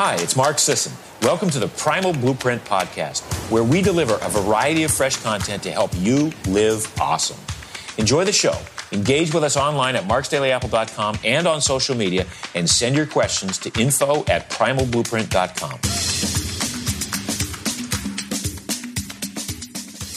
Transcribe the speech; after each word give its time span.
Hi, 0.00 0.14
it's 0.20 0.36
Mark 0.36 0.60
Sisson. 0.60 0.92
Welcome 1.22 1.50
to 1.50 1.58
the 1.58 1.66
Primal 1.66 2.12
Blueprint 2.12 2.64
Podcast, 2.64 3.24
where 3.50 3.64
we 3.64 3.82
deliver 3.82 4.14
a 4.22 4.28
variety 4.28 4.84
of 4.84 4.92
fresh 4.92 5.16
content 5.16 5.60
to 5.64 5.72
help 5.72 5.90
you 5.96 6.30
live 6.46 6.86
awesome. 7.00 7.36
Enjoy 7.96 8.22
the 8.22 8.30
show. 8.30 8.56
Engage 8.92 9.34
with 9.34 9.42
us 9.42 9.56
online 9.56 9.96
at 9.96 10.04
marksdailyapple.com 10.04 11.18
and 11.24 11.48
on 11.48 11.60
social 11.60 11.96
media, 11.96 12.26
and 12.54 12.70
send 12.70 12.94
your 12.94 13.06
questions 13.06 13.58
to 13.58 13.72
info 13.76 14.24
at 14.26 14.48
primalblueprint.com. 14.50 15.97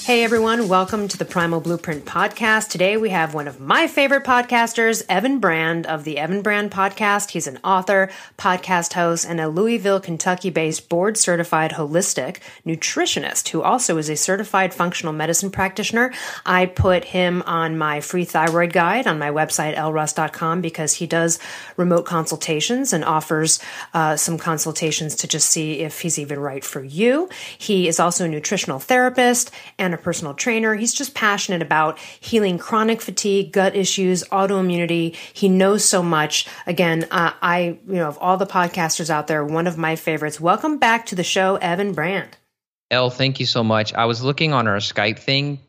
Hey 0.04 0.24
everyone, 0.24 0.68
welcome 0.68 1.08
to 1.10 1.18
the 1.18 1.26
Primal 1.26 1.62
Blueprint 1.62 2.06
podcast. 2.06 2.70
Today 2.70 2.98
we 2.98 3.12
have 3.12 3.36
one 3.36 3.48
of 3.48 3.60
my 3.60 3.86
favorite 3.86 4.24
podcasters, 4.24 5.04
Evan 5.08 5.38
Brand 5.38 5.86
of 5.86 6.06
the 6.06 6.18
Evan 6.18 6.42
Brand 6.42 6.72
podcast. 6.72 7.30
He's 7.30 7.46
an 7.46 7.60
author, 7.64 8.10
podcast 8.36 8.94
host, 8.94 9.28
and 9.30 9.40
a 9.40 9.48
Louisville, 9.48 10.00
Kentucky 10.00 10.50
based 10.50 10.90
board 10.90 11.18
certified 11.18 11.73
holistic 11.73 12.38
nutritionist 12.66 13.50
who 13.50 13.62
also 13.62 14.00
is 14.00 14.09
a 14.09 14.16
certified 14.16 14.73
functional 14.73 15.14
medicine 15.14 15.52
practitioner. 15.52 16.12
I 16.48 16.66
put 16.66 17.06
him 17.06 17.44
on 17.44 17.78
my 17.78 18.02
free 18.02 18.26
thyroid 18.26 18.73
guide 18.73 19.06
on 19.06 19.20
my 19.20 19.30
website, 19.30 19.76
elleruss.com, 19.76 20.62
because 20.62 20.95
he 20.95 21.06
does 21.06 21.38
remote 21.78 22.06
consultations 22.06 22.92
and 22.92 23.06
offers 23.06 23.59
uh, 23.94 24.16
some 24.16 24.40
consultations 24.40 25.14
to 25.18 25.28
just 25.28 25.48
see 25.48 25.81
if 25.81 26.02
he's 26.02 26.18
even 26.18 26.40
right 26.40 26.66
for 26.66 26.84
you. 26.84 27.30
He 27.56 27.88
is 27.88 28.00
also 28.00 28.26
a 28.26 28.28
nutritional 28.28 28.80
therapist 28.80 29.52
and 29.78 29.91
a 29.94 29.98
personal 29.98 30.34
trainer. 30.34 30.76
He's 30.76 30.94
just 30.94 31.13
passionate 31.13 31.62
about 31.62 32.00
healing 32.00 32.58
chronic 32.58 33.02
fatigue, 33.02 33.52
gut 33.52 33.76
issues, 33.76 34.23
autoimmunity. 34.26 35.16
He 35.16 35.50
knows 35.50 35.86
so 35.86 36.02
much. 36.02 36.48
Again, 36.67 37.08
uh, 37.12 37.34
I, 37.41 37.80
you 37.88 37.95
know, 37.95 38.08
of 38.08 38.17
all 38.20 38.38
the 38.38 38.45
podcasters 38.45 39.09
out 39.09 39.27
there, 39.27 39.45
one 39.45 39.67
of 39.67 39.77
my 39.77 39.95
favorites. 39.95 40.40
Welcome 40.40 40.77
back 40.77 41.08
to 41.08 41.16
the 41.16 41.23
show, 41.23 41.55
Evan 41.55 41.94
Brand. 41.94 42.38
Elle, 42.89 43.09
thank 43.09 43.39
you 43.39 43.45
so 43.45 43.64
much. 43.64 43.94
I 43.94 44.06
was 44.06 44.22
looking 44.22 44.52
on 44.53 44.67
our 44.67 44.78
Skype 44.78 45.19
thing. 45.19 45.59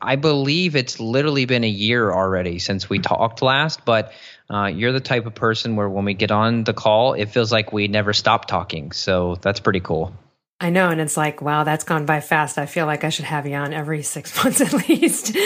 I 0.00 0.16
believe 0.16 0.74
it's 0.74 0.98
literally 0.98 1.44
been 1.44 1.64
a 1.64 1.68
year 1.68 2.10
already 2.10 2.58
since 2.58 2.88
we 2.88 2.98
talked 2.98 3.42
last, 3.42 3.84
but 3.84 4.12
uh, 4.48 4.66
you're 4.66 4.92
the 4.92 5.00
type 5.00 5.26
of 5.26 5.34
person 5.34 5.76
where 5.76 5.88
when 5.88 6.04
we 6.04 6.14
get 6.14 6.30
on 6.30 6.64
the 6.64 6.72
call, 6.72 7.12
it 7.12 7.26
feels 7.26 7.52
like 7.52 7.72
we 7.72 7.88
never 7.88 8.12
stop 8.12 8.46
talking. 8.46 8.92
So 8.92 9.36
that's 9.36 9.60
pretty 9.60 9.80
cool. 9.80 10.14
I 10.58 10.70
know. 10.70 10.88
And 10.88 11.02
it's 11.02 11.18
like, 11.18 11.42
wow, 11.42 11.64
that's 11.64 11.84
gone 11.84 12.06
by 12.06 12.20
fast. 12.20 12.56
I 12.56 12.64
feel 12.64 12.86
like 12.86 13.04
I 13.04 13.10
should 13.10 13.26
have 13.26 13.46
you 13.46 13.54
on 13.56 13.74
every 13.74 14.02
six 14.02 14.34
months 14.42 14.62
at 14.62 14.88
least. 14.88 15.36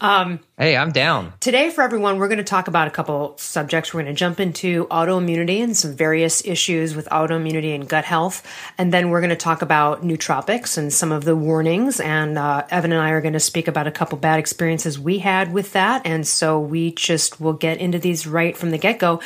Um, 0.00 0.40
hey, 0.58 0.76
I'm 0.76 0.90
down. 0.90 1.32
Today, 1.38 1.70
for 1.70 1.82
everyone, 1.82 2.18
we're 2.18 2.26
going 2.26 2.38
to 2.38 2.44
talk 2.44 2.66
about 2.66 2.88
a 2.88 2.90
couple 2.90 3.38
subjects. 3.38 3.94
We're 3.94 4.02
going 4.02 4.12
to 4.12 4.18
jump 4.18 4.40
into 4.40 4.86
autoimmunity 4.86 5.62
and 5.62 5.76
some 5.76 5.94
various 5.94 6.44
issues 6.44 6.96
with 6.96 7.06
autoimmunity 7.10 7.72
and 7.72 7.88
gut 7.88 8.04
health. 8.04 8.44
And 8.76 8.92
then 8.92 9.10
we're 9.10 9.20
going 9.20 9.30
to 9.30 9.36
talk 9.36 9.62
about 9.62 10.02
nootropics 10.02 10.76
and 10.76 10.92
some 10.92 11.12
of 11.12 11.24
the 11.24 11.36
warnings. 11.36 12.00
And 12.00 12.36
uh, 12.36 12.66
Evan 12.68 12.90
and 12.90 13.00
I 13.00 13.10
are 13.10 13.20
going 13.20 13.34
to 13.34 13.40
speak 13.40 13.68
about 13.68 13.86
a 13.86 13.92
couple 13.92 14.18
bad 14.18 14.40
experiences 14.40 14.98
we 14.98 15.18
had 15.18 15.52
with 15.52 15.72
that. 15.74 16.02
And 16.04 16.26
so 16.26 16.58
we 16.58 16.90
just 16.90 17.40
will 17.40 17.52
get 17.52 17.78
into 17.78 18.00
these 18.00 18.26
right 18.26 18.56
from 18.56 18.72
the 18.72 18.78
get 18.78 18.98
go. 18.98 19.20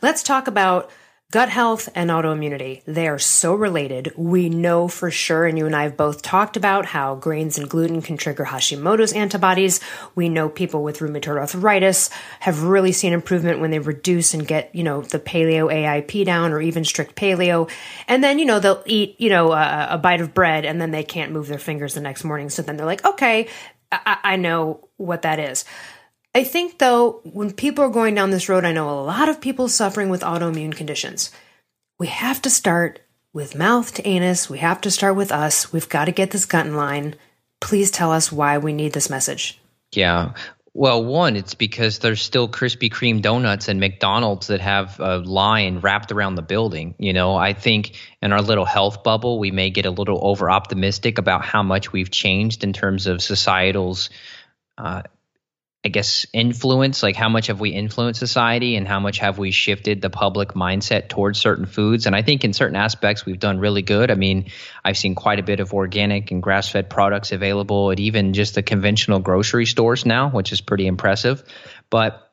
Let's 0.00 0.22
talk 0.22 0.46
about 0.46 0.90
Gut 1.30 1.50
health 1.50 1.90
and 1.94 2.08
autoimmunity, 2.08 2.82
they 2.86 3.06
are 3.06 3.18
so 3.18 3.54
related. 3.54 4.14
We 4.16 4.48
know 4.48 4.88
for 4.88 5.10
sure, 5.10 5.44
and 5.44 5.58
you 5.58 5.66
and 5.66 5.76
I 5.76 5.82
have 5.82 5.94
both 5.94 6.22
talked 6.22 6.56
about 6.56 6.86
how 6.86 7.16
grains 7.16 7.58
and 7.58 7.68
gluten 7.68 8.00
can 8.00 8.16
trigger 8.16 8.46
Hashimoto's 8.46 9.12
antibodies. 9.12 9.78
We 10.14 10.30
know 10.30 10.48
people 10.48 10.82
with 10.82 11.00
rheumatoid 11.00 11.36
arthritis 11.36 12.08
have 12.40 12.62
really 12.62 12.92
seen 12.92 13.12
improvement 13.12 13.60
when 13.60 13.70
they 13.70 13.78
reduce 13.78 14.32
and 14.32 14.48
get, 14.48 14.74
you 14.74 14.82
know, 14.82 15.02
the 15.02 15.18
paleo 15.18 15.70
AIP 15.70 16.24
down 16.24 16.50
or 16.50 16.62
even 16.62 16.82
strict 16.82 17.14
paleo. 17.14 17.70
And 18.06 18.24
then, 18.24 18.38
you 18.38 18.46
know, 18.46 18.58
they'll 18.58 18.82
eat, 18.86 19.20
you 19.20 19.28
know, 19.28 19.52
a, 19.52 19.88
a 19.90 19.98
bite 19.98 20.22
of 20.22 20.32
bread 20.32 20.64
and 20.64 20.80
then 20.80 20.92
they 20.92 21.04
can't 21.04 21.32
move 21.32 21.48
their 21.48 21.58
fingers 21.58 21.92
the 21.92 22.00
next 22.00 22.24
morning. 22.24 22.48
So 22.48 22.62
then 22.62 22.78
they're 22.78 22.86
like, 22.86 23.04
okay, 23.04 23.48
I, 23.92 24.16
I 24.24 24.36
know 24.36 24.88
what 24.96 25.20
that 25.22 25.38
is. 25.38 25.66
I 26.34 26.44
think, 26.44 26.78
though, 26.78 27.20
when 27.24 27.52
people 27.52 27.84
are 27.84 27.90
going 27.90 28.14
down 28.14 28.30
this 28.30 28.48
road, 28.48 28.64
I 28.64 28.72
know 28.72 28.90
a 28.90 29.02
lot 29.02 29.28
of 29.28 29.40
people 29.40 29.68
suffering 29.68 30.10
with 30.10 30.22
autoimmune 30.22 30.76
conditions. 30.76 31.30
We 31.98 32.08
have 32.08 32.42
to 32.42 32.50
start 32.50 33.00
with 33.32 33.56
mouth 33.56 33.92
to 33.94 34.06
anus. 34.06 34.48
We 34.48 34.58
have 34.58 34.80
to 34.82 34.90
start 34.90 35.16
with 35.16 35.32
us. 35.32 35.72
We've 35.72 35.88
got 35.88 36.04
to 36.04 36.12
get 36.12 36.30
this 36.30 36.44
gut 36.44 36.66
in 36.66 36.76
line. 36.76 37.16
Please 37.60 37.90
tell 37.90 38.12
us 38.12 38.30
why 38.30 38.58
we 38.58 38.72
need 38.72 38.92
this 38.92 39.10
message. 39.10 39.60
Yeah. 39.92 40.34
Well, 40.74 41.04
one, 41.04 41.34
it's 41.34 41.54
because 41.54 41.98
there's 41.98 42.22
still 42.22 42.48
Krispy 42.48 42.88
Kreme 42.88 43.20
donuts 43.20 43.68
and 43.68 43.80
McDonald's 43.80 44.46
that 44.46 44.60
have 44.60 45.00
a 45.00 45.18
line 45.18 45.80
wrapped 45.80 46.12
around 46.12 46.36
the 46.36 46.42
building. 46.42 46.94
You 46.98 47.12
know, 47.12 47.34
I 47.34 47.52
think 47.52 47.96
in 48.22 48.32
our 48.32 48.42
little 48.42 48.64
health 48.64 49.02
bubble, 49.02 49.40
we 49.40 49.50
may 49.50 49.70
get 49.70 49.86
a 49.86 49.90
little 49.90 50.20
over 50.22 50.48
optimistic 50.50 51.18
about 51.18 51.44
how 51.44 51.64
much 51.64 51.92
we've 51.92 52.10
changed 52.10 52.62
in 52.62 52.72
terms 52.72 53.08
of 53.08 53.22
societal's 53.22 54.10
uh, 54.76 55.02
I 55.84 55.90
guess 55.90 56.26
influence 56.32 57.04
like 57.04 57.14
how 57.14 57.28
much 57.28 57.46
have 57.46 57.60
we 57.60 57.70
influenced 57.70 58.18
society 58.18 58.74
and 58.74 58.86
how 58.86 58.98
much 58.98 59.18
have 59.18 59.38
we 59.38 59.52
shifted 59.52 60.02
the 60.02 60.10
public 60.10 60.50
mindset 60.50 61.08
towards 61.08 61.38
certain 61.38 61.66
foods 61.66 62.06
and 62.06 62.16
I 62.16 62.22
think 62.22 62.44
in 62.44 62.52
certain 62.52 62.74
aspects 62.74 63.24
we've 63.24 63.38
done 63.38 63.60
really 63.60 63.82
good. 63.82 64.10
I 64.10 64.14
mean, 64.14 64.50
I've 64.84 64.98
seen 64.98 65.14
quite 65.14 65.38
a 65.38 65.44
bit 65.44 65.60
of 65.60 65.72
organic 65.72 66.32
and 66.32 66.42
grass-fed 66.42 66.90
products 66.90 67.30
available 67.30 67.92
at 67.92 68.00
even 68.00 68.32
just 68.32 68.56
the 68.56 68.62
conventional 68.62 69.20
grocery 69.20 69.66
stores 69.66 70.04
now, 70.04 70.30
which 70.30 70.52
is 70.52 70.60
pretty 70.60 70.86
impressive. 70.88 71.44
But 71.90 72.28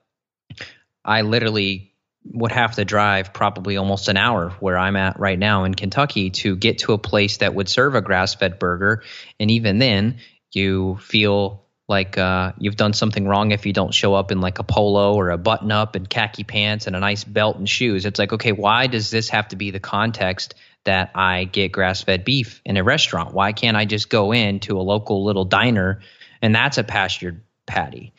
I 1.04 1.22
literally 1.22 1.94
would 2.26 2.52
have 2.52 2.76
to 2.76 2.86
drive 2.86 3.32
probably 3.32 3.78
almost 3.78 4.10
an 4.10 4.18
hour 4.18 4.50
where 4.60 4.78
I'm 4.78 4.96
at 4.96 5.20
right 5.20 5.38
now 5.38 5.66
in 5.66 5.76
Kentucky 5.76 6.32
to 6.32 6.56
get 6.56 6.80
to 6.80 6.94
a 6.94 6.98
place 6.98 7.38
that 7.38 7.54
would 7.54 7.70
serve 7.70 7.94
a 7.94 8.02
grass-fed 8.02 8.58
burger 8.58 9.04
and 9.40 9.52
even 9.52 9.78
then 9.78 10.18
you 10.52 10.98
feel 11.02 11.65
like 11.88 12.18
uh, 12.18 12.54
you've 12.58 12.76
done 12.76 12.94
something 12.94 13.28
wrong 13.28 13.52
if 13.52 13.66
you 13.66 13.74
don't 13.74 13.94
show 13.94 14.14
up 14.16 14.32
in 14.32 14.42
like 14.42 14.58
a 14.60 14.64
polo 14.64 15.14
or 15.14 15.30
a 15.30 15.38
button 15.38 15.72
up 15.72 15.96
and 15.96 16.10
khaki 16.10 16.44
pants 16.44 16.88
and 16.88 16.96
a 16.96 17.00
nice 17.00 17.24
belt 17.24 17.58
and 17.58 17.70
shoes. 17.70 18.06
It's 18.06 18.18
like, 18.18 18.34
okay, 18.34 18.52
why 18.52 18.88
does 18.88 19.12
this 19.12 19.30
have 19.30 19.50
to 19.50 19.56
be 19.56 19.72
the 19.72 19.80
context 19.80 20.56
that 20.86 21.12
I 21.14 21.44
get 21.44 21.72
grass 21.72 22.02
fed 22.02 22.26
beef 22.26 22.62
in 22.66 22.78
a 22.78 22.84
restaurant? 22.84 23.34
Why 23.34 23.54
can't 23.54 23.78
I 23.78 23.86
just 23.86 24.10
go 24.10 24.32
into 24.32 24.80
a 24.80 24.82
local 24.82 25.24
little 25.24 25.46
diner 25.46 26.02
and 26.42 26.56
that's 26.56 26.80
a 26.80 26.84
pastured 26.84 27.44
patty? 27.68 28.14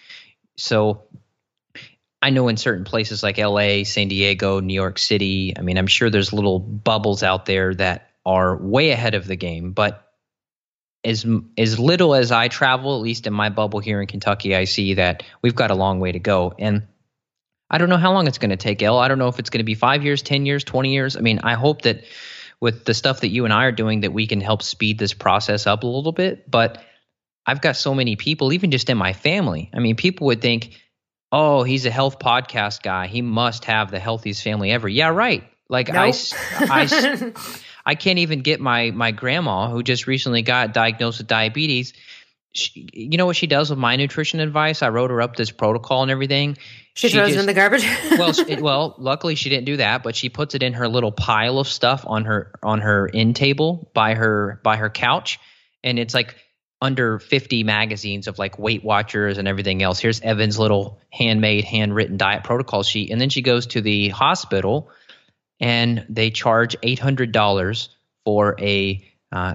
So 0.56 1.02
I 2.22 2.30
know 2.30 2.46
in 2.48 2.56
certain 2.56 2.84
places 2.84 3.22
like 3.22 3.38
LA, 3.38 3.82
San 3.82 4.06
Diego, 4.08 4.60
New 4.60 4.74
York 4.74 4.98
City, 4.98 5.54
I 5.56 5.62
mean, 5.62 5.76
I'm 5.76 5.86
sure 5.88 6.08
there's 6.08 6.32
little 6.32 6.60
bubbles 6.60 7.24
out 7.24 7.46
there 7.46 7.74
that 7.74 8.10
are 8.24 8.56
way 8.56 8.90
ahead 8.90 9.14
of 9.14 9.26
the 9.26 9.36
game, 9.36 9.72
but 9.72 10.05
as 11.06 11.24
as 11.56 11.78
little 11.78 12.14
as 12.14 12.32
I 12.32 12.48
travel, 12.48 12.96
at 12.96 13.02
least 13.02 13.26
in 13.26 13.32
my 13.32 13.48
bubble 13.48 13.78
here 13.78 14.00
in 14.00 14.08
Kentucky, 14.08 14.56
I 14.56 14.64
see 14.64 14.94
that 14.94 15.22
we've 15.40 15.54
got 15.54 15.70
a 15.70 15.74
long 15.74 16.00
way 16.00 16.12
to 16.12 16.18
go. 16.18 16.52
And 16.58 16.86
I 17.70 17.78
don't 17.78 17.88
know 17.88 17.96
how 17.96 18.12
long 18.12 18.26
it's 18.26 18.38
going 18.38 18.50
to 18.50 18.56
take. 18.56 18.82
I 18.82 19.08
don't 19.08 19.18
know 19.18 19.28
if 19.28 19.38
it's 19.38 19.50
going 19.50 19.60
to 19.60 19.64
be 19.64 19.74
five 19.74 20.04
years, 20.04 20.22
ten 20.22 20.44
years, 20.44 20.64
twenty 20.64 20.92
years. 20.92 21.16
I 21.16 21.20
mean, 21.20 21.38
I 21.44 21.54
hope 21.54 21.82
that 21.82 22.04
with 22.60 22.84
the 22.84 22.94
stuff 22.94 23.20
that 23.20 23.28
you 23.28 23.44
and 23.44 23.54
I 23.54 23.64
are 23.64 23.72
doing, 23.72 24.00
that 24.00 24.12
we 24.12 24.26
can 24.26 24.40
help 24.40 24.62
speed 24.62 24.98
this 24.98 25.14
process 25.14 25.66
up 25.66 25.84
a 25.84 25.86
little 25.86 26.12
bit. 26.12 26.50
But 26.50 26.82
I've 27.46 27.60
got 27.60 27.76
so 27.76 27.94
many 27.94 28.16
people, 28.16 28.52
even 28.52 28.72
just 28.72 28.90
in 28.90 28.98
my 28.98 29.12
family. 29.12 29.70
I 29.72 29.78
mean, 29.78 29.94
people 29.94 30.26
would 30.26 30.42
think, 30.42 30.80
"Oh, 31.30 31.62
he's 31.62 31.86
a 31.86 31.90
health 31.90 32.18
podcast 32.18 32.82
guy. 32.82 33.06
He 33.06 33.22
must 33.22 33.64
have 33.66 33.92
the 33.92 34.00
healthiest 34.00 34.42
family 34.42 34.72
ever." 34.72 34.88
Yeah, 34.88 35.08
right. 35.08 35.44
Like 35.68 35.88
nope. 35.88 36.14
I, 36.60 36.88
I 36.92 37.32
I 37.86 37.94
can't 37.94 38.18
even 38.18 38.40
get 38.40 38.60
my 38.60 38.90
my 38.90 39.12
grandma 39.12 39.70
who 39.70 39.84
just 39.84 40.08
recently 40.08 40.42
got 40.42 40.74
diagnosed 40.74 41.18
with 41.18 41.28
diabetes. 41.28 41.92
She, 42.50 42.88
you 42.92 43.16
know 43.16 43.26
what 43.26 43.36
she 43.36 43.46
does 43.46 43.70
with 43.70 43.78
my 43.78 43.94
nutrition 43.94 44.40
advice? 44.40 44.82
I 44.82 44.88
wrote 44.88 45.10
her 45.10 45.22
up 45.22 45.36
this 45.36 45.52
protocol 45.52 46.02
and 46.02 46.10
everything. 46.10 46.58
She, 46.94 47.08
she 47.08 47.14
throws 47.14 47.28
just, 47.28 47.36
it 47.36 47.40
in 47.40 47.46
the 47.46 47.54
garbage. 47.54 47.84
well, 48.18 48.32
she, 48.32 48.56
well, 48.56 48.94
luckily 48.98 49.36
she 49.36 49.50
didn't 49.50 49.66
do 49.66 49.76
that, 49.76 50.02
but 50.02 50.16
she 50.16 50.30
puts 50.30 50.54
it 50.54 50.62
in 50.62 50.72
her 50.72 50.88
little 50.88 51.12
pile 51.12 51.60
of 51.60 51.68
stuff 51.68 52.04
on 52.06 52.24
her 52.24 52.58
on 52.62 52.80
her 52.80 53.08
end 53.12 53.36
table 53.36 53.88
by 53.94 54.14
her 54.14 54.60
by 54.64 54.76
her 54.76 54.90
couch, 54.90 55.38
and 55.84 55.98
it's 55.98 56.12
like 56.12 56.34
under 56.82 57.20
50 57.20 57.62
magazines 57.62 58.26
of 58.26 58.38
like 58.38 58.58
Weight 58.58 58.82
Watchers 58.82 59.38
and 59.38 59.46
everything 59.46 59.82
else. 59.82 60.00
Here's 60.00 60.20
Evan's 60.20 60.58
little 60.58 61.00
handmade, 61.10 61.64
handwritten 61.64 62.16
diet 62.16 62.42
protocol 62.42 62.82
sheet, 62.82 63.10
and 63.10 63.20
then 63.20 63.28
she 63.28 63.42
goes 63.42 63.68
to 63.68 63.80
the 63.80 64.08
hospital 64.08 64.90
and 65.60 66.04
they 66.08 66.30
charge 66.30 66.76
eight 66.82 66.98
hundred 66.98 67.32
dollars 67.32 67.88
for 68.24 68.56
a 68.60 69.04
uh, 69.32 69.54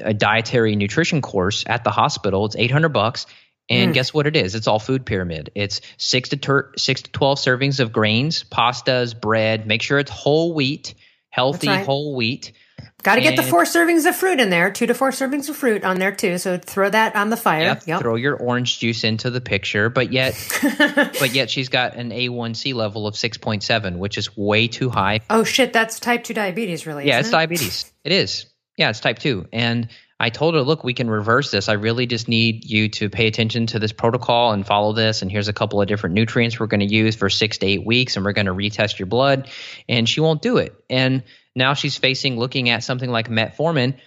a 0.00 0.14
dietary 0.14 0.76
nutrition 0.76 1.22
course 1.22 1.64
at 1.66 1.84
the 1.84 1.90
hospital. 1.90 2.46
It's 2.46 2.56
eight 2.56 2.70
hundred 2.70 2.90
bucks. 2.90 3.26
And 3.68 3.90
mm. 3.90 3.94
guess 3.94 4.14
what 4.14 4.28
it 4.28 4.36
is? 4.36 4.54
It's 4.54 4.68
all 4.68 4.78
food 4.78 5.04
pyramid. 5.04 5.50
It's 5.56 5.80
six 5.96 6.28
to 6.28 6.36
ter- 6.36 6.72
six 6.76 7.02
to 7.02 7.10
twelve 7.10 7.38
servings 7.38 7.80
of 7.80 7.92
grains, 7.92 8.44
pastas, 8.44 9.20
bread. 9.20 9.66
Make 9.66 9.82
sure 9.82 9.98
it's 9.98 10.10
whole 10.10 10.54
wheat, 10.54 10.94
healthy 11.30 11.66
right. 11.66 11.84
whole 11.84 12.14
wheat. 12.14 12.52
Got 13.02 13.16
to 13.16 13.20
get 13.20 13.36
the 13.36 13.42
four 13.42 13.62
servings 13.62 14.04
of 14.06 14.16
fruit 14.16 14.40
in 14.40 14.50
there, 14.50 14.70
two 14.70 14.86
to 14.86 14.94
four 14.94 15.10
servings 15.10 15.48
of 15.48 15.56
fruit 15.56 15.84
on 15.84 15.98
there 15.98 16.12
too. 16.12 16.38
So 16.38 16.58
throw 16.58 16.90
that 16.90 17.14
on 17.14 17.30
the 17.30 17.36
fire. 17.36 17.62
Yep, 17.62 17.82
yep. 17.86 18.00
Throw 18.00 18.16
your 18.16 18.36
orange 18.36 18.80
juice 18.80 19.04
into 19.04 19.30
the 19.30 19.40
picture, 19.40 19.88
but 19.88 20.12
yet, 20.12 20.34
but 20.78 21.32
yet 21.32 21.48
she's 21.48 21.68
got 21.68 21.94
an 21.94 22.10
A1C 22.10 22.74
level 22.74 23.06
of 23.06 23.14
6.7, 23.14 23.98
which 23.98 24.18
is 24.18 24.36
way 24.36 24.66
too 24.66 24.90
high. 24.90 25.20
Oh 25.30 25.44
shit, 25.44 25.72
that's 25.72 26.00
type 26.00 26.24
two 26.24 26.34
diabetes, 26.34 26.84
really? 26.86 27.06
Yeah, 27.06 27.20
it's 27.20 27.28
it? 27.28 27.32
diabetes. 27.32 27.92
It 28.02 28.12
is. 28.12 28.46
Yeah, 28.76 28.90
it's 28.90 29.00
type 29.00 29.20
two, 29.20 29.46
and 29.52 29.88
I 30.18 30.30
told 30.30 30.54
her, 30.54 30.62
look, 30.62 30.82
we 30.82 30.94
can 30.94 31.10
reverse 31.10 31.50
this. 31.50 31.68
I 31.68 31.74
really 31.74 32.06
just 32.06 32.26
need 32.26 32.64
you 32.64 32.88
to 32.90 33.10
pay 33.10 33.26
attention 33.26 33.66
to 33.68 33.78
this 33.78 33.92
protocol 33.92 34.52
and 34.52 34.66
follow 34.66 34.94
this. 34.94 35.20
And 35.20 35.30
here's 35.30 35.48
a 35.48 35.52
couple 35.52 35.80
of 35.80 35.88
different 35.88 36.14
nutrients 36.14 36.58
we're 36.58 36.68
going 36.68 36.80
to 36.80 36.86
use 36.86 37.14
for 37.16 37.28
six 37.28 37.58
to 37.58 37.66
eight 37.66 37.84
weeks, 37.84 38.16
and 38.16 38.24
we're 38.24 38.32
going 38.32 38.46
to 38.46 38.54
retest 38.54 38.98
your 38.98 39.06
blood. 39.06 39.48
And 39.88 40.08
she 40.08 40.20
won't 40.20 40.40
do 40.40 40.56
it. 40.56 40.74
And 40.88 41.22
now 41.56 41.74
she's 41.74 41.96
facing 41.96 42.38
looking 42.38 42.68
at 42.68 42.84
something 42.84 43.10
like 43.10 43.28
metformin, 43.28 43.98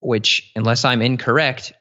which, 0.00 0.50
unless 0.54 0.84
I'm 0.84 1.00
incorrect, 1.00 1.72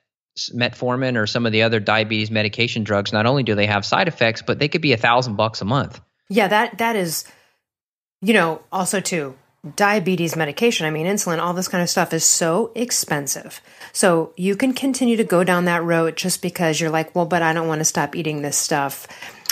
metformin 0.53 1.17
or 1.17 1.27
some 1.27 1.45
of 1.45 1.51
the 1.51 1.63
other 1.63 1.79
diabetes 1.79 2.31
medication 2.31 2.83
drugs, 2.83 3.11
not 3.11 3.25
only 3.25 3.43
do 3.43 3.55
they 3.55 3.65
have 3.65 3.85
side 3.85 4.07
effects, 4.07 4.41
but 4.41 4.59
they 4.59 4.67
could 4.67 4.81
be 4.81 4.93
a 4.93 4.97
thousand 4.97 5.35
bucks 5.35 5.61
a 5.61 5.65
month. 5.65 5.99
Yeah, 6.29 6.47
that 6.47 6.77
that 6.77 6.95
is, 6.95 7.25
you 8.21 8.33
know, 8.33 8.61
also 8.71 9.01
too 9.01 9.35
diabetes 9.75 10.35
medication, 10.35 10.85
I 10.85 10.91
mean, 10.91 11.07
insulin, 11.07 11.39
all 11.39 11.53
this 11.53 11.67
kind 11.67 11.81
of 11.81 11.89
stuff 11.89 12.13
is 12.13 12.23
so 12.23 12.71
expensive. 12.75 13.61
So 13.93 14.33
you 14.37 14.55
can 14.55 14.73
continue 14.73 15.17
to 15.17 15.23
go 15.23 15.43
down 15.43 15.65
that 15.65 15.83
road 15.83 16.17
just 16.17 16.41
because 16.41 16.79
you're 16.79 16.91
like, 16.91 17.15
well, 17.15 17.25
but 17.25 17.41
I 17.41 17.53
don't 17.53 17.67
want 17.67 17.79
to 17.79 17.85
stop 17.85 18.15
eating 18.15 18.41
this 18.41 18.57
stuff. 18.57 19.07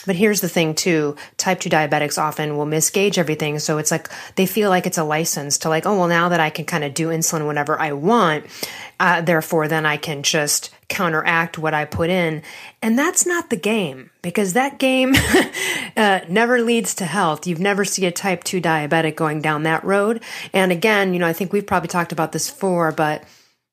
But 0.06 0.16
here's 0.16 0.42
the 0.42 0.50
thing 0.50 0.76
too, 0.76 1.16
type 1.38 1.60
2 1.60 1.70
diabetics 1.70 2.22
often 2.22 2.58
will 2.58 2.66
misgauge 2.66 3.18
everything. 3.18 3.60
So 3.60 3.78
it's 3.78 3.92
like 3.92 4.10
they 4.36 4.46
feel 4.46 4.70
like 4.70 4.86
it's 4.86 4.98
a 4.98 5.04
license 5.04 5.60
to 5.60 5.70
like, 5.70 5.86
oh, 5.86 5.98
well, 5.98 6.08
now 6.08 6.30
that 6.30 6.40
I 6.40 6.50
can 6.50 6.66
kind 6.66 6.84
of 6.84 6.94
do 6.94 7.08
insulin 7.08 7.48
whenever 7.48 7.80
I 7.80 7.94
want, 7.94 8.46
uh, 9.00 9.22
therefore 9.22 9.68
then 9.68 9.86
I 9.86 9.98
can 9.98 10.24
just 10.24 10.72
counteract 10.90 11.58
what 11.58 11.74
I 11.74 11.86
put 11.86 12.10
in. 12.10 12.44
And 12.82 13.00
that's 13.00 13.26
not 13.26 13.50
the 13.50 13.56
game 13.56 14.12
because 14.22 14.54
that 14.54 14.78
game 14.78 15.14
uh, 15.98 16.20
never 16.28 16.62
leads 16.62 16.96
to 16.96 17.06
health. 17.06 17.48
You've 17.48 17.60
never 17.60 17.86
see 17.86 18.06
a 18.06 18.12
type 18.12 18.44
2 18.44 18.62
diabetic 18.62 19.16
going 19.16 19.42
down 19.42 19.64
that 19.64 19.84
road. 19.84 20.22
And 20.54 20.72
again, 20.72 21.14
you 21.14 21.20
know, 21.20 21.28
I 21.28 21.34
think 21.34 21.54
we've 21.54 21.68
probably 21.68 21.90
talked 21.90 22.12
about 22.12 22.32
this 22.32 22.50
before, 22.50 22.92
but 22.92 23.24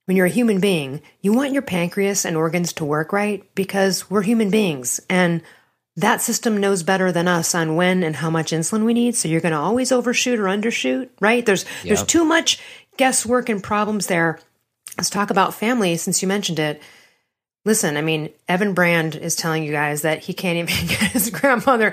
when 0.06 0.16
you're 0.16 0.26
a 0.26 0.30
human 0.30 0.60
being, 0.60 1.02
you 1.20 1.32
want 1.32 1.52
your 1.52 1.62
pancreas 1.62 2.24
and 2.24 2.36
organs 2.36 2.72
to 2.74 2.84
work 2.84 3.12
right 3.12 3.44
because 3.54 4.10
we're 4.10 4.22
human 4.22 4.50
beings. 4.50 5.00
And 5.08 5.42
that 6.00 6.22
system 6.22 6.58
knows 6.58 6.82
better 6.82 7.12
than 7.12 7.28
us 7.28 7.54
on 7.54 7.76
when 7.76 8.02
and 8.02 8.16
how 8.16 8.30
much 8.30 8.52
insulin 8.52 8.84
we 8.84 8.94
need. 8.94 9.16
So 9.16 9.28
you're 9.28 9.40
going 9.40 9.52
to 9.52 9.58
always 9.58 9.92
overshoot 9.92 10.38
or 10.38 10.44
undershoot, 10.44 11.08
right? 11.20 11.44
There's 11.44 11.64
yep. 11.64 11.84
there's 11.84 12.04
too 12.04 12.24
much 12.24 12.60
guesswork 12.96 13.48
and 13.48 13.62
problems 13.62 14.06
there. 14.06 14.38
Let's 14.96 15.10
talk 15.10 15.30
about 15.30 15.54
family 15.54 15.96
since 15.96 16.22
you 16.22 16.28
mentioned 16.28 16.58
it. 16.58 16.82
Listen, 17.64 17.96
I 17.96 18.00
mean, 18.00 18.30
Evan 18.48 18.72
Brand 18.72 19.14
is 19.14 19.36
telling 19.36 19.64
you 19.64 19.72
guys 19.72 20.02
that 20.02 20.20
he 20.20 20.32
can't 20.32 20.58
even 20.70 20.86
get 20.86 21.12
his 21.12 21.30
grandmother 21.30 21.90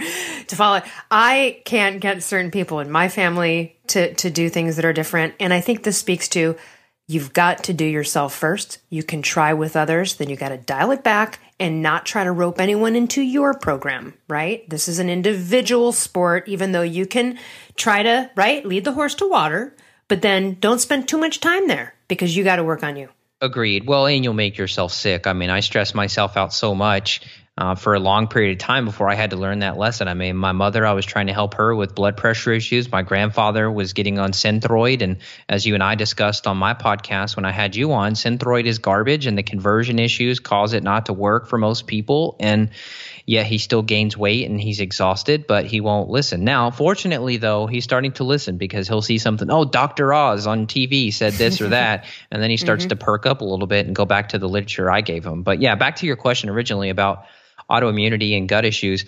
to 0.48 0.56
follow. 0.56 0.82
I 1.12 1.62
can't 1.66 2.00
get 2.00 2.24
certain 2.24 2.52
people 2.52 2.80
in 2.80 2.90
my 2.90 3.10
family 3.10 3.78
to 3.88 4.14
to 4.16 4.30
do 4.30 4.50
things 4.50 4.78
that 4.78 4.86
are 4.86 4.94
different, 4.94 5.36
and 5.40 5.54
I 5.54 5.62
think 5.62 5.84
this 5.84 5.98
speaks 5.98 6.28
to 6.30 6.56
You've 7.10 7.32
got 7.32 7.64
to 7.66 7.74
do 7.74 7.86
yourself 7.86 8.34
first. 8.36 8.80
You 8.90 9.02
can 9.02 9.22
try 9.22 9.54
with 9.54 9.78
others, 9.78 10.16
then 10.16 10.30
you 10.30 10.36
got 10.36 10.50
to 10.50 10.58
dial 10.58 10.92
it 10.92 11.06
back 11.06 11.40
and 11.60 11.82
not 11.82 12.06
try 12.06 12.24
to 12.24 12.32
rope 12.32 12.60
anyone 12.60 12.96
into 12.96 13.22
your 13.22 13.54
program, 13.54 14.14
right? 14.28 14.70
This 14.70 14.88
is 14.88 15.00
an 15.00 15.10
individual 15.10 15.92
sport, 15.92 16.48
even 16.48 16.72
though 16.72 16.84
you 16.84 17.06
can 17.06 17.40
try 17.76 18.04
to, 18.04 18.30
right, 18.36 18.66
lead 18.66 18.84
the 18.84 18.94
horse 18.94 19.16
to 19.16 19.30
water, 19.30 19.76
but 20.08 20.22
then 20.22 20.58
don't 20.60 20.80
spend 20.80 21.08
too 21.08 21.18
much 21.18 21.40
time 21.40 21.68
there 21.68 21.96
because 22.08 22.36
you 22.36 22.44
got 22.44 22.58
to 22.58 22.64
work 22.64 22.84
on 22.84 22.96
you. 22.96 23.10
Agreed. 23.42 23.88
Well, 23.88 24.08
and 24.08 24.24
you'll 24.24 24.34
make 24.34 24.58
yourself 24.58 24.92
sick. 24.92 25.28
I 25.28 25.34
mean, 25.34 25.50
I 25.50 25.60
stress 25.60 25.94
myself 25.94 26.38
out 26.38 26.54
so 26.54 26.74
much 26.74 27.22
uh, 27.58 27.74
for 27.74 27.96
a 27.96 28.00
long 28.00 28.28
period 28.28 28.52
of 28.52 28.58
time 28.60 28.86
before 28.86 29.10
I 29.10 29.16
had 29.16 29.32
to 29.32 29.36
learn 29.36 29.60
that 29.60 29.78
lesson. 29.78 30.08
I 30.08 30.14
mean, 30.14 30.38
my 30.38 30.52
mother, 30.52 30.86
I 30.86 30.94
was 30.94 31.06
trying 31.06 31.28
to 31.28 31.34
help 31.34 31.56
her 31.56 31.76
with 31.76 31.96
blood 31.96 32.16
pressure 32.16 32.52
issues. 32.52 32.92
My 32.92 33.02
grandfather 33.02 33.72
was 33.72 33.94
getting 33.94 34.20
on 34.20 34.32
Synthroid. 34.32 35.02
And 35.02 35.18
as 35.50 35.66
you 35.66 35.74
and 35.74 35.82
I 35.82 35.96
discussed 35.96 36.46
on 36.46 36.58
my 36.58 36.76
podcast 36.76 37.36
when 37.36 37.46
I 37.46 37.52
had 37.52 37.76
you 37.76 37.94
on, 37.94 38.14
Synthroid 38.14 38.66
is 38.66 38.78
garbage 38.78 39.26
and 39.26 39.38
the 39.38 39.44
conversion 39.44 39.98
issues 39.98 40.40
cause 40.40 40.74
it 40.74 40.84
not 40.84 41.08
to 41.08 41.14
work 41.14 41.48
for 41.48 41.58
most 41.58 41.88
people. 41.88 42.36
And 42.40 42.70
yet 43.26 43.48
he 43.48 43.58
still 43.58 43.82
gains 43.82 44.16
weight 44.16 44.48
and 44.48 44.62
he's 44.62 44.80
exhausted, 44.80 45.48
but 45.48 45.66
he 45.66 45.82
won't 45.82 46.10
listen. 46.10 46.44
Now, 46.44 46.70
fortunately, 46.70 47.38
though, 47.38 47.66
he's 47.66 47.84
starting 47.84 48.12
to 48.14 48.24
listen 48.24 48.58
because 48.58 48.88
he'll 48.88 49.02
see 49.02 49.18
something, 49.18 49.50
oh, 49.50 49.66
Dr. 49.66 50.14
Oz 50.14 50.46
on 50.46 50.68
TV 50.68 51.12
said 51.12 51.34
this 51.34 51.60
or 51.60 51.70
that. 51.70 52.06
And 52.30 52.42
then 52.42 52.50
he 52.50 52.58
starts 52.58 52.84
mm-hmm. 52.84 52.90
to 52.90 52.96
perk 52.98 53.26
up 53.26 53.42
a 53.42 53.46
little 53.46 53.68
bit 53.68 53.86
and 53.86 53.96
go 53.96 54.06
back 54.06 54.30
to 54.30 54.38
the 54.38 54.50
literature 54.50 54.92
I 54.92 55.02
gave 55.02 55.26
him. 55.26 55.44
But 55.44 55.62
yeah, 55.62 55.76
back 55.76 55.98
to 55.98 56.06
your 56.06 56.18
question 56.18 56.50
originally 56.50 56.90
about 56.90 57.26
autoimmunity 57.70 58.38
and 58.38 58.48
gut 58.48 58.66
issues. 58.66 59.06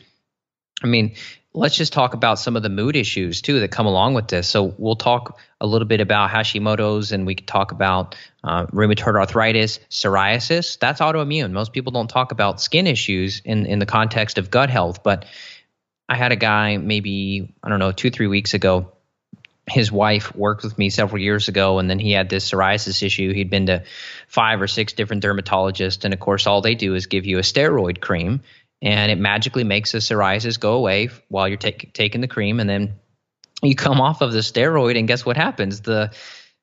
I 0.84 0.88
mean, 0.88 1.16
let's 1.54 1.76
just 1.76 1.94
talk 1.94 2.14
about 2.14 2.40
some 2.40 2.56
of 2.56 2.64
the 2.64 2.70
mood 2.70 2.96
issues 2.96 3.42
too 3.42 3.60
that 3.60 3.72
come 3.72 3.86
along 3.86 4.14
with 4.14 4.28
this. 4.28 4.48
So 4.48 4.74
we'll 4.78 4.96
talk 4.96 5.40
a 5.60 5.68
little 5.68 5.88
bit 5.88 6.00
about 6.02 6.30
Hashimoto's, 6.30 7.12
and 7.12 7.26
we 7.26 7.36
can 7.36 7.46
talk 7.46 7.72
about 7.72 8.16
uh, 8.44 8.68
rheumatoid 8.68 9.16
arthritis, 9.16 9.80
psoriasis. 9.90 10.80
That's 10.80 11.02
autoimmune. 11.02 11.52
Most 11.52 11.74
people 11.74 11.92
don't 11.92 12.10
talk 12.10 12.32
about 12.32 12.62
skin 12.62 12.88
issues 12.88 13.42
in 13.44 13.66
in 13.66 13.80
the 13.80 13.86
context 13.86 14.38
of 14.38 14.52
gut 14.52 14.70
health, 14.70 15.04
but 15.04 15.26
I 16.08 16.16
had 16.16 16.32
a 16.32 16.38
guy 16.38 16.78
maybe 16.78 17.54
I 17.64 17.70
don't 17.70 17.80
know 17.80 17.92
two 17.92 18.10
three 18.10 18.28
weeks 18.28 18.54
ago. 18.54 18.94
His 19.70 19.92
wife 19.92 20.36
worked 20.36 20.64
with 20.64 20.78
me 20.78 20.90
several 20.90 21.22
years 21.22 21.48
ago, 21.48 21.80
and 21.80 21.90
then 21.90 22.00
he 22.00 22.12
had 22.12 22.30
this 22.30 22.50
psoriasis 22.50 23.04
issue. 23.04 23.34
He'd 23.34 23.50
been 23.50 23.68
to 23.68 23.84
five 24.28 24.62
or 24.62 24.68
six 24.68 24.94
different 24.94 25.24
dermatologists, 25.24 26.06
and 26.06 26.14
of 26.14 26.20
course, 26.20 26.48
all 26.48 26.62
they 26.62 26.76
do 26.76 26.96
is 26.96 27.08
give 27.08 27.26
you 27.26 27.38
a 27.38 27.42
steroid 27.42 28.02
cream 28.02 28.42
and 28.82 29.12
it 29.12 29.18
magically 29.18 29.64
makes 29.64 29.92
the 29.92 29.98
psoriasis 30.00 30.60
go 30.60 30.74
away 30.74 31.10
while 31.28 31.48
you're 31.48 31.58
take, 31.58 31.94
taking 31.94 32.22
the 32.22 32.28
cream 32.28 32.60
and 32.60 32.70
then 32.70 32.96
you 33.62 33.76
come 33.76 34.00
off 34.00 34.22
of 34.22 34.32
the 34.32 34.40
steroid 34.40 34.98
and 34.98 35.08
guess 35.08 35.26
what 35.26 35.38
happens 35.38 35.82
the 35.82 36.12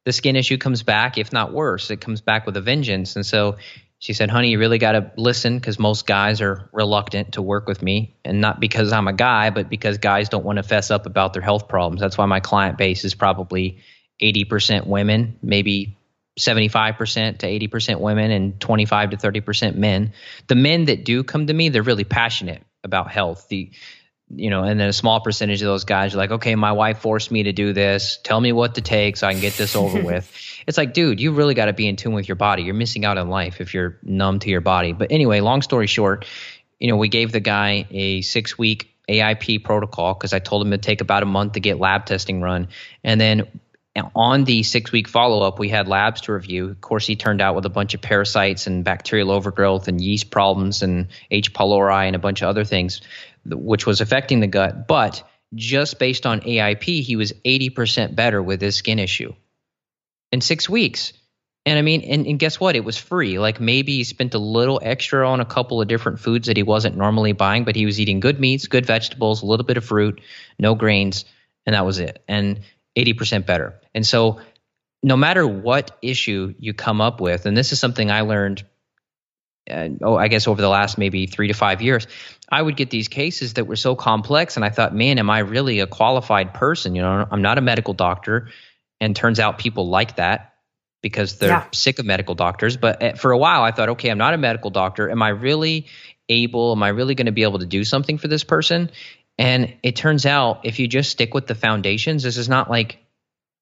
the 0.04 0.12
skin 0.12 0.36
issue 0.36 0.56
comes 0.56 0.82
back 0.82 1.18
if 1.18 1.32
not 1.32 1.52
worse 1.52 1.90
it 1.90 2.00
comes 2.00 2.20
back 2.20 2.46
with 2.46 2.56
a 2.56 2.60
vengeance 2.60 3.16
and 3.16 3.26
so 3.26 3.56
she 3.98 4.12
said 4.12 4.30
honey 4.30 4.50
you 4.50 4.58
really 4.58 4.78
got 4.78 4.92
to 4.92 5.10
listen 5.16 5.58
because 5.58 5.78
most 5.78 6.06
guys 6.06 6.40
are 6.40 6.68
reluctant 6.72 7.32
to 7.32 7.42
work 7.42 7.66
with 7.66 7.82
me 7.82 8.14
and 8.24 8.40
not 8.40 8.60
because 8.60 8.92
i'm 8.92 9.08
a 9.08 9.12
guy 9.12 9.50
but 9.50 9.68
because 9.68 9.98
guys 9.98 10.28
don't 10.28 10.44
want 10.44 10.56
to 10.56 10.62
fess 10.62 10.90
up 10.90 11.06
about 11.06 11.32
their 11.32 11.42
health 11.42 11.68
problems 11.68 12.00
that's 12.00 12.18
why 12.18 12.26
my 12.26 12.40
client 12.40 12.78
base 12.78 13.04
is 13.04 13.14
probably 13.14 13.78
80% 14.22 14.86
women 14.86 15.38
maybe 15.42 15.96
75% 16.38 17.38
to 17.38 17.46
80% 17.46 18.00
women 18.00 18.30
and 18.30 18.60
25 18.60 19.10
to 19.10 19.16
30% 19.16 19.76
men. 19.76 20.12
The 20.48 20.54
men 20.54 20.84
that 20.86 21.04
do 21.04 21.24
come 21.24 21.46
to 21.46 21.54
me, 21.54 21.70
they're 21.70 21.82
really 21.82 22.04
passionate 22.04 22.62
about 22.84 23.10
health. 23.10 23.48
The 23.48 23.70
you 24.28 24.50
know, 24.50 24.64
and 24.64 24.78
then 24.78 24.88
a 24.88 24.92
small 24.92 25.20
percentage 25.20 25.62
of 25.62 25.66
those 25.66 25.84
guys 25.84 26.14
are 26.14 26.18
like, 26.18 26.32
okay, 26.32 26.54
my 26.56 26.72
wife 26.72 26.98
forced 26.98 27.30
me 27.30 27.44
to 27.44 27.52
do 27.52 27.72
this. 27.72 28.18
Tell 28.22 28.40
me 28.40 28.52
what 28.52 28.74
to 28.74 28.80
take 28.80 29.16
so 29.16 29.26
I 29.26 29.32
can 29.32 29.40
get 29.40 29.54
this 29.54 29.76
over 29.76 30.02
with. 30.04 30.30
It's 30.66 30.76
like, 30.76 30.94
dude, 30.94 31.20
you 31.20 31.32
really 31.32 31.54
got 31.54 31.66
to 31.66 31.72
be 31.72 31.86
in 31.86 31.96
tune 31.96 32.12
with 32.12 32.28
your 32.28 32.36
body. 32.36 32.64
You're 32.64 32.74
missing 32.74 33.04
out 33.04 33.18
on 33.18 33.28
life 33.28 33.60
if 33.60 33.72
you're 33.72 33.98
numb 34.02 34.40
to 34.40 34.50
your 34.50 34.60
body. 34.60 34.92
But 34.92 35.12
anyway, 35.12 35.40
long 35.40 35.62
story 35.62 35.86
short, 35.86 36.24
you 36.80 36.88
know, 36.88 36.96
we 36.96 37.08
gave 37.08 37.30
the 37.30 37.40
guy 37.40 37.86
a 37.90 38.22
six 38.22 38.58
week 38.58 38.92
AIP 39.08 39.62
protocol 39.62 40.14
because 40.14 40.32
I 40.32 40.40
told 40.40 40.66
him 40.66 40.72
to 40.72 40.78
take 40.78 41.00
about 41.00 41.22
a 41.22 41.26
month 41.26 41.52
to 41.52 41.60
get 41.60 41.78
lab 41.78 42.06
testing 42.06 42.40
run. 42.40 42.68
And 43.04 43.20
then 43.20 43.46
on 44.14 44.44
the 44.44 44.62
six 44.62 44.92
week 44.92 45.08
follow 45.08 45.46
up, 45.46 45.58
we 45.58 45.68
had 45.68 45.88
labs 45.88 46.22
to 46.22 46.32
review. 46.32 46.68
Of 46.70 46.80
course, 46.80 47.06
he 47.06 47.16
turned 47.16 47.40
out 47.40 47.54
with 47.54 47.64
a 47.64 47.70
bunch 47.70 47.94
of 47.94 48.02
parasites 48.02 48.66
and 48.66 48.84
bacterial 48.84 49.30
overgrowth 49.30 49.88
and 49.88 50.00
yeast 50.00 50.30
problems 50.30 50.82
and 50.82 51.08
H. 51.30 51.52
pylori 51.52 52.06
and 52.06 52.16
a 52.16 52.18
bunch 52.18 52.42
of 52.42 52.48
other 52.48 52.64
things, 52.64 53.00
which 53.48 53.86
was 53.86 54.00
affecting 54.00 54.40
the 54.40 54.46
gut. 54.46 54.86
But 54.86 55.22
just 55.54 55.98
based 55.98 56.26
on 56.26 56.40
AIP, 56.40 57.02
he 57.02 57.16
was 57.16 57.32
80% 57.32 58.14
better 58.14 58.42
with 58.42 58.60
his 58.60 58.76
skin 58.76 58.98
issue 58.98 59.34
in 60.32 60.40
six 60.40 60.68
weeks. 60.68 61.12
And 61.64 61.78
I 61.78 61.82
mean, 61.82 62.02
and, 62.02 62.26
and 62.26 62.38
guess 62.38 62.60
what? 62.60 62.76
It 62.76 62.84
was 62.84 62.96
free. 62.96 63.38
Like 63.38 63.60
maybe 63.60 63.96
he 63.96 64.04
spent 64.04 64.34
a 64.34 64.38
little 64.38 64.80
extra 64.82 65.28
on 65.28 65.40
a 65.40 65.44
couple 65.44 65.80
of 65.80 65.88
different 65.88 66.20
foods 66.20 66.46
that 66.46 66.56
he 66.56 66.62
wasn't 66.62 66.96
normally 66.96 67.32
buying, 67.32 67.64
but 67.64 67.74
he 67.74 67.86
was 67.86 67.98
eating 67.98 68.20
good 68.20 68.38
meats, 68.38 68.68
good 68.68 68.86
vegetables, 68.86 69.42
a 69.42 69.46
little 69.46 69.66
bit 69.66 69.76
of 69.76 69.84
fruit, 69.84 70.20
no 70.58 70.76
grains, 70.76 71.24
and 71.66 71.74
that 71.74 71.84
was 71.84 71.98
it. 71.98 72.22
And 72.28 72.60
80% 72.96 73.46
better. 73.46 73.80
And 73.94 74.06
so, 74.06 74.40
no 75.02 75.16
matter 75.16 75.46
what 75.46 75.98
issue 76.02 76.54
you 76.58 76.72
come 76.72 77.00
up 77.00 77.20
with, 77.20 77.46
and 77.46 77.56
this 77.56 77.72
is 77.72 77.78
something 77.78 78.10
I 78.10 78.22
learned, 78.22 78.64
uh, 79.70 79.88
oh, 80.02 80.16
I 80.16 80.28
guess 80.28 80.46
over 80.46 80.60
the 80.60 80.68
last 80.68 80.98
maybe 80.98 81.26
three 81.26 81.48
to 81.48 81.54
five 81.54 81.82
years, 81.82 82.06
I 82.50 82.62
would 82.62 82.76
get 82.76 82.90
these 82.90 83.08
cases 83.08 83.54
that 83.54 83.66
were 83.66 83.76
so 83.76 83.96
complex, 83.96 84.56
and 84.56 84.64
I 84.64 84.70
thought, 84.70 84.94
man, 84.94 85.18
am 85.18 85.30
I 85.30 85.40
really 85.40 85.80
a 85.80 85.86
qualified 85.86 86.54
person? 86.54 86.94
You 86.94 87.02
know, 87.02 87.26
I'm 87.30 87.42
not 87.42 87.58
a 87.58 87.60
medical 87.60 87.94
doctor, 87.94 88.48
and 89.00 89.14
turns 89.14 89.40
out 89.40 89.58
people 89.58 89.88
like 89.88 90.16
that 90.16 90.54
because 91.02 91.38
they're 91.38 91.50
yeah. 91.50 91.66
sick 91.72 91.98
of 91.98 92.06
medical 92.06 92.34
doctors. 92.34 92.76
But 92.76 93.02
uh, 93.02 93.14
for 93.14 93.32
a 93.32 93.38
while, 93.38 93.62
I 93.62 93.70
thought, 93.70 93.90
okay, 93.90 94.10
I'm 94.10 94.18
not 94.18 94.34
a 94.34 94.38
medical 94.38 94.70
doctor. 94.70 95.10
Am 95.10 95.22
I 95.22 95.28
really 95.28 95.86
able? 96.28 96.72
Am 96.72 96.82
I 96.82 96.88
really 96.88 97.14
going 97.14 97.26
to 97.26 97.32
be 97.32 97.42
able 97.42 97.58
to 97.58 97.66
do 97.66 97.84
something 97.84 98.18
for 98.18 98.28
this 98.28 98.44
person? 98.44 98.90
And 99.38 99.74
it 99.82 99.96
turns 99.96 100.26
out 100.26 100.60
if 100.64 100.78
you 100.78 100.88
just 100.88 101.10
stick 101.10 101.34
with 101.34 101.46
the 101.46 101.54
foundations, 101.54 102.22
this 102.22 102.36
is 102.36 102.48
not 102.48 102.70
like 102.70 102.98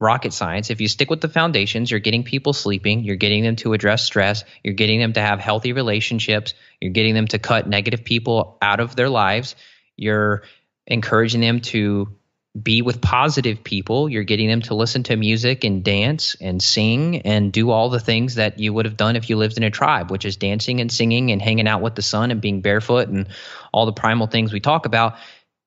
rocket 0.05 0.33
science. 0.33 0.71
If 0.71 0.81
you 0.81 0.89
stick 0.89 1.11
with 1.11 1.21
the 1.21 1.29
foundations, 1.29 1.91
you're 1.91 2.01
getting 2.01 2.23
people 2.23 2.53
sleeping, 2.53 3.05
you're 3.05 3.17
getting 3.17 3.43
them 3.43 3.57
to 3.57 3.73
address 3.73 4.05
stress, 4.05 4.45
you're 4.63 4.75
getting 4.75 5.01
them 5.01 5.15
to 5.15 5.21
have 5.21 5.41
healthy 5.41 5.73
relationships, 5.73 6.55
you're 6.81 6.93
getting 6.93 7.15
them 7.15 7.27
to 7.29 7.39
cut 7.39 7.69
negative 7.69 8.05
people 8.05 8.59
out 8.63 8.81
of 8.81 8.95
their 8.95 9.09
lives, 9.09 9.57
you're 9.97 10.43
encouraging 10.87 11.41
them 11.41 11.61
to 11.61 12.15
be 12.61 12.83
with 12.83 13.01
positive 13.01 13.65
people. 13.65 14.09
You're 14.09 14.23
getting 14.23 14.49
them 14.49 14.63
to 14.63 14.75
listen 14.75 15.03
to 15.05 15.17
music 15.17 15.65
and 15.65 15.83
dance 15.83 16.37
and 16.41 16.63
sing 16.63 17.23
and 17.23 17.53
do 17.53 17.71
all 17.71 17.91
the 17.91 17.99
things 17.99 18.37
that 18.37 18.61
you 18.61 18.73
would 18.73 18.85
have 18.85 18.97
done 18.97 19.17
if 19.17 19.29
you 19.29 19.37
lived 19.37 19.57
in 19.57 19.65
a 19.65 19.71
tribe, 19.71 20.11
which 20.11 20.25
is 20.25 20.37
dancing 20.37 20.81
and 20.81 20.91
singing 20.91 21.33
and 21.33 21.43
hanging 21.43 21.67
out 21.67 21.83
with 21.83 21.97
the 21.97 22.03
sun 22.03 22.31
and 22.31 22.41
being 22.41 22.61
barefoot 22.61 23.09
and 23.09 23.29
all 23.73 23.87
the 23.87 23.93
primal 23.93 24.29
things 24.29 24.53
we 24.53 24.61
talk 24.61 24.87
about. 24.87 25.17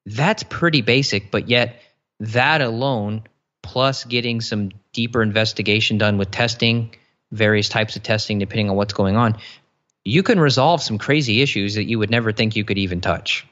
That's 0.05 0.43
pretty 0.43 0.81
basic, 0.81 1.29
but 1.29 1.49
yet 1.49 1.81
that 2.21 2.61
alone, 2.61 3.23
plus 3.67 4.05
getting 4.05 4.39
some 4.39 4.71
deeper 4.93 5.21
investigation 5.21 5.97
done 5.97 6.17
with 6.17 6.31
testing, 6.31 6.95
various 7.31 7.67
types 7.67 7.97
of 7.97 8.03
testing, 8.03 8.39
depending 8.39 8.69
on 8.69 8.77
what's 8.77 8.93
going 8.93 9.17
on, 9.17 9.37
you 10.05 10.23
can 10.23 10.39
resolve 10.39 10.81
some 10.81 10.97
crazy 10.97 11.41
issues 11.41 11.75
that 11.75 11.83
you 11.83 11.99
would 11.99 12.09
never 12.09 12.31
think 12.31 12.55
you 12.55 12.63
could 12.63 12.77
even 12.77 13.01
touch. 13.01 13.45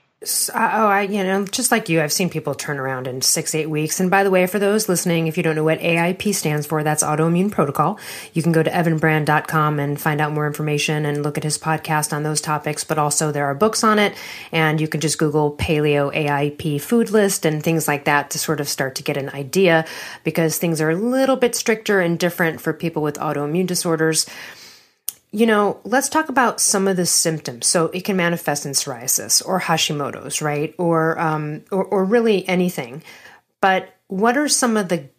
Uh, 0.50 0.70
oh, 0.74 0.88
I, 0.88 1.02
you 1.04 1.24
know, 1.24 1.46
just 1.46 1.72
like 1.72 1.88
you, 1.88 2.02
I've 2.02 2.12
seen 2.12 2.30
people 2.30 2.56
turn 2.56 2.80
around 2.80 3.08
in 3.08 3.22
six, 3.22 3.54
eight 3.54 3.70
weeks. 3.70 4.00
And 4.00 4.10
by 4.10 4.24
the 4.24 4.32
way, 4.32 4.48
for 4.48 4.58
those 4.58 4.90
listening, 4.90 5.28
if 5.28 5.38
you 5.38 5.44
don't 5.44 5.56
know 5.56 5.64
what 5.64 5.80
AIP 5.80 6.34
stands 6.34 6.66
for, 6.66 6.84
that's 6.84 7.04
autoimmune 7.04 7.52
protocol. 7.52 8.00
You 8.34 8.42
can 8.42 8.52
go 8.52 8.64
to 8.64 8.70
evanbrand.com 8.70 9.80
and 9.80 10.02
find 10.02 10.20
out 10.20 10.32
more 10.32 10.48
information 10.48 11.06
and 11.06 11.22
look 11.22 11.38
at 11.38 11.44
his 11.44 11.58
podcast 11.58 12.12
on 12.12 12.24
those 12.24 12.42
topics. 12.42 12.84
But 12.84 12.98
also, 12.98 13.32
there 13.32 13.46
are 13.46 13.54
books 13.56 13.84
on 13.84 14.00
it. 14.00 14.16
And 14.52 14.82
you 14.82 14.88
can 14.88 15.02
just 15.02 15.20
Google 15.20 15.56
paleo 15.56 16.14
AIP 16.14 16.82
food 16.82 17.12
list 17.12 17.46
and 17.46 17.64
things 17.64 17.88
like 17.88 18.06
that 18.06 18.32
to 18.32 18.40
sort 18.40 18.60
of 18.60 18.68
start 18.68 18.96
to 18.96 19.04
get 19.04 19.18
an 19.18 19.30
idea 19.30 19.86
because 20.24 20.58
things 20.58 20.82
are 20.82 20.90
a 20.90 20.96
little 20.96 21.36
bit 21.36 21.56
stricter 21.56 22.00
and 22.00 22.18
different 22.18 22.62
for 22.62 22.74
people 22.74 23.04
with 23.04 23.16
autoimmune 23.16 23.68
disorders 23.68 24.26
you 25.36 25.46
know, 25.46 25.82
let's 25.84 26.08
talk 26.08 26.30
about 26.30 26.62
some 26.62 26.88
of 26.88 26.96
the 26.96 27.06
symptoms. 27.06 27.68
So 27.68 27.88
it 27.88 28.06
can 28.06 28.16
manifest 28.16 28.66
in 28.66 28.72
psoriasis 28.72 29.46
or 29.46 29.60
Hashimoto's, 29.60 30.42
right? 30.42 30.74
Or, 30.78 31.20
um, 31.20 31.66
or, 31.74 31.84
or 31.84 32.06
really 32.06 32.48
anything. 32.48 33.04
But 33.60 33.94
what 34.08 34.38
are 34.38 34.48
some 34.48 34.78
of 34.78 34.88
the 34.88 35.10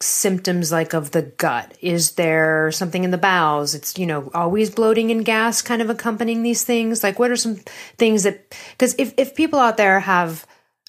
symptoms 0.00 0.72
like 0.72 0.94
of 0.94 1.10
the 1.10 1.20
gut? 1.20 1.76
Is 1.82 2.12
there 2.12 2.72
something 2.72 3.04
in 3.04 3.10
the 3.10 3.18
bowels? 3.18 3.74
It's, 3.74 3.98
you 3.98 4.06
know, 4.06 4.30
always 4.32 4.70
bloating 4.70 5.10
and 5.10 5.26
gas 5.26 5.60
kind 5.60 5.82
of 5.82 5.90
accompanying 5.90 6.42
these 6.42 6.64
things. 6.64 7.02
Like 7.02 7.18
what 7.18 7.30
are 7.30 7.36
some 7.36 7.56
things 7.98 8.22
that, 8.22 8.56
because 8.70 8.94
if, 8.98 9.12
if 9.18 9.34
people 9.34 9.58
out 9.58 9.76
there 9.76 10.00
have 10.00 10.46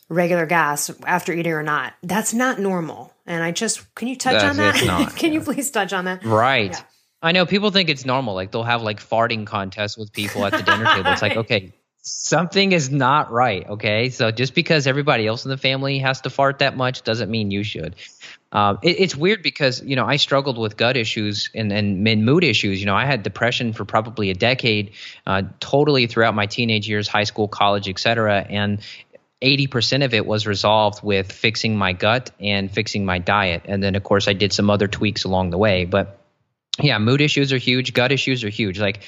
regular 0.07 0.45
gas 0.45 0.89
after 1.05 1.33
eating 1.33 1.51
or 1.51 1.63
not, 1.63 1.93
that's 2.03 2.33
not 2.33 2.57
normal. 2.57 3.13
And 3.25 3.43
I 3.43 3.51
just, 3.51 3.93
can 3.95 4.07
you 4.07 4.15
touch 4.15 4.41
on 4.41 4.55
that? 4.55 5.13
can 5.17 5.33
you 5.33 5.41
please 5.41 5.71
touch 5.71 5.91
on 5.91 6.05
that? 6.05 6.23
Right. 6.23 6.71
Yeah. 6.71 6.81
I 7.21 7.31
know 7.31 7.45
people 7.45 7.71
think 7.71 7.89
it's 7.89 8.05
normal. 8.05 8.35
Like 8.35 8.51
they'll 8.51 8.63
have 8.63 8.83
like 8.83 8.99
farting 8.99 9.45
contests 9.45 9.97
with 9.97 10.13
people 10.13 10.45
at 10.45 10.51
the 10.53 10.61
dinner 10.61 10.85
table. 10.85 11.11
It's 11.11 11.21
like, 11.21 11.37
okay, 11.45 11.73
something 12.01 12.71
is 12.71 12.89
not 12.89 13.31
right. 13.31 13.67
Okay. 13.67 14.09
So 14.09 14.31
just 14.31 14.53
because 14.53 14.87
everybody 14.87 15.27
else 15.27 15.43
in 15.45 15.49
the 15.49 15.57
family 15.57 15.99
has 15.99 16.21
to 16.21 16.29
fart 16.29 16.59
that 16.59 16.77
much 16.77 17.03
doesn't 17.03 17.29
mean 17.29 17.51
you 17.51 17.63
should. 17.63 17.95
Um, 18.51 18.79
it, 18.81 18.99
it's 18.99 19.15
weird 19.15 19.43
because, 19.43 19.83
you 19.83 19.95
know, 19.95 20.05
I 20.05 20.15
struggled 20.15 20.57
with 20.57 20.77
gut 20.77 20.95
issues 20.95 21.49
and, 21.53 21.71
and, 21.73 22.25
mood 22.25 22.43
issues. 22.43 22.79
You 22.79 22.85
know, 22.85 22.95
I 22.95 23.05
had 23.05 23.23
depression 23.23 23.73
for 23.73 23.83
probably 23.83 24.29
a 24.29 24.33
decade, 24.33 24.91
uh, 25.25 25.43
totally 25.59 26.07
throughout 26.07 26.33
my 26.33 26.45
teenage 26.45 26.87
years, 26.87 27.07
high 27.07 27.25
school, 27.25 27.49
college, 27.49 27.89
etc. 27.89 28.45
And 28.49 28.79
80% 29.41 30.05
of 30.05 30.13
it 30.13 30.25
was 30.25 30.47
resolved 30.47 31.03
with 31.03 31.31
fixing 31.31 31.77
my 31.77 31.93
gut 31.93 32.31
and 32.39 32.71
fixing 32.71 33.05
my 33.05 33.19
diet. 33.19 33.63
And 33.65 33.83
then, 33.83 33.95
of 33.95 34.03
course, 34.03 34.27
I 34.27 34.33
did 34.33 34.53
some 34.53 34.69
other 34.69 34.87
tweaks 34.87 35.25
along 35.25 35.49
the 35.49 35.57
way. 35.57 35.83
But 35.83 36.17
yeah, 36.79 36.97
mood 36.99 37.21
issues 37.21 37.51
are 37.53 37.57
huge, 37.57 37.93
gut 37.93 38.11
issues 38.11 38.43
are 38.43 38.49
huge. 38.49 38.79
Like 38.79 39.03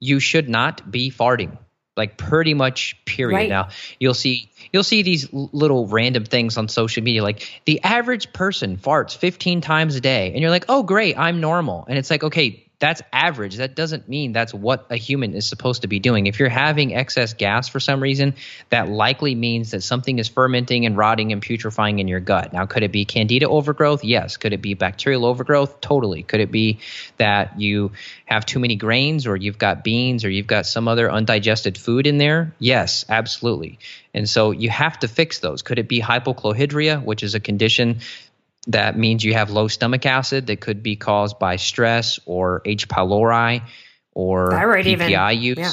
you 0.00 0.20
should 0.20 0.48
not 0.48 0.90
be 0.90 1.10
farting. 1.10 1.58
Like 1.96 2.16
pretty 2.16 2.54
much 2.54 2.96
period. 3.04 3.36
Right. 3.36 3.48
Now, 3.48 3.68
you'll 4.00 4.14
see 4.14 4.50
you'll 4.72 4.82
see 4.82 5.02
these 5.02 5.32
little 5.32 5.86
random 5.86 6.24
things 6.24 6.56
on 6.56 6.66
social 6.68 7.04
media 7.04 7.22
like 7.22 7.62
the 7.66 7.80
average 7.84 8.32
person 8.32 8.76
farts 8.76 9.16
15 9.16 9.60
times 9.60 9.94
a 9.94 10.00
day 10.00 10.32
and 10.32 10.40
you're 10.40 10.50
like, 10.50 10.64
"Oh, 10.68 10.82
great, 10.82 11.16
I'm 11.16 11.40
normal." 11.40 11.84
And 11.88 11.96
it's 11.96 12.10
like, 12.10 12.24
"Okay, 12.24 12.63
that's 12.78 13.02
average. 13.12 13.56
That 13.56 13.76
doesn't 13.76 14.08
mean 14.08 14.32
that's 14.32 14.52
what 14.52 14.86
a 14.90 14.96
human 14.96 15.34
is 15.34 15.46
supposed 15.46 15.82
to 15.82 15.88
be 15.88 16.00
doing. 16.00 16.26
If 16.26 16.38
you're 16.38 16.48
having 16.48 16.94
excess 16.94 17.32
gas 17.32 17.68
for 17.68 17.80
some 17.80 18.02
reason, 18.02 18.34
that 18.70 18.88
likely 18.88 19.34
means 19.34 19.70
that 19.70 19.82
something 19.82 20.18
is 20.18 20.28
fermenting 20.28 20.84
and 20.84 20.96
rotting 20.96 21.32
and 21.32 21.40
putrefying 21.40 22.00
in 22.00 22.08
your 22.08 22.20
gut. 22.20 22.52
Now, 22.52 22.66
could 22.66 22.82
it 22.82 22.92
be 22.92 23.04
candida 23.04 23.48
overgrowth? 23.48 24.04
Yes. 24.04 24.36
Could 24.36 24.52
it 24.52 24.60
be 24.60 24.74
bacterial 24.74 25.24
overgrowth? 25.24 25.80
Totally. 25.80 26.24
Could 26.24 26.40
it 26.40 26.50
be 26.50 26.80
that 27.16 27.60
you 27.60 27.92
have 28.26 28.44
too 28.44 28.58
many 28.58 28.76
grains 28.76 29.26
or 29.26 29.36
you've 29.36 29.58
got 29.58 29.84
beans 29.84 30.24
or 30.24 30.30
you've 30.30 30.46
got 30.46 30.66
some 30.66 30.88
other 30.88 31.10
undigested 31.10 31.78
food 31.78 32.06
in 32.06 32.18
there? 32.18 32.54
Yes, 32.58 33.04
absolutely. 33.08 33.78
And 34.12 34.28
so 34.28 34.52
you 34.52 34.70
have 34.70 34.98
to 35.00 35.08
fix 35.08 35.40
those. 35.40 35.62
Could 35.62 35.78
it 35.78 35.88
be 35.88 36.00
hypochlorhydria, 36.00 37.02
which 37.02 37.22
is 37.22 37.34
a 37.34 37.40
condition 37.40 38.00
that 38.66 38.96
means 38.96 39.24
you 39.24 39.34
have 39.34 39.50
low 39.50 39.68
stomach 39.68 40.06
acid 40.06 40.46
that 40.46 40.60
could 40.60 40.82
be 40.82 40.96
caused 40.96 41.38
by 41.38 41.56
stress 41.56 42.18
or 42.24 42.62
H. 42.64 42.88
pylori 42.88 43.62
or 44.12 44.50
thyroid 44.50 44.86
PPI 44.86 45.32
even. 45.34 45.42
use. 45.42 45.58
Yeah. 45.58 45.72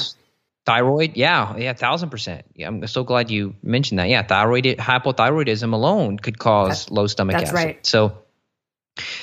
Thyroid, 0.64 1.16
yeah, 1.16 1.56
yeah, 1.56 1.72
thousand 1.72 2.10
percent. 2.10 2.44
Yeah, 2.54 2.68
I'm 2.68 2.86
so 2.86 3.02
glad 3.02 3.32
you 3.32 3.56
mentioned 3.64 3.98
that. 3.98 4.08
Yeah, 4.08 4.22
thyroid 4.22 4.64
hypothyroidism 4.64 5.72
alone 5.72 6.18
could 6.18 6.38
cause 6.38 6.88
low 6.88 7.08
stomach 7.08 7.34
that's 7.34 7.50
acid. 7.50 7.54
Right. 7.54 7.84
So 7.84 8.18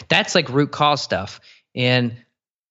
that's 0.10 0.36
like 0.36 0.50
root 0.50 0.72
cause 0.72 1.02
stuff. 1.02 1.40
And 1.74 2.18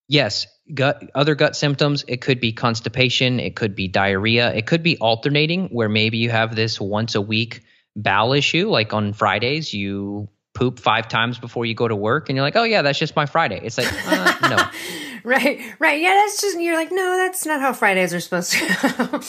yes, 0.07 0.49
gut 0.75 1.03
other 1.15 1.35
gut 1.35 1.57
symptoms. 1.57 2.05
It 2.07 2.21
could 2.21 2.41
be 2.41 2.53
constipation. 2.53 3.41
It 3.41 3.57
could 3.57 3.75
be 3.75 3.89
diarrhea. 3.89 4.53
It 4.53 4.67
could 4.67 4.83
be 4.83 4.99
alternating, 4.99 5.69
where 5.69 5.89
maybe 5.89 6.19
you 6.19 6.29
have 6.29 6.55
this 6.55 6.79
once 6.79 7.15
a 7.15 7.23
week 7.23 7.63
bowel 7.97 8.35
issue. 8.35 8.69
Like 8.69 8.93
on 8.93 9.15
Fridays, 9.15 9.73
you 9.73 10.29
poop 10.59 10.81
five 10.81 11.07
times 11.07 11.39
before 11.39 11.65
you 11.65 11.75
go 11.75 11.87
to 11.87 11.95
work 11.95 12.29
and 12.29 12.37
you're 12.37 12.45
like, 12.45 12.57
oh 12.57 12.65
yeah, 12.65 12.83
that's 12.83 12.99
just 12.99 13.15
my 13.15 13.27
Friday. 13.27 13.61
It's 13.63 13.79
like, 13.79 13.89
uh, 14.09 14.49
no. 14.49 14.57
right, 15.25 15.61
right. 15.79 16.01
Yeah, 16.01 16.15
that's 16.15 16.41
just 16.41 16.61
you're 16.61 16.75
like, 16.75 16.91
no, 16.91 17.17
that's 17.17 17.47
not 17.47 17.61
how 17.61 17.73
Fridays 17.73 18.13
are 18.13 18.19
supposed 18.19 18.53
to. 18.53 19.23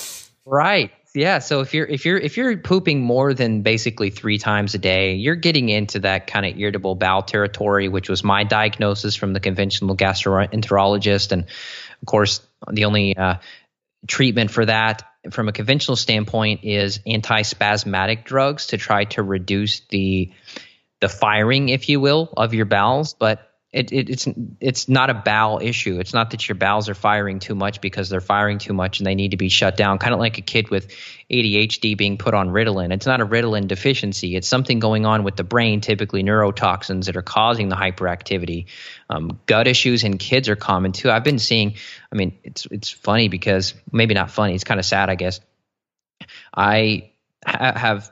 right. 0.45 0.91
Yeah. 1.13 1.39
So 1.39 1.62
if 1.62 1.75
you're 1.75 1.86
if 1.86 2.05
you're 2.05 2.17
if 2.17 2.36
you're 2.36 2.57
pooping 2.57 3.01
more 3.01 3.36
than 3.36 3.62
basically 3.62 4.09
three 4.09 4.39
times 4.39 4.74
a 4.74 4.79
day, 4.79 5.13
you're 5.13 5.36
getting 5.36 5.69
into 5.69 6.00
that 6.00 6.25
kind 6.25 6.48
of 6.48 6.57
irritable 6.57 6.95
bowel 6.95 7.21
territory, 7.21 7.89
which 7.89 8.09
was 8.09 8.24
my 8.24 8.43
diagnosis 8.43 9.15
from 9.15 9.33
the 9.33 9.39
conventional 9.39 9.95
gastroenterologist, 9.95 11.31
and 11.31 11.43
of 11.43 12.05
course 12.07 12.41
the 12.71 12.86
only 12.86 13.15
uh, 13.15 13.36
treatment 14.07 14.50
for 14.50 14.65
that 14.65 15.03
from 15.31 15.50
a 15.50 15.51
conventional 15.51 15.95
standpoint 15.95 16.63
is 16.63 17.00
antispasmodic 17.00 18.24
drugs 18.24 18.67
to 18.67 18.77
try 18.77 19.03
to 19.05 19.21
reduce 19.21 19.81
the 19.89 20.31
the 21.00 21.10
firing, 21.10 21.70
if 21.70 21.89
you 21.89 22.00
will, 22.00 22.34
of 22.36 22.53
your 22.53 22.65
bowels, 22.65 23.13
but 23.13 23.50
it, 23.72 23.91
it, 23.91 24.10
it's 24.10 24.27
it's 24.60 24.89
not 24.89 25.12
a 25.12 25.13
bowel 25.13 25.60
issue. 25.62 26.00
It's 26.00 26.13
not 26.13 26.32
that 26.32 26.50
your 26.50 26.56
bowels 26.56 26.89
are 26.89 26.96
firing 26.96 27.38
too 27.38 27.53
much 27.53 27.82
because 27.82 28.10
they're 28.10 28.20
firing 28.20 28.58
too 28.58 28.74
much 28.74 29.00
and 29.00 29.06
they 29.06 29.13
need 29.13 29.32
to 29.32 29.38
be 29.38 29.50
shut 29.50 29.77
down. 29.77 30.00
Kind 30.00 30.15
of 30.15 30.20
like 30.20 30.39
a 30.39 30.41
kid 30.41 30.72
with 30.72 30.91
ADHD 31.29 31.96
being 31.96 32.18
put 32.18 32.34
on 32.34 32.50
Ritalin. 32.50 32.91
It's 32.91 33.06
not 33.06 33.22
a 33.22 33.27
Ritalin 33.27 33.68
deficiency. 33.68 34.36
It's 34.36 34.48
something 34.48 34.79
going 34.79 35.06
on 35.06 35.24
with 35.24 35.36
the 35.36 35.44
brain, 35.44 35.82
typically 35.82 36.24
neurotoxins 36.24 37.06
that 37.06 37.15
are 37.15 37.22
causing 37.22 37.70
the 37.70 37.75
hyperactivity. 37.75 38.65
Um, 39.08 39.39
gut 39.46 39.68
issues 39.68 40.03
in 40.03 40.18
kids 40.18 40.50
are 40.50 40.56
common 40.56 40.91
too. 40.91 41.12
I've 41.12 41.24
been 41.24 41.39
seeing. 41.39 41.75
I 42.12 42.15
mean, 42.15 42.39
it's 42.44 42.65
it's 42.72 42.89
funny 42.89 43.29
because 43.29 43.75
maybe 43.91 44.15
not 44.15 44.32
funny. 44.32 44.56
It's 44.56 44.63
kind 44.63 44.79
of 44.79 44.86
sad, 44.86 45.12
I 45.12 45.15
guess. 45.15 45.41
I 46.51 47.12
ha- 47.46 47.77
have 47.77 48.12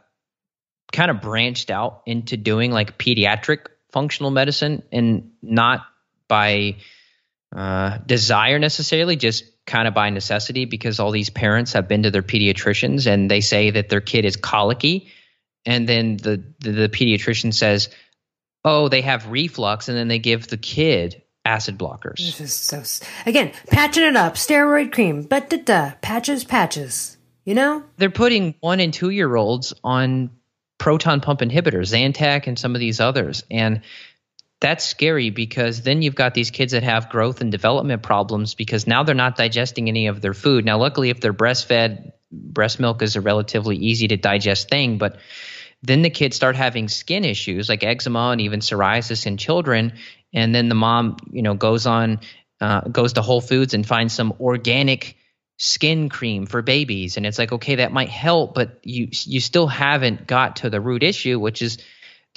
kind 0.92 1.12
of 1.12 1.22
branched 1.22 1.70
out 1.70 2.02
into 2.06 2.38
doing 2.38 2.72
like 2.72 2.98
pediatric 2.98 3.68
functional 3.92 4.32
medicine 4.32 4.84
and 4.92 5.32
not 5.42 5.86
by 6.28 6.76
uh, 7.56 7.98
desire 8.06 8.60
necessarily, 8.60 9.16
just 9.16 9.46
kind 9.66 9.88
of 9.88 9.94
by 9.94 10.10
necessity 10.10 10.66
because 10.66 11.00
all 11.00 11.12
these 11.12 11.30
parents 11.30 11.74
have 11.74 11.88
been 11.88 12.04
to 12.04 12.12
their 12.12 12.24
pediatricians 12.24 13.06
and 13.06 13.30
they 13.30 13.42
say 13.42 13.72
that 13.72 13.90
their 13.90 14.02
kid 14.02 14.26
is 14.26 14.36
colicky. 14.36 15.12
And 15.66 15.88
then 15.88 16.18
the, 16.18 16.44
the, 16.60 16.72
the 16.72 16.90
pediatrician 16.90 17.54
says, 17.54 17.90
oh, 18.64 18.88
they 18.88 19.02
have 19.02 19.28
reflux. 19.28 19.90
And 19.90 19.98
then 19.98 20.08
they 20.08 20.20
give 20.20 20.48
the 20.48 20.58
kid 20.58 21.22
acid 21.44 21.78
blockers. 21.78 22.20
So, 22.50 22.84
again, 23.26 23.52
patching 23.70 24.04
it 24.04 24.16
up, 24.16 24.36
steroid 24.36 24.92
cream, 24.92 25.24
but 25.24 25.50
da 25.50 25.58
da, 25.58 25.92
patches, 26.02 26.44
patches. 26.44 27.18
You 27.46 27.56
know? 27.56 27.84
They're 27.98 28.10
putting 28.10 28.56
one 28.60 28.82
and 28.82 28.94
two 28.94 29.10
year 29.10 29.34
olds 29.36 29.74
on 29.84 30.32
proton 30.78 31.22
pump 31.22 31.42
inhibitors, 31.42 31.94
Zantac, 31.94 32.48
and 32.48 32.58
some 32.58 32.76
of 32.76 32.80
these 32.80 33.00
others. 33.00 33.44
And 33.50 33.82
that's 34.60 34.84
scary 34.84 35.30
because 35.30 35.82
then 35.82 36.02
you've 36.02 36.16
got 36.16 36.34
these 36.34 36.52
kids 36.52 36.72
that 36.72 36.84
have 36.84 37.10
growth 37.10 37.42
and 37.42 37.52
development 37.52 38.02
problems 38.02 38.56
because 38.56 38.88
now 38.88 39.04
they're 39.04 39.16
not 39.16 39.36
digesting 39.36 39.88
any 39.88 40.08
of 40.08 40.22
their 40.22 40.34
food. 40.34 40.66
Now, 40.66 40.80
luckily, 40.80 41.10
if 41.10 41.20
they're 41.20 41.34
breastfed, 41.34 42.12
breast 42.32 42.80
milk 42.80 43.02
is 43.02 43.16
a 43.16 43.22
relatively 43.22 43.78
easy 43.78 44.08
to 44.10 44.18
digest 44.18 44.70
thing, 44.70 44.98
but 44.98 45.18
then 45.84 46.02
the 46.02 46.10
kids 46.10 46.36
start 46.36 46.56
having 46.56 46.88
skin 46.88 47.24
issues 47.24 47.70
like 47.70 47.84
eczema 47.84 48.30
and 48.32 48.42
even 48.42 48.62
psoriasis 48.62 49.28
in 49.28 49.38
children. 49.38 49.94
And 50.34 50.54
then 50.54 50.70
the 50.70 50.76
mom, 50.76 51.18
you 51.32 51.44
know, 51.44 51.54
goes 51.54 51.86
on, 51.86 52.22
uh, 52.60 52.82
goes 52.82 53.14
to 53.14 53.22
Whole 53.22 53.42
Foods 53.42 53.76
and 53.76 53.86
finds 53.86 54.14
some 54.14 54.34
organic 54.40 55.16
skin 55.58 56.08
cream 56.08 56.46
for 56.46 56.62
babies 56.62 57.18
and 57.18 57.26
it's 57.26 57.40
like 57.40 57.52
okay 57.52 57.76
that 57.76 57.92
might 57.92 58.10
help 58.10 58.54
but 58.54 58.80
you 58.84 59.08
you 59.12 59.40
still 59.40 59.68
haven't 59.68 60.28
got 60.28 60.58
to 60.58 60.70
the 60.70 60.80
root 60.80 61.02
issue 61.02 61.40
which 61.40 61.62
is 61.62 61.80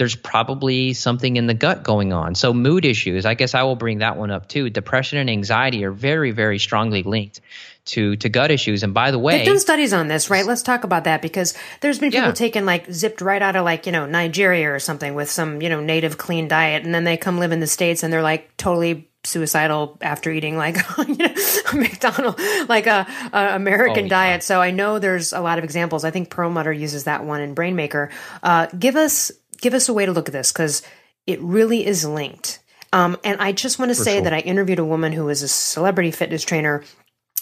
there's 0.00 0.16
probably 0.16 0.94
something 0.94 1.36
in 1.36 1.46
the 1.46 1.52
gut 1.52 1.82
going 1.82 2.14
on. 2.14 2.34
So 2.34 2.54
mood 2.54 2.86
issues, 2.86 3.26
I 3.26 3.34
guess 3.34 3.54
I 3.54 3.64
will 3.64 3.76
bring 3.76 3.98
that 3.98 4.16
one 4.16 4.30
up 4.30 4.48
too. 4.48 4.70
Depression 4.70 5.18
and 5.18 5.28
anxiety 5.28 5.84
are 5.84 5.92
very, 5.92 6.30
very 6.30 6.58
strongly 6.58 7.02
linked 7.02 7.42
to 7.84 8.16
to 8.16 8.30
gut 8.30 8.50
issues. 8.50 8.82
And 8.82 8.94
by 8.94 9.10
the 9.10 9.18
way, 9.18 9.36
they've 9.36 9.46
done 9.46 9.58
studies 9.58 9.92
on 9.92 10.08
this, 10.08 10.30
right? 10.30 10.46
Let's 10.46 10.62
talk 10.62 10.84
about 10.84 11.04
that 11.04 11.20
because 11.20 11.52
there's 11.82 11.98
been 11.98 12.12
people 12.12 12.28
yeah. 12.28 12.32
taken 12.32 12.64
like 12.64 12.90
zipped 12.90 13.20
right 13.20 13.42
out 13.42 13.56
of 13.56 13.64
like 13.66 13.84
you 13.84 13.92
know 13.92 14.06
Nigeria 14.06 14.72
or 14.72 14.78
something 14.78 15.14
with 15.14 15.30
some 15.30 15.60
you 15.60 15.68
know 15.68 15.80
native 15.80 16.16
clean 16.16 16.48
diet, 16.48 16.82
and 16.82 16.94
then 16.94 17.04
they 17.04 17.18
come 17.18 17.38
live 17.38 17.52
in 17.52 17.60
the 17.60 17.66
states 17.66 18.02
and 18.02 18.10
they're 18.10 18.22
like 18.22 18.56
totally 18.56 19.09
suicidal 19.24 19.98
after 20.00 20.30
eating 20.30 20.56
like 20.56 20.76
you 21.06 21.16
know 21.16 21.34
McDonald 21.74 22.40
like 22.68 22.86
a, 22.86 23.06
a 23.32 23.54
American 23.54 24.04
oh, 24.04 24.06
yeah. 24.06 24.08
diet. 24.08 24.42
So 24.42 24.60
I 24.60 24.70
know 24.70 24.98
there's 24.98 25.32
a 25.32 25.40
lot 25.40 25.58
of 25.58 25.64
examples. 25.64 26.04
I 26.04 26.10
think 26.10 26.30
Perlmutter 26.30 26.72
uses 26.72 27.04
that 27.04 27.24
one 27.24 27.40
in 27.40 27.54
Brainmaker. 27.54 28.10
Uh, 28.42 28.66
give 28.78 28.96
us 28.96 29.30
give 29.60 29.74
us 29.74 29.88
a 29.88 29.92
way 29.92 30.06
to 30.06 30.12
look 30.12 30.28
at 30.28 30.32
this 30.32 30.52
because 30.52 30.82
it 31.26 31.40
really 31.40 31.86
is 31.86 32.04
linked. 32.04 32.60
Um, 32.92 33.16
and 33.22 33.40
I 33.40 33.52
just 33.52 33.78
want 33.78 33.90
to 33.90 33.94
say 33.94 34.14
sure. 34.14 34.22
that 34.22 34.32
I 34.32 34.40
interviewed 34.40 34.80
a 34.80 34.84
woman 34.84 35.12
who 35.12 35.26
was 35.26 35.42
a 35.42 35.48
celebrity 35.48 36.10
fitness 36.10 36.42
trainer 36.42 36.82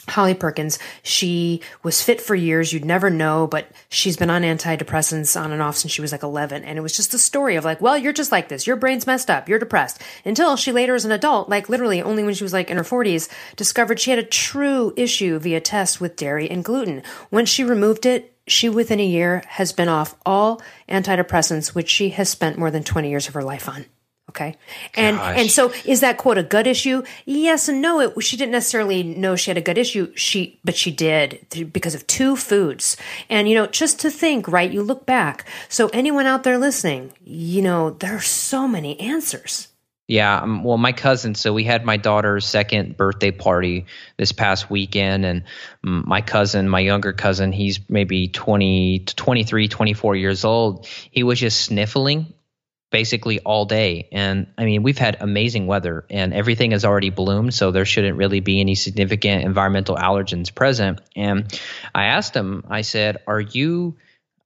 Holly 0.09 0.35
Perkins. 0.35 0.79
She 1.03 1.63
was 1.83 2.03
fit 2.03 2.21
for 2.21 2.35
years. 2.35 2.73
You'd 2.73 2.85
never 2.85 3.11
know, 3.11 3.47
but 3.47 3.71
she's 3.89 4.17
been 4.17 4.31
on 4.31 4.43
antidepressants 4.43 5.41
on 5.41 5.53
and 5.53 5.63
off 5.63 5.77
since 5.77 5.93
she 5.93 6.01
was 6.01 6.13
like 6.13 6.23
11. 6.23 6.65
And 6.65 6.79
it 6.79 6.83
was 6.83 6.97
just 6.97 7.15
a 7.15 7.19
story 7.19 7.57
of 7.57 7.65
like, 7.65 7.81
well, 7.81 7.97
you're 7.97 8.13
just 8.13 8.33
like 8.33 8.49
this. 8.49 8.67
Your 8.67 8.77
brain's 8.77 9.07
messed 9.07 9.31
up. 9.31 9.49
You're 9.49 9.59
depressed. 9.59 10.03
Until 10.25 10.57
she 10.57 10.73
later, 10.73 10.95
as 10.95 11.05
an 11.05 11.13
adult, 11.13 11.49
like 11.49 11.69
literally 11.69 12.03
only 12.03 12.25
when 12.25 12.35
she 12.35 12.45
was 12.45 12.53
like 12.53 12.71
in 12.71 12.77
her 12.77 12.83
40s, 12.83 13.29
discovered 13.57 14.01
she 14.01 14.11
had 14.11 14.19
a 14.19 14.25
true 14.25 14.93
issue 14.97 15.39
via 15.39 15.61
test 15.61 16.01
with 16.01 16.17
dairy 16.17 16.51
and 16.51 16.65
gluten. 16.65 17.03
When 17.31 17.47
she 17.47 17.65
removed 17.65 18.07
it, 18.07 18.35
she 18.47 18.69
within 18.69 19.01
a 19.01 19.07
year 19.07 19.43
has 19.47 19.73
been 19.73 19.89
off 19.89 20.15
all 20.25 20.63
antidepressants, 20.89 21.75
which 21.75 21.89
she 21.89 22.11
has 22.11 22.29
spent 22.29 22.59
more 22.59 22.71
than 22.71 22.83
20 22.83 23.11
years 23.11 23.29
of 23.29 23.35
her 23.35 23.43
life 23.43 23.69
on. 23.69 23.85
Okay. 24.29 24.57
And 24.95 25.17
Gosh. 25.17 25.39
and 25.39 25.51
so 25.51 25.73
is 25.85 26.01
that 26.01 26.19
quote 26.19 26.37
a 26.37 26.43
gut 26.43 26.67
issue? 26.67 27.03
Yes 27.25 27.69
and 27.69 27.81
no. 27.81 28.01
It, 28.01 28.23
she 28.23 28.37
didn't 28.37 28.53
necessarily 28.53 29.03
know 29.03 29.37
she 29.37 29.51
had 29.51 29.57
a 29.57 29.63
gut 29.63 29.79
issue. 29.79 30.13
She 30.15 30.61
but 30.65 30.77
she 30.77 30.91
did 30.91 31.47
because 31.73 31.95
of 31.95 32.07
two 32.07 32.37
foods. 32.37 32.97
And 33.31 33.49
you 33.49 33.55
know, 33.55 33.67
just 33.67 34.01
to 34.01 34.11
think, 34.11 34.47
right? 34.47 34.71
You 34.71 34.83
look 34.83 35.07
back. 35.07 35.47
So 35.69 35.89
anyone 35.89 36.27
out 36.27 36.43
there 36.43 36.59
listening, 36.59 37.13
you 37.25 37.63
know, 37.63 37.91
there 37.91 38.15
are 38.17 38.21
so 38.21 38.69
many 38.69 39.01
answers. 39.01 39.69
Yeah, 40.09 40.41
um, 40.41 40.65
well, 40.65 40.79
my 40.79 40.93
cousin. 40.93 41.35
So 41.35 41.53
we 41.53 41.65
had 41.65 41.85
my 41.85 41.99
daughter's 41.99 42.47
second 42.47 42.97
birthday 42.97 43.31
party 43.31 43.85
this 44.17 44.33
past 44.33 44.71
weekend, 44.71 45.27
and 45.27 45.45
um, 45.85 46.05
my 46.07 46.23
cousin, 46.23 46.67
my 46.67 46.81
younger 46.81 47.13
cousin, 47.13 47.53
he's 47.53 47.79
maybe 47.91 48.29
20 48.29 49.01
to 49.01 49.17
23, 49.17 49.69
24 49.69 50.17
years 50.17 50.47
old. 50.47 50.87
He 51.11 51.23
was 51.25 51.39
just 51.39 51.61
sniffling 51.61 52.33
basically 52.91 53.39
all 53.41 53.65
day. 53.67 54.09
And 54.13 54.47
I 54.57 54.65
mean, 54.65 54.83
we've 54.83 54.99
had 54.99 55.19
amazing 55.21 55.67
weather 55.67 56.07
and 56.09 56.33
everything 56.33 56.71
has 56.71 56.85
already 56.85 57.11
bloomed, 57.11 57.55
so 57.55 57.71
there 57.71 57.85
shouldn't 57.85 58.17
really 58.17 58.41
be 58.41 58.61
any 58.61 58.75
significant 58.75 59.45
environmental 59.45 59.97
allergens 59.97 60.55
present. 60.55 61.01
And 61.15 61.53
I 61.95 62.07
asked 62.07 62.35
him, 62.35 62.65
I 62.69 62.83
said, 62.83 63.19
"Are 63.27 63.41
you 63.41 63.97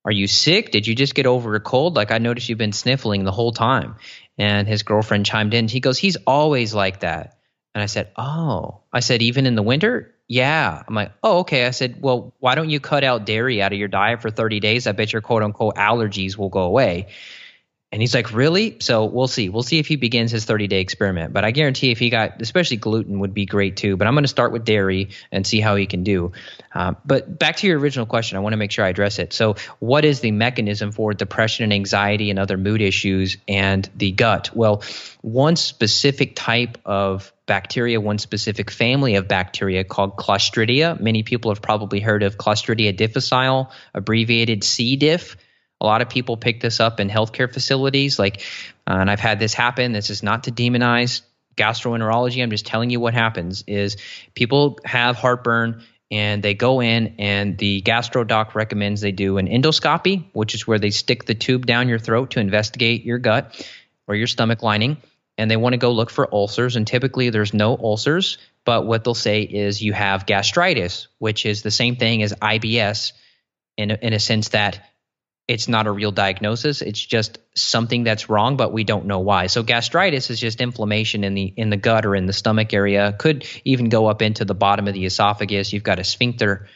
are 0.05 0.13
you 0.13 0.27
sick? 0.27 0.73
Did 0.73 0.87
you 0.87 0.97
just 0.97 1.15
get 1.15 1.27
over 1.27 1.55
a 1.55 1.61
cold? 1.61 1.95
Like 1.95 2.11
I 2.11 2.19
noticed 2.19 2.49
you've 2.49 2.59
been 2.59 2.73
sniffling 2.73 3.25
the 3.25 3.33
whole 3.33 3.53
time." 3.53 3.97
And 4.39 4.67
his 4.67 4.83
girlfriend 4.83 5.27
chimed 5.27 5.55
in. 5.55 5.69
He 5.69 5.81
goes, 5.81 5.99
"He's 5.99 6.17
always 6.27 6.75
like 6.75 7.01
that." 7.01 7.39
And 7.75 7.83
I 7.83 7.87
said, 7.87 8.11
"Oh." 8.17 8.81
I 8.93 9.01
said, 9.01 9.23
"Even 9.23 9.47
in 9.47 9.55
the 9.55 9.63
winter?" 9.63 10.15
Yeah. 10.29 10.83
I'm 10.89 10.95
like, 10.95 11.13
"Oh, 11.23 11.41
okay." 11.41 11.67
I 11.67 11.71
said, 11.71 12.01
"Well, 12.01 12.35
why 12.41 12.55
don't 12.57 12.71
you 12.71 12.81
cut 12.81 13.05
out 13.05 13.27
dairy 13.27 13.63
out 13.63 13.73
of 13.73 13.79
your 13.79 13.89
diet 13.89 14.23
for 14.23 14.31
30 14.31 14.61
days? 14.61 14.87
I 14.87 14.93
bet 14.93 15.13
your 15.13 15.23
quote 15.23 15.43
unquote 15.43 15.77
allergies 15.77 16.37
will 16.37 16.49
go 16.49 16.63
away." 16.63 17.07
And 17.93 18.01
he's 18.01 18.15
like, 18.15 18.33
really? 18.33 18.79
So 18.81 19.05
we'll 19.05 19.29
see. 19.29 19.51
We'll 19.51 19.63
see 19.63 19.79
if 19.79 19.87
he 19.87 19.97
begins 19.97 20.31
his 20.31 20.47
30 20.47 20.67
day 20.67 20.81
experiment. 20.81 21.35
But 21.35 21.45
I 21.45 21.51
guarantee 21.51 21.91
if 21.91 21.99
he 21.99 22.09
got, 22.09 22.41
especially 22.41 22.79
gluten 22.79 23.21
would 23.21 23.35
be 23.35 23.45
great 23.45 23.77
too. 23.77 23.99
But 23.99 24.07
I'm 24.07 24.15
going 24.15 24.25
to 24.25 24.29
start 24.29 24.51
with 24.51 24.65
dairy 24.65 25.11
and 25.31 25.47
see 25.47 25.61
how 25.61 25.77
he 25.77 25.85
can 25.85 26.03
do. 26.03 26.33
Uh, 26.75 26.95
but 27.05 27.39
back 27.39 27.57
to 27.57 27.67
your 27.67 27.79
original 27.79 28.07
question, 28.07 28.39
I 28.39 28.41
want 28.41 28.55
to 28.55 28.57
make 28.57 28.71
sure 28.71 28.83
I 28.83 28.89
address 28.89 29.19
it. 29.19 29.35
So, 29.35 29.57
what 29.79 30.07
is 30.07 30.21
the 30.21 30.31
mechanism 30.31 30.91
for 30.91 31.13
depression 31.13 31.65
and 31.65 31.73
anxiety 31.75 32.31
and 32.31 32.39
other 32.39 32.57
mood 32.57 32.81
issues 32.81 33.37
and 33.47 33.89
the 33.95 34.13
gut? 34.13 34.51
Well, 34.55 34.83
one 35.21 35.57
specific 35.57 36.35
type 36.35 36.79
of 36.87 37.31
bacteria, 37.45 38.01
one 38.01 38.17
specific 38.17 38.71
family 38.71 39.17
of 39.17 39.29
bacteria 39.29 39.85
called 39.85 40.17
Clostridia. 40.17 40.99
Many 40.99 41.25
people 41.25 41.51
have 41.51 41.61
probably 41.61 42.01
heard 42.01 42.23
of 42.23 42.39
Clostridia 42.39 42.97
difficile, 42.97 43.71
abbreviated 43.93 44.65
C. 44.65 44.97
diff. 44.97 45.37
A 45.83 45.87
lot 45.87 46.01
of 46.01 46.09
people 46.09 46.37
pick 46.37 46.61
this 46.61 46.79
up 46.79 47.01
in 47.01 47.11
healthcare 47.11 47.53
facilities, 47.53 48.17
like, 48.17 48.41
uh, 48.87 48.95
and 48.95 49.11
I've 49.11 49.19
had 49.19 49.41
this 49.41 49.53
happen. 49.53 49.91
This 49.91 50.11
is 50.11 50.23
not 50.23 50.45
to 50.45 50.53
demonize 50.53 51.23
gastroenterology. 51.57 52.41
I'm 52.41 52.51
just 52.51 52.67
telling 52.67 52.91
you 52.91 53.01
what 53.01 53.15
happens 53.15 53.65
is 53.67 53.97
people 54.35 54.79
have 54.85 55.17
heartburn 55.17 55.83
and 56.09 56.41
they 56.41 56.55
go 56.55 56.81
in 56.81 57.17
and 57.19 57.59
the 57.59 57.81
gastro 57.81 58.23
doc 58.23 58.55
recommends 58.55 59.01
they 59.01 59.11
do 59.11 59.39
an 59.39 59.49
endoscopy, 59.49 60.25
which 60.33 60.55
is 60.55 60.69
where 60.69 60.79
they 60.79 60.91
stick 60.91 61.25
the 61.25 61.35
tube 61.35 61.67
down 61.67 61.89
your 61.89 61.99
throat 61.99 62.31
to 62.31 62.41
investigate 62.41 63.05
your 63.05 63.19
gut 63.19 63.69
or 64.07 64.15
your 64.15 64.29
stomach 64.29 64.63
lining. 64.63 64.99
And 65.37 65.51
they 65.51 65.57
want 65.57 65.73
to 65.73 65.79
go 65.79 65.91
look 65.91 66.11
for 66.11 66.33
ulcers. 66.33 66.77
And 66.77 66.87
typically 66.87 67.31
there's 67.31 67.53
no 67.53 67.77
ulcers, 67.77 68.39
but 68.65 68.87
what 68.87 69.03
they'll 69.03 69.15
say 69.15 69.43
is 69.43 69.83
you 69.83 69.95
have 69.95 70.27
gastritis, 70.27 71.09
which 71.19 71.45
is 71.45 71.63
the 71.63 71.73
same 71.73 71.97
thing 71.97 72.23
as 72.23 72.33
IBS 72.35 73.13
in 73.77 73.91
in 73.91 74.13
a 74.13 74.21
sense 74.21 74.51
that 74.51 74.92
it's 75.49 75.69
not 75.69 75.87
a 75.87 75.93
real 75.93 76.13
diagnosis. 76.13 76.83
It's 76.83 77.05
just 77.05 77.39
something 77.55 78.05
that's 78.05 78.31
wrong 78.31 78.57
but 78.57 78.73
we 78.73 78.85
don't 78.85 79.07
know 79.07 79.21
why. 79.21 79.49
So 79.49 79.63
gastritis 79.63 80.31
is 80.31 80.41
just 80.41 80.61
inflammation 80.61 81.25
in 81.25 81.35
the 81.35 81.53
in 81.57 81.71
the 81.71 81.77
gut 81.77 82.07
or 82.07 82.15
in 82.15 82.27
the 82.27 82.33
stomach 82.33 82.73
area. 82.73 83.15
Could 83.19 83.47
even 83.65 83.89
go 83.89 84.07
up 84.07 84.23
into 84.23 84.45
the 84.45 84.55
bottom 84.55 84.89
of 84.89 84.95
the 84.95 85.05
esophagus. 85.05 85.73
You've 85.73 85.83
got 85.83 85.99
a 85.99 86.05
sphincter 86.05 86.69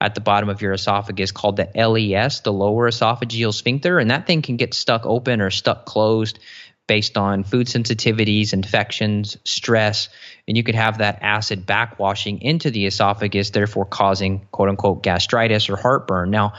at 0.00 0.14
the 0.14 0.20
bottom 0.20 0.48
of 0.48 0.60
your 0.60 0.72
esophagus 0.72 1.30
called 1.30 1.56
the 1.56 1.70
LES 1.74 2.40
the 2.40 2.52
lower 2.52 2.90
esophageal 2.90 3.54
sphincter 3.54 3.98
and 3.98 4.10
that 4.10 4.26
thing 4.26 4.42
can 4.42 4.56
get 4.56 4.74
stuck 4.74 5.06
open 5.06 5.40
or 5.40 5.50
stuck 5.50 5.86
closed 5.86 6.38
based 6.86 7.16
on 7.16 7.44
food 7.44 7.66
sensitivities 7.66 8.52
infections 8.52 9.38
stress 9.44 10.08
and 10.46 10.56
you 10.56 10.62
could 10.62 10.74
have 10.74 10.98
that 10.98 11.20
acid 11.22 11.64
backwashing 11.64 12.40
into 12.42 12.70
the 12.70 12.86
esophagus 12.86 13.50
therefore 13.50 13.86
causing 13.86 14.46
quote 14.50 14.68
unquote 14.68 15.02
gastritis 15.02 15.70
or 15.70 15.76
heartburn. 15.76 16.30
Now 16.30 16.54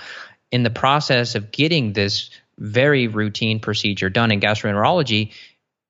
in 0.51 0.63
the 0.63 0.69
process 0.69 1.35
of 1.35 1.51
getting 1.51 1.93
this 1.93 2.29
very 2.57 3.07
routine 3.07 3.59
procedure 3.59 4.09
done 4.09 4.31
in 4.31 4.39
gastroenterology, 4.39 5.33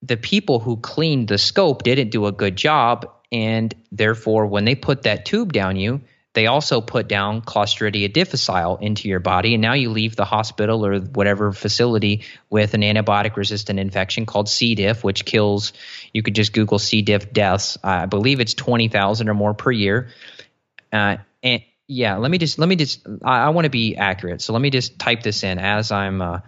the 0.02 0.18
people 0.18 0.60
who 0.60 0.78
cleaned 0.78 1.28
the 1.28 1.38
scope 1.38 1.84
didn't 1.84 2.10
do 2.10 2.26
a 2.26 2.32
good 2.32 2.56
job. 2.56 3.12
And 3.32 3.74
therefore, 3.92 4.48
when 4.48 4.66
they 4.66 4.76
put 4.76 5.04
that 5.04 5.26
tube 5.26 5.54
down 5.54 5.76
you, 5.76 6.02
they 6.34 6.48
also 6.48 6.82
put 6.82 7.08
down 7.08 7.42
Clostridia 7.42 8.12
difficile 8.12 8.78
into 8.78 9.08
your 9.08 9.22
body. 9.22 9.54
And 9.54 9.62
now 9.62 9.74
you 9.74 9.90
leave 9.90 10.18
the 10.18 10.26
hospital 10.26 10.86
or 10.86 11.00
whatever 11.00 11.54
facility 11.54 12.26
with 12.50 12.74
an 12.74 12.82
antibiotic 12.82 13.38
resistant 13.38 13.80
infection 13.80 14.26
called 14.26 14.50
C. 14.50 14.76
diff, 14.76 15.02
which 15.04 15.24
kills, 15.24 15.72
you 16.14 16.22
could 16.24 16.36
just 16.36 16.52
Google 16.52 16.78
C. 16.78 17.02
diff 17.02 17.32
deaths. 17.32 17.78
I 17.84 18.06
believe 18.06 18.42
it's 18.42 18.54
20,000 18.54 19.30
or 19.30 19.34
more 19.34 19.54
per 19.54 19.72
year. 19.72 20.10
Uh, 20.92 21.18
and, 21.42 21.64
yeah 21.88 22.18
let 22.18 22.32
me 22.32 22.38
just 22.38 22.58
let 22.60 22.68
me 22.68 22.76
just 22.76 23.06
i, 23.24 23.46
I 23.46 23.50
want 23.50 23.66
to 23.66 23.70
be 23.70 23.96
accurate. 23.96 24.42
So 24.42 24.54
let 24.54 24.62
me 24.62 24.70
just 24.70 25.00
type 25.00 25.24
this 25.24 25.44
in 25.44 25.60
as 25.60 25.92
i'm 25.92 26.22
uh, 26.22 26.40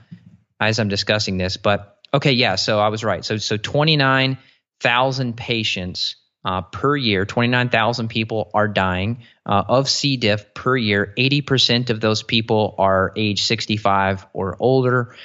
as 0.59 0.79
i'm 0.79 0.89
discussing 0.89 1.37
this. 1.37 1.57
But 1.57 1.97
okay 2.13 2.33
yeah 2.33 2.55
so 2.55 2.79
i 2.79 2.89
was 2.89 3.03
right. 3.03 3.23
So 3.23 3.37
so 3.37 3.57
29000 3.57 5.37
patients 5.37 6.15
uh, 6.45 6.61
per 6.61 6.95
year 6.95 7.25
29000 7.25 8.07
people 8.07 8.49
are 8.53 8.67
dying 8.67 9.23
uh, 9.45 9.63
of 9.67 9.89
c. 9.89 10.17
diff 10.17 10.53
per 10.53 10.77
year. 10.77 11.13
80% 11.17 11.89
of 11.89 11.99
those 11.99 12.23
people 12.23 12.75
are 12.77 13.11
age 13.15 13.43
65 13.43 14.25
or 14.33 14.55
older. 14.59 15.15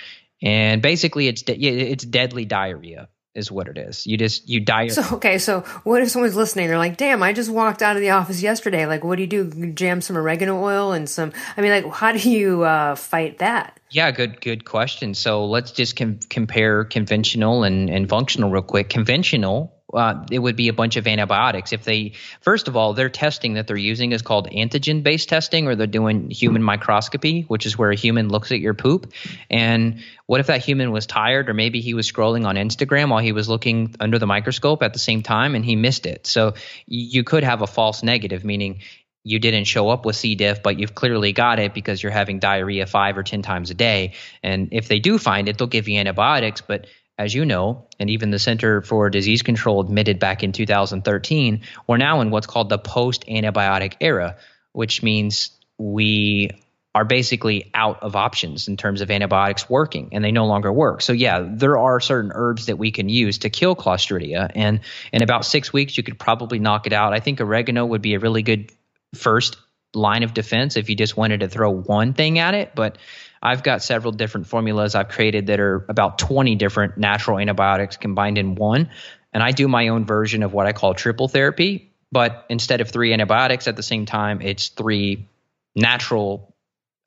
And 0.42 0.82
basically 0.82 1.28
it's 1.28 1.42
de- 1.42 1.54
it's 1.54 2.04
deadly 2.04 2.44
diarrhea 2.44 3.08
is 3.34 3.50
what 3.50 3.68
it 3.68 3.78
is. 3.78 4.06
You 4.06 4.16
just 4.16 4.48
you 4.48 4.60
die. 4.60 4.88
So 4.88 5.16
okay, 5.16 5.38
so 5.38 5.60
what 5.84 6.02
if 6.02 6.10
someone's 6.10 6.36
listening? 6.36 6.68
They're 6.68 6.78
like, 6.78 6.96
"Damn, 6.96 7.22
I 7.22 7.32
just 7.32 7.50
walked 7.50 7.82
out 7.82 7.96
of 7.96 8.02
the 8.02 8.10
office 8.10 8.42
yesterday. 8.42 8.86
Like, 8.86 9.04
what 9.04 9.16
do 9.16 9.22
you 9.22 9.28
do? 9.28 9.72
Jam 9.72 10.00
some 10.00 10.16
oregano 10.16 10.62
oil 10.62 10.92
and 10.92 11.08
some. 11.08 11.32
I 11.56 11.60
mean, 11.60 11.70
like, 11.70 11.92
how 11.92 12.12
do 12.12 12.18
you 12.18 12.62
uh, 12.62 12.94
fight 12.94 13.38
that?" 13.38 13.78
Yeah, 13.90 14.10
good 14.10 14.40
good 14.40 14.64
question. 14.64 15.14
So 15.14 15.46
let's 15.46 15.72
just 15.72 15.96
com- 15.96 16.20
compare 16.30 16.84
conventional 16.84 17.64
and, 17.64 17.90
and 17.90 18.08
functional 18.08 18.50
real 18.50 18.62
quick. 18.62 18.88
Conventional 18.88 19.72
uh, 19.92 20.24
it 20.30 20.38
would 20.38 20.56
be 20.56 20.68
a 20.68 20.72
bunch 20.72 20.96
of 20.96 21.06
antibiotics. 21.06 21.72
If 21.72 21.84
they, 21.84 22.12
first 22.40 22.68
of 22.68 22.76
all, 22.76 22.94
their 22.94 23.08
testing 23.08 23.54
that 23.54 23.66
they're 23.66 23.76
using 23.76 24.12
is 24.12 24.22
called 24.22 24.48
antigen 24.50 25.02
based 25.02 25.28
testing, 25.28 25.66
or 25.66 25.74
they're 25.74 25.86
doing 25.86 26.30
human 26.30 26.62
microscopy, 26.62 27.42
which 27.42 27.66
is 27.66 27.76
where 27.76 27.90
a 27.90 27.96
human 27.96 28.28
looks 28.28 28.52
at 28.52 28.60
your 28.60 28.74
poop. 28.74 29.12
And 29.50 30.02
what 30.26 30.40
if 30.40 30.46
that 30.46 30.64
human 30.64 30.92
was 30.92 31.06
tired, 31.06 31.48
or 31.48 31.54
maybe 31.54 31.80
he 31.80 31.94
was 31.94 32.10
scrolling 32.10 32.46
on 32.46 32.56
Instagram 32.56 33.10
while 33.10 33.22
he 33.22 33.32
was 33.32 33.48
looking 33.48 33.94
under 34.00 34.18
the 34.18 34.26
microscope 34.26 34.82
at 34.82 34.92
the 34.92 34.98
same 34.98 35.22
time 35.22 35.54
and 35.54 35.64
he 35.64 35.76
missed 35.76 36.06
it? 36.06 36.26
So 36.26 36.54
you 36.86 37.24
could 37.24 37.44
have 37.44 37.62
a 37.62 37.66
false 37.66 38.02
negative, 38.02 38.44
meaning 38.44 38.80
you 39.24 39.38
didn't 39.38 39.64
show 39.64 39.88
up 39.88 40.04
with 40.04 40.16
C. 40.16 40.34
diff, 40.34 40.62
but 40.62 40.78
you've 40.78 40.94
clearly 40.94 41.32
got 41.32 41.58
it 41.58 41.74
because 41.74 42.02
you're 42.02 42.12
having 42.12 42.40
diarrhea 42.40 42.86
five 42.86 43.16
or 43.16 43.22
10 43.22 43.42
times 43.42 43.70
a 43.70 43.74
day. 43.74 44.14
And 44.42 44.70
if 44.72 44.88
they 44.88 44.98
do 44.98 45.18
find 45.18 45.48
it, 45.48 45.58
they'll 45.58 45.68
give 45.68 45.88
you 45.88 45.98
antibiotics. 45.98 46.60
But 46.60 46.86
as 47.18 47.34
you 47.34 47.44
know, 47.44 47.86
and 48.00 48.10
even 48.10 48.30
the 48.30 48.38
Center 48.38 48.80
for 48.82 49.10
Disease 49.10 49.42
Control 49.42 49.80
admitted 49.80 50.18
back 50.18 50.42
in 50.42 50.52
2013, 50.52 51.62
we're 51.86 51.96
now 51.96 52.20
in 52.20 52.30
what's 52.30 52.46
called 52.46 52.68
the 52.68 52.78
post 52.78 53.26
antibiotic 53.26 53.94
era, 54.00 54.36
which 54.72 55.02
means 55.02 55.50
we 55.78 56.50
are 56.94 57.04
basically 57.04 57.70
out 57.72 58.02
of 58.02 58.16
options 58.16 58.68
in 58.68 58.76
terms 58.76 59.00
of 59.00 59.10
antibiotics 59.10 59.68
working 59.68 60.10
and 60.12 60.22
they 60.22 60.30
no 60.30 60.46
longer 60.46 60.70
work. 60.70 61.00
So 61.00 61.12
yeah, 61.14 61.42
there 61.48 61.78
are 61.78 62.00
certain 62.00 62.32
herbs 62.34 62.66
that 62.66 62.76
we 62.76 62.90
can 62.90 63.08
use 63.08 63.38
to 63.38 63.50
kill 63.50 63.74
Clostridia 63.74 64.50
and 64.54 64.80
in 65.12 65.22
about 65.22 65.46
6 65.46 65.72
weeks 65.72 65.96
you 65.96 66.02
could 66.02 66.18
probably 66.18 66.58
knock 66.58 66.86
it 66.86 66.92
out. 66.92 67.14
I 67.14 67.20
think 67.20 67.40
oregano 67.40 67.86
would 67.86 68.02
be 68.02 68.14
a 68.14 68.18
really 68.18 68.42
good 68.42 68.72
first 69.14 69.56
line 69.94 70.22
of 70.22 70.34
defense 70.34 70.76
if 70.76 70.90
you 70.90 70.96
just 70.96 71.16
wanted 71.16 71.40
to 71.40 71.48
throw 71.48 71.70
one 71.70 72.12
thing 72.12 72.38
at 72.38 72.54
it, 72.54 72.74
but 72.74 72.98
I've 73.42 73.62
got 73.62 73.82
several 73.82 74.12
different 74.12 74.46
formulas 74.46 74.94
I've 74.94 75.08
created 75.08 75.48
that 75.48 75.58
are 75.58 75.84
about 75.88 76.18
20 76.18 76.54
different 76.54 76.96
natural 76.96 77.38
antibiotics 77.38 77.96
combined 77.96 78.38
in 78.38 78.54
one. 78.54 78.90
And 79.32 79.42
I 79.42 79.50
do 79.50 79.66
my 79.66 79.88
own 79.88 80.06
version 80.06 80.42
of 80.42 80.52
what 80.52 80.66
I 80.66 80.72
call 80.72 80.94
triple 80.94 81.26
therapy. 81.26 81.92
But 82.12 82.46
instead 82.48 82.80
of 82.80 82.90
three 82.90 83.12
antibiotics 83.12 83.66
at 83.66 83.74
the 83.74 83.82
same 83.82 84.06
time, 84.06 84.42
it's 84.42 84.68
three 84.68 85.28
natural 85.74 86.54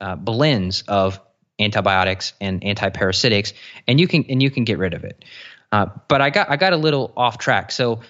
uh, 0.00 0.16
blends 0.16 0.82
of 0.82 1.20
antibiotics 1.58 2.34
and 2.40 2.60
antiparasitics, 2.60 3.52
and 3.86 3.98
you 4.00 4.08
can 4.08 4.26
and 4.28 4.42
you 4.42 4.50
can 4.50 4.64
get 4.64 4.78
rid 4.78 4.94
of 4.94 5.04
it. 5.04 5.24
Uh, 5.70 5.86
but 6.08 6.20
I 6.20 6.30
got 6.30 6.50
I 6.50 6.56
got 6.56 6.72
a 6.72 6.76
little 6.76 7.12
off 7.16 7.38
track, 7.38 7.70
so 7.70 8.00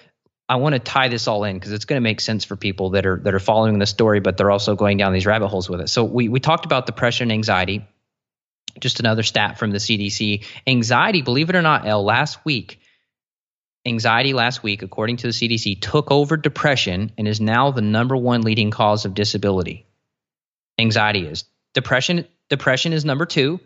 I 0.49 0.55
want 0.55 0.73
to 0.73 0.79
tie 0.79 1.07
this 1.07 1.27
all 1.27 1.43
in 1.43 1.55
because 1.55 1.71
it's 1.71 1.85
going 1.85 1.97
to 1.97 2.03
make 2.03 2.19
sense 2.19 2.43
for 2.43 2.55
people 2.55 2.89
that 2.91 3.05
are 3.05 3.21
that 3.23 3.33
are 3.33 3.39
following 3.39 3.77
the 3.77 3.85
story, 3.85 4.19
but 4.19 4.35
they're 4.35 4.51
also 4.51 4.75
going 4.75 4.97
down 4.97 5.13
these 5.13 5.27
rabbit 5.27 5.49
holes 5.49 5.69
with 5.69 5.81
it. 5.81 5.89
So 5.89 6.03
we 6.03 6.29
we 6.29 6.39
talked 6.39 6.65
about 6.65 6.87
depression 6.87 7.25
and 7.25 7.33
anxiety 7.33 7.85
just 8.79 8.99
another 8.99 9.23
stat 9.23 9.57
from 9.57 9.71
the 9.71 9.77
CDC. 9.77 10.45
Anxiety, 10.65 11.21
believe 11.21 11.49
it 11.49 11.55
or 11.55 11.61
not, 11.61 11.85
Elle, 11.85 12.03
last 12.03 12.43
week, 12.45 12.79
anxiety 13.85 14.33
last 14.33 14.63
week, 14.63 14.81
according 14.81 15.17
to 15.17 15.27
the 15.27 15.33
CDC, 15.33 15.81
took 15.81 16.11
over 16.11 16.37
depression 16.37 17.11
and 17.17 17.27
is 17.27 17.39
now 17.39 17.71
the 17.71 17.81
number 17.81 18.15
one 18.15 18.41
leading 18.41 18.71
cause 18.71 19.05
of 19.05 19.13
disability. 19.13 19.85
Anxiety 20.77 21.25
is. 21.25 21.45
Depression 21.73 22.25
depression 22.49 22.93
is 22.93 23.05
number 23.05 23.25
two. 23.25 23.59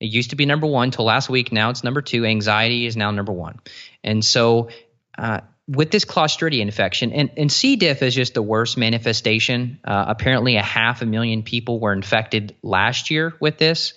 It 0.00 0.06
used 0.06 0.30
to 0.30 0.36
be 0.36 0.44
number 0.44 0.66
one 0.66 0.90
till 0.90 1.04
last 1.04 1.28
week. 1.28 1.52
Now 1.52 1.70
it's 1.70 1.84
number 1.84 2.02
two. 2.02 2.24
Anxiety 2.24 2.86
is 2.86 2.96
now 2.96 3.10
number 3.10 3.32
one. 3.32 3.60
And 4.02 4.24
so 4.24 4.68
uh, 5.16 5.40
with 5.66 5.90
this 5.90 6.04
Clostridia 6.04 6.60
infection, 6.60 7.12
and, 7.12 7.30
and 7.36 7.50
C. 7.50 7.76
diff 7.76 8.02
is 8.02 8.14
just 8.14 8.34
the 8.34 8.42
worst 8.42 8.76
manifestation. 8.76 9.78
Uh, 9.84 10.04
apparently, 10.08 10.56
a 10.56 10.62
half 10.62 11.00
a 11.02 11.06
million 11.06 11.42
people 11.42 11.80
were 11.80 11.92
infected 11.92 12.54
last 12.62 13.10
year 13.10 13.34
with 13.40 13.58
this. 13.58 13.94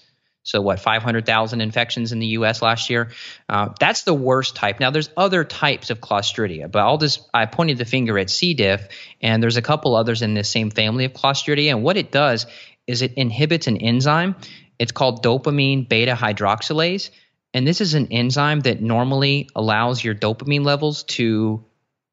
So 0.47 0.61
what, 0.61 0.79
500,000 0.79 1.59
infections 1.59 2.13
in 2.13 2.19
the 2.19 2.27
U.S. 2.27 2.61
last 2.61 2.89
year? 2.89 3.11
Uh, 3.49 3.73
that's 3.77 4.03
the 4.03 4.13
worst 4.13 4.55
type. 4.55 4.79
Now 4.79 4.91
there's 4.91 5.09
other 5.17 5.43
types 5.43 5.89
of 5.89 5.99
Clostridia, 5.99 6.71
but 6.71 6.79
I'll 6.79 6.97
just 6.97 7.27
I 7.33 7.47
pointed 7.47 7.77
the 7.77 7.83
finger 7.83 8.17
at 8.17 8.29
C. 8.29 8.53
diff, 8.53 8.87
and 9.21 9.43
there's 9.43 9.57
a 9.57 9.61
couple 9.61 9.93
others 9.93 10.21
in 10.21 10.35
this 10.35 10.49
same 10.49 10.71
family 10.71 11.03
of 11.03 11.11
Clostridia. 11.11 11.69
And 11.71 11.83
what 11.83 11.97
it 11.97 12.13
does 12.13 12.47
is 12.87 13.01
it 13.01 13.15
inhibits 13.15 13.67
an 13.67 13.75
enzyme. 13.75 14.37
It's 14.79 14.93
called 14.93 15.21
dopamine 15.21 15.89
beta 15.89 16.13
hydroxylase, 16.13 17.09
and 17.53 17.67
this 17.67 17.81
is 17.81 17.93
an 17.93 18.07
enzyme 18.11 18.61
that 18.61 18.81
normally 18.81 19.49
allows 19.53 20.01
your 20.01 20.15
dopamine 20.15 20.63
levels 20.63 21.03
to 21.03 21.65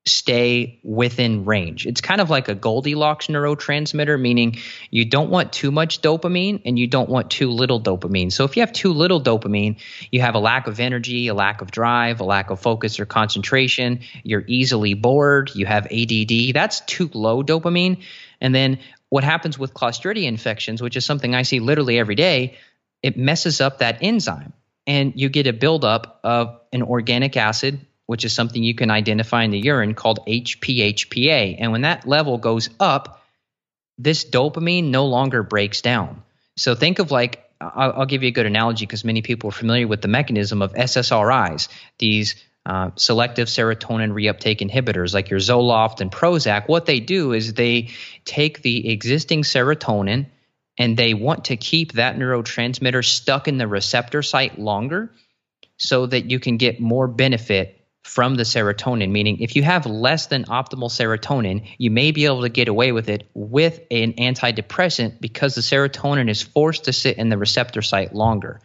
stay 0.06 0.80
within 0.82 1.46
range. 1.46 1.86
It's 1.86 2.02
kind 2.02 2.20
of 2.20 2.28
like 2.28 2.48
a 2.48 2.54
Goldilocks 2.54 3.28
neurotransmitter, 3.28 4.20
meaning 4.20 4.58
you 4.90 5.06
don't 5.06 5.30
want 5.30 5.52
too 5.52 5.70
much 5.70 6.02
dopamine 6.02 6.60
and 6.66 6.78
you 6.78 6.86
don't 6.86 7.08
want 7.08 7.30
too 7.30 7.50
little 7.50 7.80
dopamine. 7.80 8.30
So 8.30 8.44
if 8.44 8.56
you 8.56 8.60
have 8.60 8.72
too 8.72 8.92
little 8.92 9.20
dopamine, 9.20 9.76
you 10.10 10.20
have 10.20 10.34
a 10.34 10.38
lack 10.38 10.66
of 10.66 10.78
energy, 10.78 11.28
a 11.28 11.34
lack 11.34 11.62
of 11.62 11.70
drive, 11.70 12.20
a 12.20 12.24
lack 12.24 12.50
of 12.50 12.60
focus 12.60 13.00
or 13.00 13.06
concentration, 13.06 14.00
you're 14.24 14.44
easily 14.46 14.92
bored, 14.92 15.52
you 15.54 15.64
have 15.64 15.86
ADD. 15.86 16.52
That's 16.52 16.80
too 16.82 17.10
low 17.14 17.42
dopamine. 17.42 18.02
And 18.42 18.54
then 18.54 18.80
what 19.08 19.24
happens 19.24 19.58
with 19.58 19.72
Clostridia 19.72 20.26
infections, 20.26 20.82
which 20.82 20.96
is 20.96 21.06
something 21.06 21.34
I 21.34 21.42
see 21.42 21.60
literally 21.60 21.98
every 21.98 22.14
day, 22.14 22.58
it 23.02 23.16
messes 23.16 23.62
up 23.62 23.78
that 23.78 23.98
enzyme 24.02 24.52
and 24.86 25.14
you 25.16 25.30
get 25.30 25.46
a 25.46 25.52
buildup 25.54 26.20
of 26.24 26.60
an 26.72 26.82
organic 26.82 27.38
acid 27.38 27.86
which 28.06 28.24
is 28.24 28.32
something 28.32 28.62
you 28.62 28.74
can 28.74 28.90
identify 28.90 29.44
in 29.44 29.50
the 29.50 29.58
urine 29.58 29.94
called 29.94 30.20
HPHPA. 30.26 31.56
And 31.58 31.72
when 31.72 31.82
that 31.82 32.06
level 32.06 32.38
goes 32.38 32.68
up, 32.78 33.22
this 33.98 34.24
dopamine 34.24 34.90
no 34.90 35.06
longer 35.06 35.42
breaks 35.42 35.80
down. 35.80 36.22
So 36.56 36.74
think 36.74 36.98
of 36.98 37.10
like, 37.10 37.42
I'll, 37.60 37.92
I'll 38.00 38.06
give 38.06 38.22
you 38.22 38.28
a 38.28 38.32
good 38.32 38.46
analogy 38.46 38.84
because 38.84 39.04
many 39.04 39.22
people 39.22 39.48
are 39.48 39.52
familiar 39.52 39.88
with 39.88 40.02
the 40.02 40.08
mechanism 40.08 40.62
of 40.62 40.72
SSRIs, 40.74 41.68
these 41.98 42.34
uh, 42.66 42.90
selective 42.96 43.48
serotonin 43.48 44.12
reuptake 44.12 44.60
inhibitors 44.60 45.12
like 45.14 45.30
your 45.30 45.40
Zoloft 45.40 46.00
and 46.00 46.10
Prozac. 46.10 46.66
What 46.66 46.86
they 46.86 47.00
do 47.00 47.32
is 47.32 47.54
they 47.54 47.90
take 48.24 48.62
the 48.62 48.90
existing 48.90 49.42
serotonin 49.42 50.26
and 50.78 50.96
they 50.96 51.14
want 51.14 51.46
to 51.46 51.56
keep 51.56 51.92
that 51.92 52.16
neurotransmitter 52.16 53.04
stuck 53.04 53.48
in 53.48 53.58
the 53.58 53.68
receptor 53.68 54.22
site 54.22 54.58
longer 54.58 55.10
so 55.76 56.06
that 56.06 56.30
you 56.30 56.40
can 56.40 56.56
get 56.56 56.80
more 56.80 57.06
benefit 57.06 57.73
from 58.04 58.34
the 58.34 58.42
serotonin, 58.42 59.10
meaning 59.10 59.40
if 59.40 59.56
you 59.56 59.62
have 59.62 59.86
less 59.86 60.26
than 60.26 60.44
optimal 60.44 60.90
serotonin, 60.90 61.66
you 61.78 61.90
may 61.90 62.12
be 62.12 62.26
able 62.26 62.42
to 62.42 62.50
get 62.50 62.68
away 62.68 62.92
with 62.92 63.08
it 63.08 63.28
with 63.32 63.80
an 63.90 64.12
antidepressant 64.14 65.20
because 65.20 65.54
the 65.54 65.62
serotonin 65.62 66.28
is 66.28 66.42
forced 66.42 66.84
to 66.84 66.92
sit 66.92 67.16
in 67.16 67.30
the 67.30 67.38
receptor 67.38 67.80
site 67.80 68.14
longer. 68.14 68.60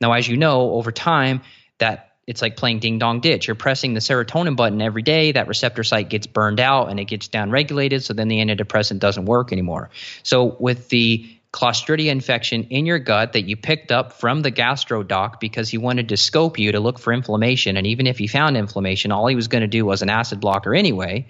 Now, 0.00 0.12
as 0.12 0.28
you 0.28 0.36
know, 0.36 0.70
over 0.72 0.92
time, 0.92 1.42
that 1.78 2.12
it's 2.26 2.40
like 2.40 2.56
playing 2.56 2.78
ding 2.78 2.98
dong 2.98 3.20
ditch. 3.20 3.48
You're 3.48 3.56
pressing 3.56 3.94
the 3.94 4.00
serotonin 4.00 4.56
button 4.56 4.80
every 4.80 5.02
day, 5.02 5.32
that 5.32 5.48
receptor 5.48 5.84
site 5.84 6.08
gets 6.08 6.26
burned 6.26 6.60
out 6.60 6.88
and 6.88 6.98
it 6.98 7.04
gets 7.06 7.28
downregulated, 7.28 8.02
so 8.02 8.14
then 8.14 8.28
the 8.28 8.38
antidepressant 8.38 9.00
doesn't 9.00 9.26
work 9.26 9.52
anymore. 9.52 9.90
So, 10.22 10.56
with 10.58 10.88
the 10.88 11.33
Clostridia 11.54 12.10
infection 12.10 12.64
in 12.70 12.84
your 12.84 12.98
gut 12.98 13.34
that 13.34 13.42
you 13.42 13.56
picked 13.56 13.92
up 13.92 14.14
from 14.14 14.42
the 14.42 14.50
gastro 14.50 15.04
doc 15.04 15.38
because 15.38 15.70
he 15.70 15.78
wanted 15.78 16.08
to 16.08 16.16
scope 16.16 16.58
you 16.58 16.72
to 16.72 16.80
look 16.80 16.98
for 16.98 17.12
inflammation. 17.12 17.76
And 17.76 17.86
even 17.86 18.08
if 18.08 18.18
he 18.18 18.26
found 18.26 18.56
inflammation, 18.56 19.12
all 19.12 19.28
he 19.28 19.36
was 19.36 19.46
going 19.46 19.60
to 19.60 19.68
do 19.68 19.86
was 19.86 20.02
an 20.02 20.10
acid 20.10 20.40
blocker 20.40 20.74
anyway. 20.74 21.28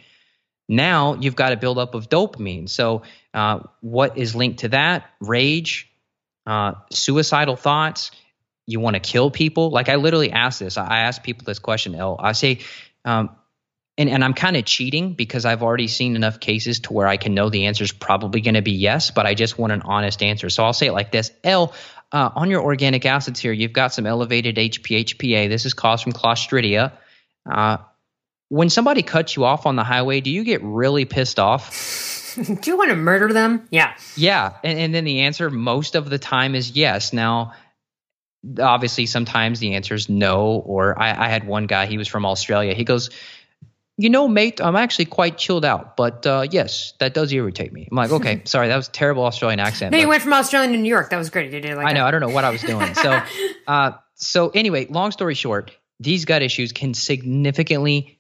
Now 0.67 1.13
you've 1.21 1.37
got 1.37 1.53
a 1.53 1.59
buildup 1.59 1.95
of 1.95 2.09
dopamine. 2.09 2.71
So, 2.71 3.03
uh, 3.35 3.61
what 3.83 4.17
is 4.17 4.35
linked 4.35 4.61
to 4.61 4.69
that? 4.69 5.11
Rage, 5.21 5.93
uh, 6.47 6.73
suicidal 6.91 7.57
thoughts. 7.57 8.11
You 8.67 8.81
want 8.81 8.95
to 8.95 9.01
kill 9.01 9.31
people? 9.31 9.69
Like 9.69 9.91
I 9.91 9.97
literally 9.97 10.33
ask 10.33 10.59
this. 10.59 10.79
I 10.79 11.01
ask 11.01 11.23
people 11.23 11.45
this 11.45 11.59
question. 11.59 11.95
Elle. 11.95 12.17
I 12.19 12.33
say, 12.33 12.61
um, 13.05 13.29
and, 13.97 14.11
and 14.11 14.25
I'm 14.25 14.35
kind 14.35 14.57
of 14.57 14.65
cheating 14.65 15.15
because 15.15 15.45
I've 15.45 15.63
already 15.63 15.87
seen 15.87 16.17
enough 16.17 16.41
cases 16.41 16.81
to 16.81 16.93
where 16.93 17.07
I 17.07 17.17
can 17.17 17.35
know 17.35 17.49
the 17.49 17.67
answer 17.67 17.85
is 17.85 17.93
probably 17.93 18.41
going 18.41 18.55
to 18.55 18.63
be 18.63 18.73
yes, 18.73 19.11
but 19.11 19.25
I 19.27 19.35
just 19.35 19.57
want 19.57 19.73
an 19.73 19.83
honest 19.83 20.23
answer. 20.23 20.51
So 20.51 20.65
I'll 20.65 20.73
say 20.73 20.89
it 20.89 20.93
like 20.93 21.13
this 21.13 21.31
Elle, 21.45 21.73
uh, 22.11 22.31
on 22.35 22.51
your 22.51 22.63
organic 22.63 23.07
acids 23.07 23.41
here, 23.41 23.53
you've 23.53 23.73
got 23.73 23.93
some 23.93 24.07
elevated 24.07 24.57
HPHPA. 24.57 25.49
This 25.49 25.65
is 25.65 25.75
caused 25.75 26.03
from 26.03 26.13
Clostridia. 26.13 26.93
Uh, 27.49 27.79
when 28.49 28.69
somebody 28.69 29.03
cuts 29.03 29.37
you 29.37 29.45
off 29.45 29.67
on 29.67 29.77
the 29.77 29.85
highway, 29.85 30.21
do 30.21 30.31
you 30.31 30.45
get 30.45 30.63
really 30.63 31.05
pissed 31.05 31.39
off? 31.39 32.35
do 32.61 32.71
you 32.71 32.77
want 32.77 32.91
to 32.91 32.97
murder 32.97 33.33
them? 33.33 33.67
Yeah. 33.71 33.95
Yeah. 34.17 34.55
And, 34.65 34.79
and 34.79 34.95
then 34.95 35.05
the 35.05 35.21
answer 35.21 35.51
most 35.51 35.95
of 35.95 36.11
the 36.11 36.19
time 36.19 36.55
is 36.55 36.73
yes. 36.73 37.13
Now, 37.13 37.53
obviously, 38.61 39.07
sometimes 39.07 39.61
the 39.61 39.75
answer 39.75 39.95
is 39.95 40.09
no. 40.09 40.51
Or 40.51 40.99
I, 41.01 41.27
I 41.27 41.29
had 41.29 41.47
one 41.47 41.67
guy, 41.67 41.87
he 41.87 41.99
was 41.99 42.09
from 42.09 42.27
Australia. 42.27 42.75
He 42.75 42.85
goes, 42.85 43.11
you 43.97 44.11
know, 44.11 44.27
mate, 44.27 44.61
I'm 44.61 44.77
actually 44.77 45.05
quite 45.05 45.39
chilled 45.39 45.65
out, 45.65 45.97
but 45.97 46.27
uh, 46.27 46.47
yes, 46.51 46.95
that 46.99 47.15
does 47.15 47.33
irritate 47.33 47.73
me. 47.73 47.87
I'm 47.91 47.97
like, 47.97 48.11
okay, 48.11 48.43
sorry, 48.45 48.69
that 48.69 48.77
was 48.77 48.89
a 48.89 48.93
terrible 48.93 49.25
Australian 49.25 49.61
accent. 49.61 49.93
no, 49.93 49.99
you 49.99 50.09
went 50.09 50.23
from 50.23 50.33
Australia 50.33 50.73
to 50.73 50.77
New 50.77 50.89
York. 50.89 51.11
That 51.11 51.19
was 51.19 51.31
great. 51.31 51.53
You 51.53 51.61
did 51.61 51.77
like 51.77 51.87
I 51.87 51.91
that. 51.91 51.99
know. 51.99 52.07
I 52.07 52.11
don't 52.11 52.21
know 52.21 52.29
what 52.29 52.45
I 52.45 52.51
was 52.51 52.63
doing. 52.63 52.95
So, 52.95 53.23
uh, 53.67 53.93
so 54.15 54.49
anyway, 54.51 54.87
long 54.87 55.13
story 55.13 55.35
short, 55.35 55.71
these 56.01 56.25
gut 56.25 56.43
issues 56.43 56.73
can 56.73 56.93
significantly, 56.93 58.19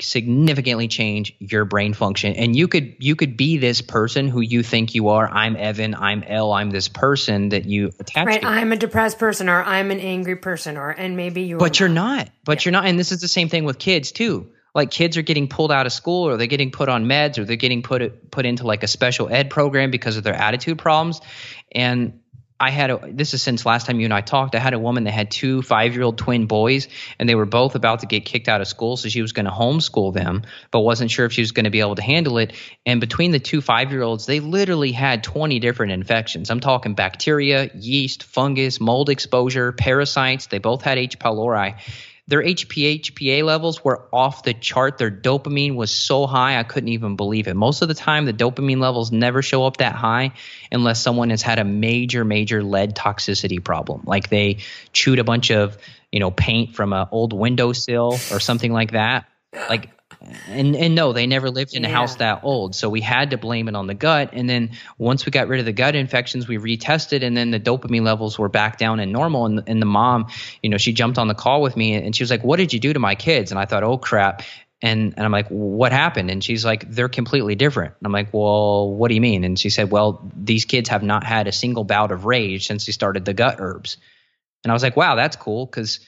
significantly 0.00 0.88
change 0.88 1.36
your 1.38 1.66
brain 1.66 1.92
function, 1.92 2.34
and 2.36 2.56
you 2.56 2.66
could 2.66 2.94
you 2.98 3.14
could 3.14 3.36
be 3.36 3.58
this 3.58 3.82
person 3.82 4.26
who 4.26 4.40
you 4.40 4.62
think 4.62 4.94
you 4.94 5.08
are. 5.08 5.28
I'm 5.28 5.54
Evan. 5.54 5.94
I'm 5.94 6.22
Elle. 6.22 6.50
I'm 6.50 6.70
this 6.70 6.88
person 6.88 7.50
that 7.50 7.66
you 7.66 7.90
attach. 8.00 8.26
Right. 8.26 8.40
To. 8.40 8.46
I'm 8.46 8.72
a 8.72 8.76
depressed 8.76 9.18
person, 9.18 9.50
or 9.50 9.62
I'm 9.62 9.90
an 9.90 10.00
angry 10.00 10.36
person, 10.36 10.78
or 10.78 10.88
and 10.88 11.14
maybe 11.14 11.42
you. 11.42 11.58
But 11.58 11.78
you're 11.78 11.90
not. 11.90 12.30
But 12.42 12.64
yeah. 12.64 12.70
you're 12.70 12.72
not. 12.72 12.86
And 12.86 12.98
this 12.98 13.12
is 13.12 13.20
the 13.20 13.28
same 13.28 13.50
thing 13.50 13.64
with 13.64 13.78
kids 13.78 14.12
too 14.12 14.50
like 14.74 14.90
kids 14.90 15.16
are 15.16 15.22
getting 15.22 15.48
pulled 15.48 15.72
out 15.72 15.86
of 15.86 15.92
school 15.92 16.28
or 16.28 16.36
they're 16.36 16.46
getting 16.46 16.70
put 16.70 16.88
on 16.88 17.06
meds 17.06 17.38
or 17.38 17.44
they're 17.44 17.56
getting 17.56 17.82
put 17.82 18.30
put 18.30 18.46
into 18.46 18.66
like 18.66 18.82
a 18.82 18.88
special 18.88 19.28
ed 19.28 19.50
program 19.50 19.90
because 19.90 20.16
of 20.16 20.24
their 20.24 20.34
attitude 20.34 20.78
problems 20.78 21.20
and 21.72 22.20
I 22.60 22.68
had 22.68 22.90
a 22.90 23.00
this 23.10 23.32
is 23.32 23.40
since 23.40 23.64
last 23.64 23.86
time 23.86 24.00
you 24.00 24.04
and 24.04 24.12
I 24.12 24.20
talked. 24.20 24.54
I 24.54 24.58
had 24.58 24.74
a 24.74 24.78
woman 24.78 25.04
that 25.04 25.12
had 25.12 25.30
two 25.30 25.62
five 25.62 25.94
year 25.94 26.02
old 26.02 26.18
twin 26.18 26.44
boys, 26.44 26.88
and 27.18 27.26
they 27.26 27.34
were 27.34 27.46
both 27.46 27.74
about 27.74 28.00
to 28.00 28.06
get 28.06 28.26
kicked 28.26 28.48
out 28.48 28.60
of 28.60 28.68
school, 28.68 28.98
so 28.98 29.08
she 29.08 29.22
was 29.22 29.32
going 29.32 29.46
to 29.46 29.50
homeschool 29.50 30.12
them, 30.12 30.42
but 30.70 30.80
wasn't 30.80 31.10
sure 31.10 31.24
if 31.24 31.32
she 31.32 31.40
was 31.40 31.52
going 31.52 31.64
to 31.64 31.70
be 31.70 31.80
able 31.80 31.94
to 31.94 32.02
handle 32.02 32.36
it. 32.36 32.52
And 32.84 33.00
between 33.00 33.30
the 33.30 33.38
two 33.38 33.62
five 33.62 33.90
year 33.90 34.02
olds, 34.02 34.26
they 34.26 34.40
literally 34.40 34.92
had 34.92 35.24
twenty 35.24 35.58
different 35.58 35.92
infections. 35.92 36.50
I'm 36.50 36.60
talking 36.60 36.94
bacteria, 36.94 37.70
yeast, 37.74 38.24
fungus, 38.24 38.78
mold 38.78 39.08
exposure, 39.08 39.72
parasites. 39.72 40.48
They 40.48 40.58
both 40.58 40.82
had 40.82 40.98
H. 40.98 41.18
pylori, 41.18 41.80
their 42.26 42.42
HPA 42.42 43.44
levels 43.44 43.84
were 43.84 44.08
off 44.12 44.42
the 44.44 44.54
chart. 44.54 44.98
Their 44.98 45.10
dopamine 45.10 45.74
was 45.74 45.90
so 45.90 46.26
high, 46.26 46.58
I 46.58 46.62
couldn't 46.62 46.90
even 46.90 47.16
believe 47.16 47.48
it. 47.48 47.54
Most 47.54 47.82
of 47.82 47.88
the 47.88 47.94
time, 47.94 48.24
the 48.24 48.32
dopamine 48.32 48.78
levels 48.78 49.10
never 49.10 49.42
show 49.42 49.66
up 49.66 49.78
that 49.78 49.94
high 49.94 50.32
unless 50.70 51.02
someone 51.02 51.30
has 51.30 51.42
had 51.42 51.58
a 51.58 51.64
major, 51.64 52.24
major 52.24 52.62
lead 52.62 52.94
toxicity 52.94 53.62
problem. 53.62 54.02
Like 54.04 54.28
they 54.28 54.58
chewed 54.92 55.18
a 55.18 55.24
bunch 55.24 55.50
of, 55.50 55.76
you 56.12 56.20
know, 56.20 56.30
paint 56.30 56.74
from 56.74 56.92
an 56.92 57.08
old 57.10 57.32
windowsill 57.32 58.18
or 58.30 58.40
something 58.40 58.72
like 58.72 58.92
that. 58.92 59.26
Like 59.68 59.90
and 60.48 60.76
and 60.76 60.94
no, 60.94 61.12
they 61.12 61.26
never 61.26 61.50
lived 61.50 61.74
in 61.74 61.84
a 61.84 61.88
house 61.88 62.16
that 62.16 62.40
old, 62.44 62.74
so 62.74 62.88
we 62.88 63.00
had 63.00 63.30
to 63.30 63.38
blame 63.38 63.68
it 63.68 63.74
on 63.74 63.86
the 63.86 63.94
gut. 63.94 64.30
And 64.32 64.48
then 64.48 64.72
once 64.98 65.24
we 65.24 65.30
got 65.30 65.48
rid 65.48 65.60
of 65.60 65.66
the 65.66 65.72
gut 65.72 65.94
infections, 65.94 66.46
we 66.46 66.58
retested, 66.58 67.22
and 67.22 67.36
then 67.36 67.50
the 67.50 67.60
dopamine 67.60 68.02
levels 68.02 68.38
were 68.38 68.48
back 68.48 68.76
down 68.76 69.00
and 69.00 69.12
normal. 69.12 69.46
And 69.46 69.62
and 69.66 69.80
the 69.80 69.86
mom, 69.86 70.26
you 70.62 70.68
know, 70.68 70.76
she 70.76 70.92
jumped 70.92 71.18
on 71.18 71.28
the 71.28 71.34
call 71.34 71.62
with 71.62 71.76
me, 71.76 71.94
and 71.94 72.14
she 72.14 72.22
was 72.22 72.30
like, 72.30 72.44
"What 72.44 72.58
did 72.58 72.72
you 72.72 72.80
do 72.80 72.92
to 72.92 72.98
my 72.98 73.14
kids?" 73.14 73.50
And 73.50 73.58
I 73.58 73.64
thought, 73.64 73.82
"Oh 73.82 73.96
crap." 73.96 74.42
And, 74.82 75.12
and 75.16 75.26
I'm 75.26 75.32
like, 75.32 75.48
what 75.48 75.92
happened? 75.92 76.30
And 76.30 76.42
she's 76.42 76.64
like, 76.64 76.90
they're 76.90 77.10
completely 77.10 77.54
different. 77.54 77.94
And 78.00 78.06
I'm 78.06 78.12
like, 78.12 78.32
well, 78.32 78.90
what 78.90 79.08
do 79.08 79.14
you 79.14 79.20
mean? 79.20 79.44
And 79.44 79.58
she 79.58 79.68
said, 79.68 79.90
well, 79.90 80.30
these 80.34 80.64
kids 80.64 80.88
have 80.88 81.02
not 81.02 81.22
had 81.22 81.46
a 81.46 81.52
single 81.52 81.84
bout 81.84 82.12
of 82.12 82.24
rage 82.24 82.66
since 82.66 82.86
they 82.86 82.92
started 82.92 83.26
the 83.26 83.34
gut 83.34 83.56
herbs. 83.58 83.98
And 84.64 84.70
I 84.70 84.74
was 84.74 84.82
like, 84.82 84.96
wow, 84.96 85.16
that's 85.16 85.36
cool 85.36 85.66
because 85.66 86.00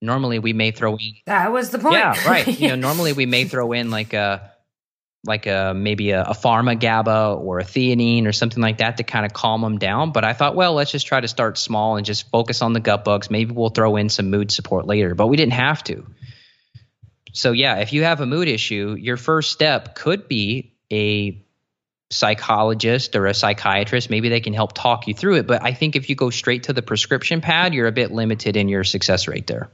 normally 0.00 0.38
we 0.38 0.52
may 0.52 0.70
throw 0.70 0.96
in 0.96 1.14
that 1.26 1.52
was 1.52 1.70
the 1.70 1.78
point. 1.78 1.94
Yeah 1.94 2.28
right. 2.28 2.46
You 2.46 2.68
know 2.68 2.74
normally 2.88 3.12
we 3.12 3.26
may 3.26 3.44
throw 3.44 3.72
in 3.72 3.90
like 3.90 4.12
a 4.12 4.52
like 5.24 5.46
a 5.46 5.72
maybe 5.74 6.10
a, 6.10 6.22
a 6.22 6.34
PharmaGABA 6.34 7.38
or 7.38 7.58
a 7.58 7.64
theanine 7.64 8.26
or 8.26 8.32
something 8.32 8.62
like 8.62 8.78
that 8.78 8.98
to 8.98 9.02
kind 9.02 9.26
of 9.26 9.32
calm 9.32 9.60
them 9.60 9.78
down. 9.78 10.12
But 10.12 10.24
i 10.24 10.32
thought 10.32 10.54
well 10.54 10.74
let's 10.74 10.90
just 10.90 11.06
try 11.06 11.20
to 11.20 11.28
start 11.28 11.58
small 11.58 11.96
and 11.96 12.06
just 12.06 12.30
focus 12.30 12.62
on 12.62 12.72
the 12.72 12.80
gut 12.80 13.04
bugs. 13.04 13.30
Maybe 13.30 13.52
we'll 13.52 13.70
throw 13.70 13.96
in 13.96 14.08
some 14.08 14.30
mood 14.30 14.50
support 14.50 14.86
later. 14.86 15.14
But 15.14 15.26
we 15.28 15.36
didn't 15.36 15.54
have 15.54 15.82
to. 15.84 16.06
So 17.32 17.52
yeah 17.52 17.76
if 17.76 17.92
you 17.92 18.04
have 18.04 18.20
a 18.20 18.26
mood 18.26 18.48
issue 18.48 18.96
your 18.98 19.16
first 19.16 19.52
step 19.52 19.94
could 19.94 20.28
be 20.28 20.74
a 20.92 21.42
psychologist 22.08 23.16
or 23.16 23.26
a 23.26 23.34
psychiatrist. 23.34 24.10
Maybe 24.10 24.28
they 24.28 24.38
can 24.38 24.54
help 24.54 24.74
talk 24.74 25.08
you 25.08 25.14
through 25.14 25.36
it. 25.36 25.46
But 25.46 25.62
i 25.64 25.72
think 25.72 25.96
if 25.96 26.08
you 26.08 26.14
go 26.14 26.30
straight 26.30 26.64
to 26.64 26.72
the 26.72 26.82
prescription 26.82 27.40
pad 27.40 27.74
you're 27.74 27.88
a 27.88 27.92
bit 27.92 28.12
limited 28.12 28.56
in 28.56 28.68
your 28.68 28.84
success 28.84 29.26
rate 29.26 29.46
there 29.46 29.70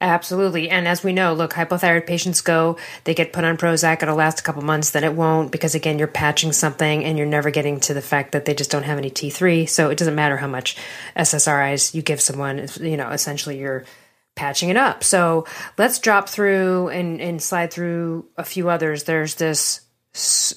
Absolutely. 0.00 0.68
And 0.68 0.86
as 0.86 1.02
we 1.02 1.12
know, 1.12 1.32
look, 1.32 1.52
hypothyroid 1.54 2.06
patients 2.06 2.40
go, 2.40 2.76
they 3.04 3.14
get 3.14 3.32
put 3.32 3.44
on 3.44 3.56
Prozac, 3.56 4.02
it'll 4.02 4.16
last 4.16 4.40
a 4.40 4.42
couple 4.42 4.62
months, 4.62 4.90
then 4.90 5.04
it 5.04 5.14
won't, 5.14 5.50
because 5.50 5.74
again, 5.74 5.98
you're 5.98 6.08
patching 6.08 6.52
something 6.52 7.04
and 7.04 7.16
you're 7.16 7.26
never 7.26 7.50
getting 7.50 7.80
to 7.80 7.94
the 7.94 8.02
fact 8.02 8.32
that 8.32 8.44
they 8.44 8.54
just 8.54 8.70
don't 8.70 8.82
have 8.82 8.98
any 8.98 9.10
T3. 9.10 9.68
So 9.68 9.90
it 9.90 9.96
doesn't 9.96 10.14
matter 10.14 10.36
how 10.36 10.48
much 10.48 10.76
SSRIs 11.16 11.94
you 11.94 12.02
give 12.02 12.20
someone, 12.20 12.66
you 12.80 12.96
know, 12.96 13.10
essentially 13.10 13.58
you're 13.58 13.84
patching 14.34 14.68
it 14.68 14.76
up. 14.76 15.04
So 15.04 15.46
let's 15.78 16.00
drop 16.00 16.28
through 16.28 16.88
and, 16.88 17.20
and 17.20 17.40
slide 17.40 17.72
through 17.72 18.26
a 18.36 18.44
few 18.44 18.68
others. 18.68 19.04
There's 19.04 19.36
this 19.36 19.80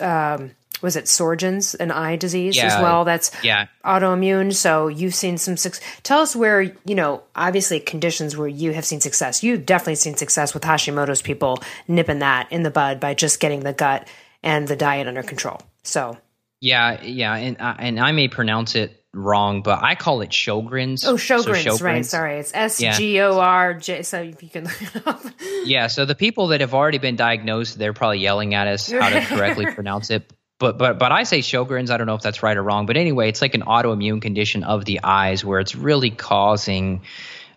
um, 0.01 0.51
was 0.81 0.95
it 0.95 1.05
Sjögren's, 1.05 1.75
an 1.75 1.91
eye 1.91 2.15
disease 2.15 2.55
yeah, 2.55 2.65
as 2.65 2.81
well? 2.81 3.05
That's 3.05 3.31
yeah. 3.43 3.67
autoimmune. 3.83 4.53
So 4.53 4.87
you've 4.87 5.15
seen 5.15 5.37
some 5.37 5.57
success. 5.57 5.83
Tell 6.03 6.19
us 6.19 6.35
where 6.35 6.61
you 6.61 6.95
know, 6.95 7.23
obviously 7.35 7.79
conditions 7.79 8.37
where 8.37 8.47
you 8.47 8.73
have 8.73 8.85
seen 8.85 9.01
success. 9.01 9.43
You've 9.43 9.65
definitely 9.65 9.95
seen 9.95 10.15
success 10.15 10.53
with 10.53 10.63
Hashimoto's 10.63 11.21
people 11.21 11.59
nipping 11.87 12.19
that 12.19 12.51
in 12.51 12.63
the 12.63 12.71
bud 12.71 12.99
by 12.99 13.13
just 13.13 13.39
getting 13.39 13.61
the 13.61 13.73
gut 13.73 14.07
and 14.43 14.67
the 14.67 14.75
diet 14.75 15.07
under 15.07 15.23
control. 15.23 15.61
So 15.83 16.17
yeah, 16.59 17.01
yeah, 17.03 17.35
and 17.35 17.59
uh, 17.59 17.75
and 17.77 17.99
I 17.99 18.11
may 18.11 18.27
pronounce 18.27 18.75
it 18.75 19.03
wrong, 19.13 19.61
but 19.61 19.83
I 19.83 19.95
call 19.95 20.21
it 20.21 20.29
Sjögren's. 20.29 21.05
Oh, 21.05 21.15
Sjögren's, 21.15 21.63
so 21.63 21.71
Sjögren's. 21.71 21.81
right? 21.81 22.05
Sorry, 22.05 22.39
it's 22.39 22.51
S 22.53 22.77
G 22.77 23.19
O 23.21 23.39
R 23.39 23.73
J. 23.75 24.03
So 24.03 24.21
if 24.21 24.41
you 24.41 24.49
can 24.49 24.65
look 24.65 24.81
it 24.81 25.07
up. 25.07 25.21
Yeah, 25.65 25.87
so 25.87 26.05
the 26.05 26.15
people 26.15 26.47
that 26.47 26.61
have 26.61 26.73
already 26.73 26.97
been 26.97 27.15
diagnosed, 27.15 27.77
they're 27.77 27.93
probably 27.93 28.19
yelling 28.19 28.53
at 28.53 28.67
us 28.67 28.89
how 28.89 29.09
to 29.09 29.21
correctly 29.25 29.65
pronounce 29.67 30.09
it 30.09 30.31
but 30.59 30.77
but 30.77 30.97
but 30.97 31.11
I 31.11 31.23
say 31.23 31.39
Sjogren's. 31.39 31.91
I 31.91 31.97
don't 31.97 32.07
know 32.07 32.15
if 32.15 32.21
that's 32.21 32.41
right 32.41 32.57
or 32.57 32.63
wrong, 32.63 32.85
but 32.85 32.97
anyway, 32.97 33.29
it's 33.29 33.41
like 33.41 33.53
an 33.53 33.61
autoimmune 33.61 34.21
condition 34.21 34.63
of 34.63 34.85
the 34.85 35.01
eyes 35.03 35.45
where 35.45 35.59
it's 35.59 35.75
really 35.75 36.09
causing, 36.09 37.01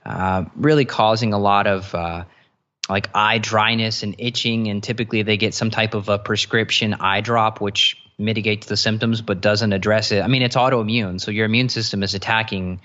uh, 0.05 0.45
really 0.55 0.85
causing 0.85 1.33
a 1.33 1.39
lot 1.39 1.67
of 1.67 1.95
uh, 1.95 2.25
like 2.89 3.09
eye 3.15 3.39
dryness 3.39 4.03
and 4.03 4.17
itching, 4.19 4.69
and 4.69 4.83
typically 4.83 5.23
they 5.23 5.37
get 5.37 5.55
some 5.55 5.71
type 5.71 5.95
of 5.95 6.09
a 6.09 6.19
prescription 6.19 6.95
eye 6.95 7.23
drop, 7.23 7.61
which 7.61 7.97
mitigates 8.19 8.67
the 8.67 8.77
symptoms 8.77 9.23
but 9.23 9.41
doesn't 9.41 9.73
address 9.73 10.13
it. 10.13 10.21
I 10.23 10.27
mean, 10.27 10.43
it's 10.43 10.57
autoimmune, 10.57 11.21
so 11.21 11.31
your 11.31 11.47
immune 11.47 11.71
system 11.71 12.03
is 12.03 12.15
attacking 12.15 12.81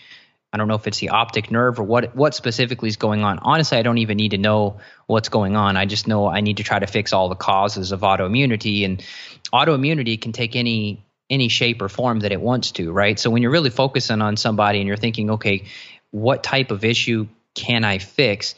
I 0.56 0.58
don't 0.58 0.70
know 0.70 0.76
if 0.76 0.88
it's 0.88 1.00
the 1.00 1.10
optic 1.10 1.52
nerve 1.52 1.82
or 1.82 1.84
what 1.84 2.16
what 2.16 2.34
specifically 2.34 2.88
is 2.88 2.96
going 2.96 3.26
on. 3.26 3.40
Honestly, 3.40 3.78
I 3.78 3.82
don't 3.82 3.98
even 3.98 4.16
need 4.16 4.32
to 4.32 4.38
know 4.38 4.78
what's 5.06 5.28
going 5.28 5.58
on. 5.58 5.76
I 5.76 5.86
just 5.86 6.08
know 6.08 6.28
I 6.28 6.40
need 6.40 6.58
to 6.58 6.64
try 6.64 6.80
to 6.80 6.88
fix 6.88 7.12
all 7.12 7.28
the 7.28 7.36
causes 7.36 7.92
of 7.92 8.00
autoimmunity 8.00 8.86
and 8.86 9.04
autoimmunity 9.54 10.20
can 10.20 10.32
take 10.32 10.56
any 10.56 11.04
any 11.30 11.50
shape 11.50 11.82
or 11.82 11.90
form 11.90 12.22
that 12.22 12.32
it 12.32 12.40
wants 12.40 12.72
to, 12.72 12.90
right? 12.90 13.20
So 13.20 13.30
when 13.30 13.42
you're 13.42 13.52
really 13.52 13.70
focusing 13.70 14.22
on 14.22 14.38
somebody 14.38 14.80
and 14.80 14.88
you're 14.88 14.96
thinking, 14.96 15.32
okay, 15.32 15.66
what 16.12 16.42
type 16.42 16.72
of 16.72 16.86
issue 16.86 17.28
can 17.54 17.84
I 17.84 17.98
fix? 17.98 18.56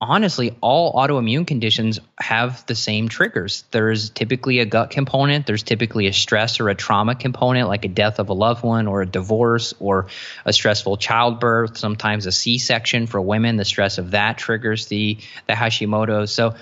Honestly, 0.00 0.56
all 0.60 0.92
autoimmune 0.94 1.46
conditions 1.46 2.00
have 2.18 2.64
the 2.66 2.74
same 2.74 3.08
triggers. 3.08 3.64
There's 3.70 4.10
typically 4.10 4.58
a 4.58 4.66
gut 4.66 4.90
component, 4.90 5.46
there's 5.46 5.62
typically 5.62 6.06
a 6.06 6.12
stress 6.12 6.60
or 6.60 6.68
a 6.68 6.74
trauma 6.74 7.14
component, 7.14 7.68
like 7.68 7.84
a 7.84 7.88
death 7.88 8.18
of 8.18 8.28
a 8.28 8.34
loved 8.34 8.62
one 8.62 8.86
or 8.86 9.02
a 9.02 9.06
divorce 9.06 9.74
or 9.80 10.08
a 10.44 10.52
stressful 10.52 10.98
childbirth, 10.98 11.78
sometimes 11.78 12.26
a 12.26 12.32
C 12.32 12.58
section 12.58 13.06
for 13.06 13.20
women. 13.20 13.56
The 13.56 13.64
stress 13.64 13.98
of 13.98 14.10
that 14.10 14.38
triggers 14.38 14.86
the, 14.86 15.18
the 15.46 15.54
Hashimoto. 15.54 16.28
So 16.28 16.54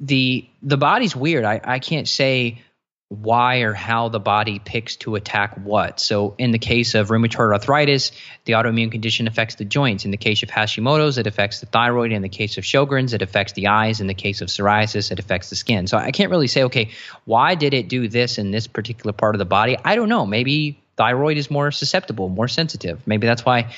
the 0.00 0.48
the 0.62 0.78
body's 0.78 1.14
weird. 1.14 1.44
I, 1.44 1.60
I 1.62 1.78
can't 1.78 2.08
say 2.08 2.62
why 3.10 3.62
or 3.62 3.74
how 3.74 4.08
the 4.08 4.20
body 4.20 4.60
picks 4.60 4.94
to 4.94 5.16
attack 5.16 5.56
what. 5.56 5.98
So, 5.98 6.36
in 6.38 6.52
the 6.52 6.60
case 6.60 6.94
of 6.94 7.08
rheumatoid 7.08 7.52
arthritis, 7.52 8.12
the 8.44 8.52
autoimmune 8.52 8.92
condition 8.92 9.26
affects 9.26 9.56
the 9.56 9.64
joints. 9.64 10.04
In 10.04 10.12
the 10.12 10.16
case 10.16 10.44
of 10.44 10.48
Hashimoto's, 10.48 11.18
it 11.18 11.26
affects 11.26 11.58
the 11.58 11.66
thyroid. 11.66 12.12
In 12.12 12.22
the 12.22 12.28
case 12.28 12.56
of 12.56 12.62
Sjogren's, 12.62 13.12
it 13.12 13.20
affects 13.20 13.52
the 13.54 13.66
eyes. 13.66 14.00
In 14.00 14.06
the 14.06 14.14
case 14.14 14.42
of 14.42 14.48
psoriasis, 14.48 15.10
it 15.10 15.18
affects 15.18 15.50
the 15.50 15.56
skin. 15.56 15.88
So, 15.88 15.98
I 15.98 16.12
can't 16.12 16.30
really 16.30 16.46
say, 16.46 16.62
okay, 16.64 16.90
why 17.24 17.56
did 17.56 17.74
it 17.74 17.88
do 17.88 18.06
this 18.06 18.38
in 18.38 18.52
this 18.52 18.68
particular 18.68 19.12
part 19.12 19.34
of 19.34 19.40
the 19.40 19.44
body? 19.44 19.76
I 19.84 19.96
don't 19.96 20.08
know. 20.08 20.24
Maybe 20.24 20.80
thyroid 20.96 21.36
is 21.36 21.50
more 21.50 21.72
susceptible, 21.72 22.28
more 22.28 22.46
sensitive. 22.46 23.04
Maybe 23.08 23.26
that's 23.26 23.44
why 23.44 23.72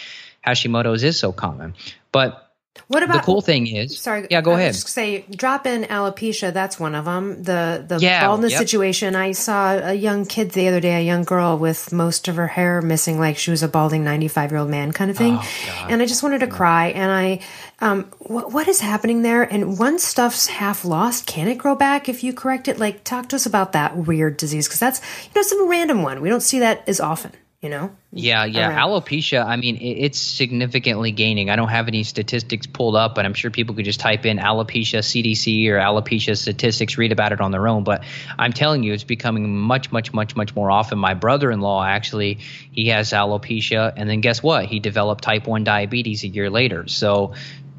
Hashimoto's 0.47 1.05
is 1.05 1.19
so 1.19 1.33
common. 1.33 1.73
But 2.11 2.42
what 2.89 3.03
about 3.03 3.17
the 3.17 3.21
cool 3.21 3.43
thing 3.43 3.67
is? 3.67 3.99
Sorry, 3.99 4.27
yeah, 4.31 4.41
go 4.41 4.53
ahead. 4.53 4.75
say 4.75 5.23
drop 5.31 5.67
in 5.67 5.83
alopecia. 5.85 6.53
That's 6.55 6.81
one 6.81 6.95
of 6.95 7.05
them. 7.05 7.43
The 7.43 7.85
the 7.87 7.99
yeah, 7.99 8.27
baldness 8.27 8.53
yep. 8.53 8.61
situation. 8.61 9.15
I 9.15 9.33
saw 9.33 9.73
a 9.73 9.93
young 9.93 10.25
kid 10.25 10.53
the 10.53 10.69
other 10.69 10.81
day, 10.81 10.95
a 10.97 11.05
young 11.05 11.25
girl 11.25 11.59
with 11.59 11.93
most 11.93 12.29
of 12.29 12.37
her 12.37 12.47
hair 12.47 12.81
missing, 12.81 13.19
like 13.19 13.37
she 13.37 13.51
was 13.51 13.63
a 13.63 13.69
balding 13.69 14.05
ninety 14.05 14.29
five 14.29 14.51
year 14.51 14.59
old 14.61 14.71
man 14.71 14.93
kind 14.93 15.11
of 15.11 15.19
thing. 15.19 15.37
Oh, 15.39 15.87
and 15.91 16.01
I 16.01 16.07
just 16.07 16.23
wanted 16.23 16.41
to 16.41 16.47
cry. 16.47 16.89
And 16.89 17.13
I, 17.13 17.41
um, 17.81 18.11
what 18.21 18.53
what 18.53 18.69
is 18.69 18.81
happening 18.81 19.21
there? 19.21 19.43
And 19.43 19.79
once 19.79 20.03
stuff's 20.03 20.47
half 20.47 20.85
lost, 20.85 21.27
can 21.27 21.49
it 21.49 21.59
grow 21.59 21.75
back 21.75 22.09
if 22.09 22.25
you 22.25 22.33
correct 22.33 22.69
it? 22.69 22.79
Like, 22.79 23.05
talk 23.05 23.29
to 23.31 23.37
us 23.37 23.45
about 23.45 23.73
that 23.73 23.97
weird 23.99 24.39
disease 24.39 24.67
because 24.67 24.81
that's 24.81 25.01
you 25.25 25.33
know 25.37 25.43
some 25.43 25.69
random 25.69 26.03
one. 26.03 26.23
We 26.23 26.31
don't 26.31 26.41
see 26.41 26.61
that 26.61 26.89
as 26.89 27.01
often 27.01 27.33
you 27.63 27.69
know? 27.69 27.97
Yeah, 28.11 28.45
yeah. 28.45 28.71
Around. 28.71 28.91
Alopecia, 28.91 29.47
I 29.47 29.55
mean, 29.55 29.79
it's 29.81 30.21
significantly 30.21 31.13
gaining. 31.13 31.49
I 31.49 31.55
don't 31.55 31.69
have 31.69 31.87
any 31.87 32.03
statistics 32.03 32.67
pulled 32.67 32.97
up, 32.97 33.15
but 33.15 33.25
I'm 33.25 33.35
sure 33.35 33.53
people 33.53 33.77
could 33.77 33.85
just 33.85 34.01
type 34.01 34.27
in 34.27 34.39
alopecia 34.39 34.99
CDC 34.99 35.69
or 35.69 35.79
alopecia 35.79 36.37
statistics, 36.37 36.99
read 36.99 37.13
about 37.13 37.31
it 37.31 37.41
on 37.41 37.53
their 37.53 37.69
own. 37.69 37.85
But 37.85 38.03
I'm 38.37 38.53
telling 38.53 38.83
you, 38.83 38.93
it's 38.93 39.05
becoming 39.05 39.57
much, 39.57 39.93
much, 39.93 40.13
much, 40.13 40.35
much 40.35 40.57
more 40.57 40.73
often. 40.73 40.99
My 40.99 41.15
brother 41.15 41.53
in 41.53 41.61
law 41.61 41.85
actually, 41.85 42.41
he 42.73 42.89
has 42.89 43.13
alopecia. 43.13 43.93
And 43.97 44.11
then 44.11 44.21
guess 44.21 44.43
what? 44.43 44.67
He 44.67 44.81
developed 44.81 45.23
type 45.23 45.47
1 45.47 45.63
diabetes 45.63 46.25
a 46.25 46.29
year 46.29 46.51
later. 46.51 46.89
So 46.89 47.35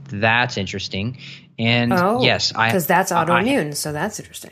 that's 0.05 0.57
interesting. 0.57 1.17
And 1.59 1.91
oh, 1.91 2.23
yes, 2.23 2.53
I. 2.55 2.69
Because 2.69 2.87
that's 2.87 3.11
autoimmune. 3.11 3.67
I, 3.67 3.71
so 3.71 3.91
that's 3.91 4.19
interesting. 4.19 4.51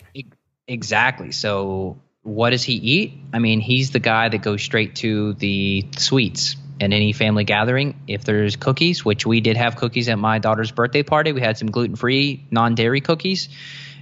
Exactly. 0.67 1.31
So 1.31 2.01
what 2.23 2.51
does 2.51 2.63
he 2.63 2.73
eat? 2.73 3.13
I 3.33 3.39
mean, 3.39 3.59
he's 3.59 3.91
the 3.91 3.99
guy 3.99 4.29
that 4.29 4.41
goes 4.41 4.61
straight 4.61 4.95
to 4.97 5.33
the 5.33 5.87
sweets 5.97 6.55
at 6.79 6.91
any 6.91 7.13
family 7.13 7.43
gathering. 7.43 7.99
If 8.07 8.23
there's 8.23 8.55
cookies, 8.55 9.03
which 9.03 9.25
we 9.25 9.41
did 9.41 9.57
have 9.57 9.75
cookies 9.75 10.07
at 10.09 10.19
my 10.19 10.39
daughter's 10.39 10.71
birthday 10.71 11.03
party, 11.03 11.31
we 11.31 11.41
had 11.41 11.57
some 11.57 11.71
gluten 11.71 11.95
free, 11.95 12.45
non 12.51 12.75
dairy 12.75 13.01
cookies, 13.01 13.49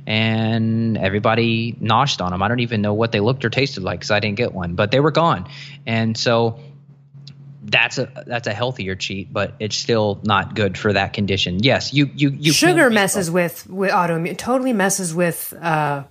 and 0.05 0.97
everybody 0.97 1.75
noshed 1.79 2.21
on 2.21 2.32
them. 2.32 2.41
I 2.41 2.47
don't 2.47 2.60
even 2.60 2.82
know 2.82 2.93
what 2.93 3.12
they 3.12 3.19
looked 3.19 3.45
or 3.45 3.49
tasted 3.49 3.84
like 3.84 3.99
because 3.99 4.12
I 4.12 4.19
didn't 4.19 4.38
get 4.38 4.53
one, 4.53 4.75
but 4.75 4.91
they 4.91 4.99
were 4.99 5.12
gone. 5.12 5.49
And 5.86 6.17
so 6.17 6.60
that's 7.63 7.97
a 7.97 8.12
that's 8.25 8.47
a 8.47 8.53
healthier 8.53 8.95
cheat, 8.95 9.32
but 9.32 9.53
it's 9.60 9.75
still 9.75 10.19
not 10.23 10.55
good 10.55 10.77
for 10.77 10.91
that 10.93 11.13
condition. 11.13 11.63
Yes, 11.63 11.93
you 11.93 12.10
you 12.13 12.29
you 12.32 12.51
sugar 12.51 12.89
messes 12.89 13.29
with 13.32 13.67
with 13.69 13.91
autoimmune. 13.91 14.38
Totally 14.38 14.73
messes 14.73 15.13
with 15.13 15.53
uh, 15.60 16.03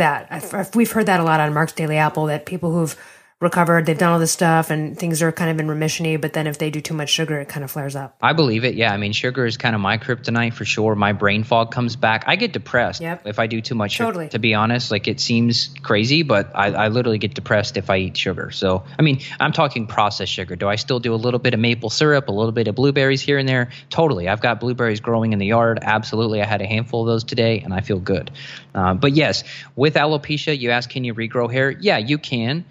that. 0.00 0.74
We've 0.74 0.90
heard 0.90 1.06
that 1.06 1.20
a 1.20 1.22
lot 1.22 1.40
on 1.40 1.54
Mark's 1.54 1.72
Daily 1.72 1.96
Apple. 1.96 2.26
That 2.26 2.44
people 2.44 2.72
who've 2.72 2.96
recovered, 3.40 3.86
they've 3.86 3.96
done 3.96 4.12
all 4.12 4.18
this 4.18 4.32
stuff, 4.32 4.70
and 4.70 4.98
things 4.98 5.22
are 5.22 5.32
kind 5.32 5.50
of 5.50 5.58
in 5.58 5.66
remissiony. 5.66 6.20
But 6.20 6.34
then 6.34 6.46
if 6.46 6.58
they 6.58 6.70
do 6.70 6.80
too 6.80 6.92
much 6.94 7.08
sugar, 7.08 7.40
it 7.40 7.48
kind 7.48 7.64
of 7.64 7.70
flares 7.70 7.96
up. 7.96 8.16
I 8.20 8.34
believe 8.34 8.64
it. 8.64 8.74
Yeah, 8.74 8.92
I 8.92 8.98
mean, 8.98 9.12
sugar 9.12 9.46
is 9.46 9.56
kind 9.56 9.74
of 9.74 9.80
my 9.80 9.96
kryptonite 9.96 10.52
for 10.52 10.66
sure. 10.66 10.94
My 10.94 11.12
brain 11.12 11.42
fog 11.42 11.72
comes 11.72 11.96
back. 11.96 12.24
I 12.26 12.36
get 12.36 12.52
depressed 12.52 13.00
yep. 13.00 13.26
if 13.26 13.38
I 13.38 13.46
do 13.46 13.60
too 13.62 13.74
much. 13.74 13.96
Totally. 13.96 14.26
Sugar, 14.26 14.32
to 14.32 14.38
be 14.38 14.54
honest, 14.54 14.90
like 14.90 15.08
it 15.08 15.20
seems 15.20 15.70
crazy, 15.82 16.22
but 16.22 16.54
I, 16.54 16.66
I 16.72 16.88
literally 16.88 17.18
get 17.18 17.34
depressed 17.34 17.78
if 17.78 17.88
I 17.88 17.96
eat 17.96 18.16
sugar. 18.16 18.50
So, 18.50 18.84
I 18.98 19.02
mean, 19.02 19.20
I'm 19.40 19.52
talking 19.52 19.86
processed 19.86 20.32
sugar. 20.32 20.54
Do 20.54 20.68
I 20.68 20.76
still 20.76 21.00
do 21.00 21.14
a 21.14 21.16
little 21.16 21.40
bit 21.40 21.54
of 21.54 21.60
maple 21.60 21.88
syrup, 21.88 22.28
a 22.28 22.32
little 22.32 22.52
bit 22.52 22.68
of 22.68 22.74
blueberries 22.74 23.22
here 23.22 23.38
and 23.38 23.48
there? 23.48 23.70
Totally. 23.88 24.28
I've 24.28 24.42
got 24.42 24.60
blueberries 24.60 25.00
growing 25.00 25.32
in 25.32 25.38
the 25.38 25.46
yard. 25.46 25.78
Absolutely. 25.80 26.42
I 26.42 26.44
had 26.44 26.60
a 26.60 26.66
handful 26.66 27.02
of 27.02 27.06
those 27.06 27.24
today, 27.24 27.60
and 27.60 27.72
I 27.72 27.80
feel 27.80 27.98
good. 27.98 28.30
Uh, 28.74 28.92
but 28.94 29.12
yes, 29.12 29.44
with 29.76 29.94
alopecia, 29.94 30.58
you 30.58 30.70
ask, 30.70 30.90
can 30.90 31.04
you 31.04 31.14
regrow 31.14 31.50
hair? 31.50 31.70
Yeah, 31.70 31.96
you 31.96 32.18
can. 32.18 32.66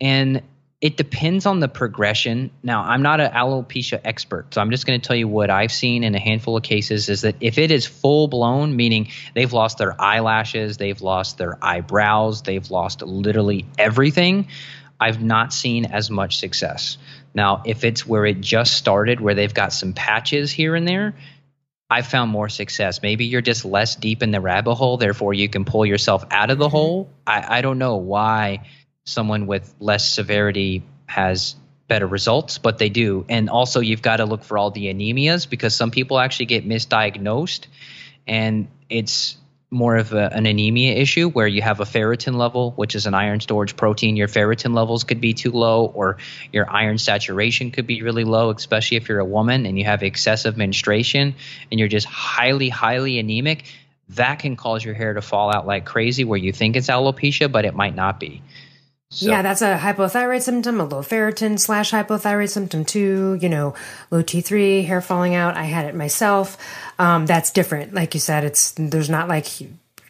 And 0.00 0.42
it 0.84 0.98
depends 0.98 1.46
on 1.46 1.60
the 1.60 1.68
progression. 1.68 2.50
Now, 2.62 2.82
I'm 2.82 3.00
not 3.00 3.18
an 3.18 3.32
alopecia 3.32 4.00
expert, 4.04 4.52
so 4.52 4.60
I'm 4.60 4.70
just 4.70 4.86
going 4.86 5.00
to 5.00 5.06
tell 5.06 5.16
you 5.16 5.26
what 5.26 5.48
I've 5.48 5.72
seen 5.72 6.04
in 6.04 6.14
a 6.14 6.20
handful 6.20 6.58
of 6.58 6.62
cases 6.62 7.08
is 7.08 7.22
that 7.22 7.36
if 7.40 7.56
it 7.56 7.70
is 7.70 7.86
full 7.86 8.28
blown, 8.28 8.76
meaning 8.76 9.08
they've 9.34 9.50
lost 9.52 9.78
their 9.78 9.98
eyelashes, 9.98 10.76
they've 10.76 11.00
lost 11.00 11.38
their 11.38 11.56
eyebrows, 11.64 12.42
they've 12.42 12.70
lost 12.70 13.00
literally 13.00 13.64
everything, 13.78 14.48
I've 15.00 15.22
not 15.22 15.54
seen 15.54 15.86
as 15.86 16.10
much 16.10 16.38
success. 16.38 16.98
Now, 17.34 17.62
if 17.64 17.82
it's 17.82 18.06
where 18.06 18.26
it 18.26 18.42
just 18.42 18.74
started, 18.74 19.20
where 19.20 19.34
they've 19.34 19.54
got 19.54 19.72
some 19.72 19.94
patches 19.94 20.52
here 20.52 20.74
and 20.74 20.86
there, 20.86 21.14
I've 21.88 22.06
found 22.06 22.30
more 22.30 22.50
success. 22.50 23.00
Maybe 23.00 23.24
you're 23.24 23.40
just 23.40 23.64
less 23.64 23.96
deep 23.96 24.22
in 24.22 24.32
the 24.32 24.40
rabbit 24.40 24.74
hole, 24.74 24.98
therefore 24.98 25.32
you 25.32 25.48
can 25.48 25.64
pull 25.64 25.86
yourself 25.86 26.26
out 26.30 26.50
of 26.50 26.58
the 26.58 26.66
mm-hmm. 26.66 26.76
hole. 26.76 27.10
I, 27.26 27.58
I 27.58 27.60
don't 27.62 27.78
know 27.78 27.96
why 27.96 28.68
someone 29.04 29.46
with 29.46 29.74
less 29.80 30.12
severity 30.12 30.82
has 31.06 31.56
better 31.86 32.06
results, 32.06 32.58
but 32.58 32.78
they 32.78 32.88
do. 32.88 33.24
And 33.28 33.50
also, 33.50 33.80
you've 33.80 34.02
got 34.02 34.16
to 34.16 34.24
look 34.24 34.44
for 34.44 34.58
all 34.58 34.70
the 34.70 34.86
anemias 34.86 35.48
because 35.48 35.74
some 35.74 35.90
people 35.90 36.18
actually 36.18 36.46
get 36.46 36.66
misdiagnosed, 36.66 37.66
and 38.26 38.68
it's 38.88 39.36
more 39.70 39.96
of 39.96 40.12
a, 40.12 40.32
an 40.32 40.46
anemia 40.46 40.94
issue 40.94 41.28
where 41.28 41.48
you 41.48 41.60
have 41.60 41.80
a 41.80 41.84
ferritin 41.84 42.36
level, 42.36 42.70
which 42.76 42.94
is 42.94 43.06
an 43.06 43.14
iron 43.14 43.40
storage 43.40 43.76
protein. 43.76 44.16
Your 44.16 44.28
ferritin 44.28 44.74
levels 44.74 45.04
could 45.04 45.20
be 45.20 45.34
too 45.34 45.50
low, 45.50 45.86
or 45.86 46.18
your 46.52 46.70
iron 46.70 46.96
saturation 46.96 47.70
could 47.70 47.86
be 47.86 48.02
really 48.02 48.24
low, 48.24 48.50
especially 48.50 48.96
if 48.96 49.08
you're 49.08 49.18
a 49.18 49.24
woman 49.24 49.66
and 49.66 49.78
you 49.78 49.84
have 49.84 50.02
excessive 50.02 50.56
menstruation 50.56 51.34
and 51.70 51.80
you're 51.80 51.88
just 51.88 52.06
highly, 52.06 52.68
highly 52.68 53.18
anemic. 53.18 53.64
That 54.10 54.38
can 54.38 54.54
cause 54.54 54.84
your 54.84 54.94
hair 54.94 55.14
to 55.14 55.22
fall 55.22 55.52
out 55.52 55.66
like 55.66 55.84
crazy 55.84 56.24
where 56.24 56.38
you 56.38 56.52
think 56.52 56.76
it's 56.76 56.88
alopecia, 56.88 57.50
but 57.50 57.64
it 57.64 57.74
might 57.74 57.96
not 57.96 58.20
be. 58.20 58.42
So. 59.10 59.28
Yeah, 59.28 59.42
that's 59.42 59.62
a 59.62 59.78
hypothyroid 59.78 60.42
symptom, 60.42 60.80
a 60.80 60.84
low 60.84 61.00
ferritin 61.00 61.58
slash 61.58 61.92
hypothyroid 61.92 62.50
symptom 62.50 62.84
too. 62.84 63.38
You 63.40 63.48
know, 63.48 63.74
low 64.10 64.22
T3, 64.22 64.84
hair 64.84 65.00
falling 65.00 65.34
out. 65.34 65.56
I 65.56 65.64
had 65.64 65.86
it 65.86 65.94
myself. 65.94 66.56
Um, 66.98 67.24
that's 67.26 67.52
different. 67.52 67.94
Like 67.94 68.14
you 68.14 68.20
said, 68.20 68.44
it's 68.44 68.72
there's 68.72 69.10
not 69.10 69.28
like, 69.28 69.46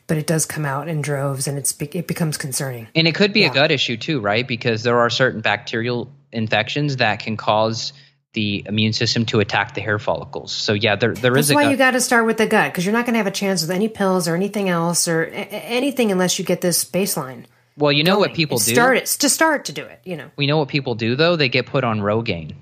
but 0.07 0.17
it 0.17 0.27
does 0.27 0.47
come 0.47 0.65
out 0.65 0.89
in 0.89 1.03
droves, 1.03 1.47
and 1.47 1.59
it's 1.59 1.75
it 1.81 2.07
becomes 2.07 2.39
concerning. 2.39 2.89
And 2.95 3.07
it 3.07 3.15
could 3.15 3.35
be 3.35 3.41
yeah. 3.41 3.51
a 3.51 3.55
gut 3.55 3.71
issue 3.71 3.99
too, 3.99 4.21
right? 4.21 4.47
Because 4.47 4.85
there 4.85 4.99
are 4.99 5.11
certain 5.11 5.43
bacterial 5.43 6.11
infections 6.33 6.97
that 6.97 7.21
can 7.21 7.37
cause 7.37 7.93
the 8.35 8.65
immune 8.67 8.93
system 8.93 9.25
to 9.27 9.41
attack 9.41 9.75
the 9.75 9.81
hair 9.81 9.99
follicles. 9.99 10.53
So 10.53 10.75
yeah, 10.75 10.97
there 10.97 11.15
there 11.15 11.33
That's 11.33 11.49
is. 11.49 11.55
why 11.55 11.65
gut- 11.65 11.73
you 11.73 11.77
got 11.79 11.93
to 11.93 12.01
start 12.01 12.27
with 12.27 12.37
the 12.37 12.47
gut 12.47 12.73
because 12.73 12.85
you're 12.85 12.93
not 12.93 13.07
going 13.07 13.15
to 13.15 13.19
have 13.19 13.27
a 13.27 13.31
chance 13.31 13.63
with 13.63 13.71
any 13.71 13.89
pills 13.89 14.29
or 14.29 14.35
anything 14.35 14.69
else 14.69 15.09
or 15.09 15.25
a- 15.25 15.31
anything 15.31 16.13
unless 16.13 16.39
you 16.39 16.45
get 16.45 16.61
this 16.61 16.85
baseline. 16.85 17.45
Well, 17.77 17.93
you 17.93 18.05
know 18.05 18.19
what 18.19 18.35
people 18.35 18.59
do. 18.59 18.73
Start 18.73 18.97
it 18.97 19.07
to 19.07 19.29
start 19.29 19.67
to 19.67 19.73
do 19.73 19.85
it. 19.85 20.01
You 20.05 20.17
know. 20.17 20.31
We 20.37 20.47
know 20.47 20.59
what 20.59 20.69
people 20.69 20.95
do 20.95 21.17
though. 21.17 21.37
They 21.37 21.49
get 21.49 21.67
put 21.67 21.85
on 21.85 22.01
Rogaine. 22.01 22.55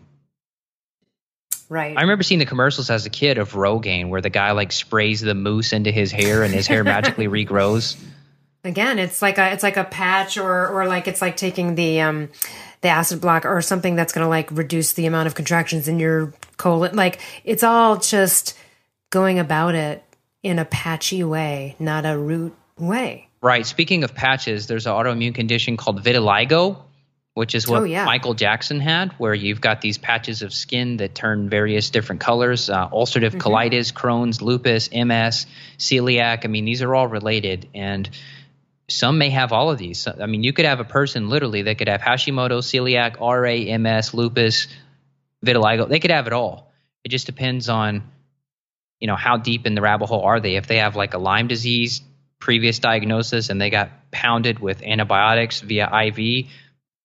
Right. 1.69 1.97
I 1.97 2.03
remember 2.03 2.23
seeing 2.23 2.39
the 2.39 2.47
commercials 2.47 2.91
as 2.91 3.07
a 3.07 3.11
kid 3.11 3.39
of 3.39 3.53
Rogaine, 3.53 4.11
where 4.11 4.21
the 4.21 4.31
guy 4.31 4.53
like 4.53 4.73
sprays 4.73 5.23
the 5.23 5.35
mousse 5.35 5.73
into 5.73 5.91
his 5.91 6.13
hair 6.13 6.43
and 6.43 6.53
his 6.53 6.67
hair 6.67 6.85
magically 6.85 7.29
regrows. 7.29 7.97
Again, 8.65 8.99
it's 8.99 9.23
like 9.23 9.39
a 9.39 9.53
it's 9.53 9.63
like 9.63 9.77
a 9.77 9.85
patch, 9.85 10.37
or 10.37 10.69
or 10.69 10.87
like 10.87 11.09
it's 11.09 11.23
like 11.23 11.37
taking 11.37 11.75
the 11.75 12.01
um 12.03 12.29
the 12.83 12.89
acid 12.89 13.21
block 13.21 13.47
or 13.47 13.63
something 13.63 13.95
that's 13.97 14.13
going 14.13 14.25
to 14.25 14.29
like 14.29 14.51
reduce 14.51 14.93
the 14.93 15.07
amount 15.07 15.29
of 15.29 15.35
contractions 15.35 15.89
in 15.89 15.99
your 15.99 16.35
colon. 16.59 16.95
Like 16.95 17.21
it's 17.45 17.63
all 17.63 17.97
just 17.97 18.57
going 19.11 19.39
about 19.39 19.75
it 19.75 20.05
in 20.43 20.59
a 20.59 20.65
patchy 20.65 21.25
way, 21.25 21.77
not 21.79 22.05
a 22.05 22.19
root 22.19 22.55
way. 22.77 23.29
Right. 23.43 23.67
Speaking 23.67 24.05
of 24.05 24.15
patches, 24.15 24.69
there's 24.69 24.87
an 24.87 24.93
autoimmune 24.93 25.35
condition 25.35 25.77
called 25.77 26.01
vitiligo, 26.01 26.81
which 27.35 27.57
is 27.57 27.67
what 27.67 27.83
oh, 27.83 27.85
yeah. 27.85 28.05
Michael 28.05 28.35
Jackson 28.35 28.79
had, 28.79 29.11
where 29.15 29.35
you've 29.35 29.61
got 29.61 29.81
these 29.81 29.99
patches 29.99 30.43
of 30.43 30.55
skin 30.55 30.99
that 30.99 31.17
turn 31.17 31.49
various 31.49 31.91
different 31.91 32.21
colors 32.21 32.71
uh, 32.71 32.89
ulcerative 32.91 33.31
mm-hmm. 33.31 33.39
colitis, 33.39 33.93
Crohn's, 33.93 34.41
lupus, 34.41 34.91
MS, 34.93 35.47
celiac. 35.77 36.45
I 36.45 36.49
mean, 36.49 36.65
these 36.65 36.83
are 36.83 36.95
all 36.95 37.09
related. 37.09 37.69
And 37.75 38.09
some 38.89 39.19
may 39.19 39.31
have 39.31 39.53
all 39.53 39.73
of 39.73 39.79
these. 39.79 40.07
I 40.07 40.27
mean, 40.27 40.45
you 40.45 40.53
could 40.53 40.67
have 40.67 40.79
a 40.79 40.85
person 40.85 41.29
literally 41.29 41.63
that 41.63 41.79
could 41.79 41.89
have 41.89 42.01
Hashimoto, 42.01 42.61
celiac, 42.61 43.19
RA, 43.19 43.77
MS, 43.79 44.15
lupus, 44.15 44.69
vitiligo. 45.45 45.89
They 45.89 45.99
could 45.99 46.13
have 46.13 46.29
it 46.29 46.33
all. 46.33 46.73
It 47.03 47.09
just 47.09 47.27
depends 47.27 47.69
on, 47.69 48.05
you 49.01 49.09
know, 49.09 49.17
how 49.17 49.37
deep 49.37 49.67
in 49.67 49.75
the 49.75 49.83
rabbit 49.83 50.07
hole 50.07 50.23
are 50.23 50.39
they. 50.39 50.55
If 50.55 50.69
they 50.69 50.77
have 50.77 50.95
like 50.95 51.15
a 51.15 51.19
Lyme 51.19 51.49
disease 51.49 52.03
previous 52.43 52.81
diagnosis 52.81 53.51
and 53.51 53.61
they 53.61 53.71
got 53.71 54.11
pounded 54.11 54.59
with 54.59 54.83
antibiotics 54.83 55.61
via 55.61 55.89
IV, 56.07 56.47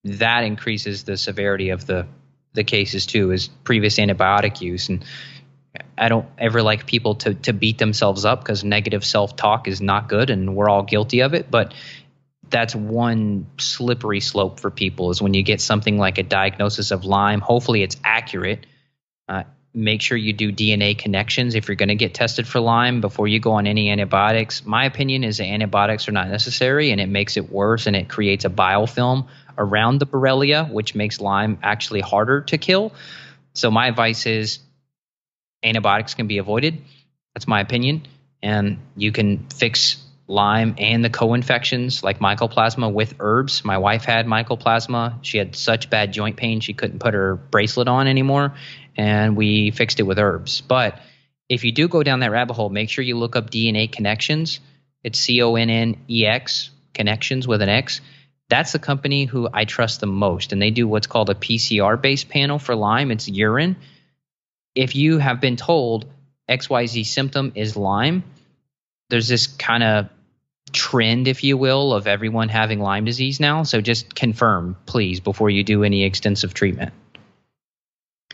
that 0.03 0.43
increases 0.43 1.03
the 1.03 1.15
severity 1.15 1.69
of 1.69 1.85
the 1.85 2.07
the 2.53 2.63
cases 2.63 3.05
too 3.05 3.31
is 3.31 3.49
previous 3.63 3.99
antibiotic 3.99 4.61
use. 4.61 4.89
And 4.89 5.05
I 5.95 6.09
don't 6.09 6.25
ever 6.39 6.63
like 6.63 6.87
people 6.87 7.13
to 7.15 7.35
to 7.35 7.53
beat 7.53 7.77
themselves 7.77 8.25
up 8.25 8.39
because 8.39 8.63
negative 8.63 9.05
self-talk 9.05 9.67
is 9.67 9.79
not 9.79 10.09
good 10.09 10.31
and 10.31 10.55
we're 10.55 10.69
all 10.69 10.81
guilty 10.81 11.19
of 11.19 11.35
it 11.35 11.51
but 11.51 11.75
that's 12.49 12.73
one 12.73 13.45
slippery 13.59 14.21
slope 14.21 14.59
for 14.59 14.71
people 14.71 15.11
is 15.11 15.21
when 15.21 15.35
you 15.35 15.43
get 15.43 15.61
something 15.61 15.99
like 15.99 16.17
a 16.17 16.23
diagnosis 16.23 16.89
of 16.89 17.05
Lyme 17.05 17.41
hopefully 17.41 17.83
it's 17.83 17.97
accurate 18.03 18.65
uh, 19.29 19.43
make 19.73 20.01
sure 20.01 20.17
you 20.17 20.33
do 20.33 20.51
DNA 20.51 20.97
Connexions 20.97 21.55
if 21.55 21.67
you're 21.67 21.75
going 21.75 21.89
to 21.89 21.95
get 21.95 22.13
tested 22.13 22.47
for 22.47 22.59
Lyme 22.59 23.01
before 23.01 23.27
you 23.27 23.39
go 23.39 23.53
on 23.53 23.67
any 23.67 23.89
antibiotics. 23.89 24.65
My 24.65 24.85
opinion 24.85 25.23
is 25.23 25.37
that 25.37 25.45
antibiotics 25.45 26.07
are 26.07 26.11
not 26.11 26.29
necessary 26.29 26.91
and 26.91 26.99
it 26.99 27.07
makes 27.07 27.37
it 27.37 27.51
worse 27.51 27.85
and 27.85 27.95
it 27.95 28.09
creates 28.09 28.45
a 28.45 28.49
biofilm 28.49 29.27
around 29.57 29.99
the 29.99 30.07
Borrelia, 30.07 30.69
which 30.69 30.95
makes 30.95 31.19
Lyme 31.19 31.59
actually 31.61 32.01
harder 32.01 32.41
to 32.41 32.57
kill. 32.57 32.93
So, 33.53 33.71
my 33.71 33.87
advice 33.87 34.25
is 34.25 34.59
antibiotics 35.63 36.13
can 36.13 36.27
be 36.27 36.37
avoided. 36.37 36.81
That's 37.33 37.47
my 37.47 37.61
opinion. 37.61 38.07
And 38.41 38.79
you 38.95 39.11
can 39.11 39.47
fix 39.49 39.97
Lyme 40.27 40.75
and 40.77 41.03
the 41.05 41.09
co-infections 41.09 42.03
like 42.03 42.19
mycoplasma 42.19 42.91
with 42.91 43.15
herbs. 43.19 43.63
My 43.63 43.77
wife 43.77 44.03
had 44.03 44.25
mycoplasma. 44.25 45.19
She 45.21 45.37
had 45.37 45.55
such 45.55 45.89
bad 45.89 46.11
joint 46.11 46.35
pain 46.35 46.59
she 46.59 46.73
couldn't 46.73 46.99
put 46.99 47.13
her 47.13 47.35
bracelet 47.35 47.87
on 47.87 48.07
anymore, 48.07 48.53
and 48.97 49.37
we 49.37 49.71
fixed 49.71 50.01
it 50.01 50.03
with 50.03 50.19
herbs. 50.19 50.59
But 50.59 50.99
if 51.47 51.63
you 51.63 51.71
do 51.71 51.87
go 51.87 52.03
down 52.03 52.19
that 52.19 52.31
rabbit 52.31 52.55
hole, 52.55 52.69
make 52.69 52.89
sure 52.89 53.03
you 53.03 53.17
look 53.17 53.37
up 53.37 53.49
DNA 53.49 53.89
Connexions. 53.89 54.59
It's 55.01 55.17
C 55.17 55.41
O 55.41 55.55
N 55.55 55.69
N 55.69 55.97
E 56.09 56.25
X 56.25 56.71
Connexions 56.93 57.47
with 57.47 57.61
an 57.61 57.69
X. 57.69 58.01
That's 58.49 58.73
the 58.73 58.79
company 58.79 59.25
who 59.25 59.47
I 59.51 59.63
trust 59.63 60.01
the 60.01 60.07
most, 60.07 60.51
and 60.51 60.61
they 60.61 60.71
do 60.71 60.87
what's 60.87 61.07
called 61.07 61.29
a 61.29 61.35
PCR 61.35 62.01
based 62.01 62.27
panel 62.27 62.59
for 62.59 62.75
Lyme. 62.75 63.11
It's 63.11 63.29
urine. 63.29 63.77
If 64.75 64.95
you 64.95 65.19
have 65.19 65.39
been 65.39 65.55
told 65.55 66.05
XYZ 66.49 67.05
symptom 67.05 67.53
is 67.55 67.77
Lyme, 67.77 68.23
there's 69.09 69.27
this 69.27 69.47
kind 69.47 69.83
of 69.83 70.09
trend, 70.77 71.27
if 71.27 71.43
you 71.43 71.57
will, 71.57 71.93
of 71.93 72.07
everyone 72.07 72.49
having 72.49 72.79
Lyme 72.79 73.03
disease 73.03 73.39
now. 73.39 73.63
So 73.63 73.81
just 73.81 74.13
confirm, 74.13 74.77
please, 74.85 75.19
before 75.19 75.49
you 75.49 75.63
do 75.63 75.83
any 75.83 76.03
extensive 76.03 76.53
treatment. 76.53 76.93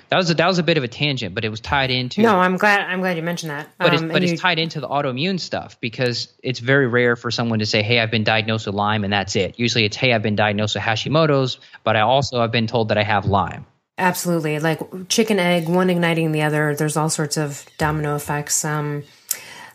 That 0.09 0.17
was 0.17 0.29
a, 0.29 0.33
that 0.35 0.47
was 0.47 0.59
a 0.59 0.63
bit 0.63 0.77
of 0.77 0.83
a 0.83 0.87
tangent, 0.87 1.33
but 1.33 1.43
it 1.43 1.49
was 1.49 1.59
tied 1.59 1.89
into. 1.89 2.21
No, 2.21 2.35
I'm 2.35 2.57
glad 2.57 2.81
I'm 2.81 2.99
glad 2.99 3.17
you 3.17 3.23
mentioned 3.23 3.49
that. 3.49 3.69
But 3.79 3.95
um, 3.95 4.03
it's, 4.05 4.13
but 4.13 4.23
it's 4.23 4.41
tied 4.41 4.59
into 4.59 4.79
the 4.79 4.87
autoimmune 4.87 5.39
stuff 5.39 5.79
because 5.79 6.31
it's 6.43 6.59
very 6.59 6.87
rare 6.87 7.15
for 7.15 7.31
someone 7.31 7.59
to 7.59 7.65
say, 7.65 7.81
"Hey, 7.81 7.99
I've 7.99 8.11
been 8.11 8.23
diagnosed 8.23 8.67
with 8.67 8.75
Lyme," 8.75 9.03
and 9.05 9.13
that's 9.13 9.35
it. 9.35 9.57
Usually, 9.57 9.85
it's, 9.85 9.95
"Hey, 9.97 10.13
I've 10.13 10.21
been 10.21 10.35
diagnosed 10.35 10.75
with 10.75 10.83
Hashimoto's, 10.83 11.57
but 11.83 11.95
I 11.95 12.01
also 12.01 12.41
have 12.41 12.51
been 12.51 12.67
told 12.67 12.89
that 12.89 12.97
I 12.97 13.03
have 13.03 13.25
Lyme." 13.25 13.65
absolutely. 13.97 14.59
Like 14.59 14.79
chicken 15.07 15.39
egg, 15.39 15.67
one 15.67 15.89
igniting 15.89 16.31
the 16.31 16.41
other. 16.41 16.75
There's 16.75 16.97
all 16.97 17.09
sorts 17.09 17.37
of 17.37 17.65
domino 17.77 18.15
effects. 18.15 18.65
Um, 18.65 19.03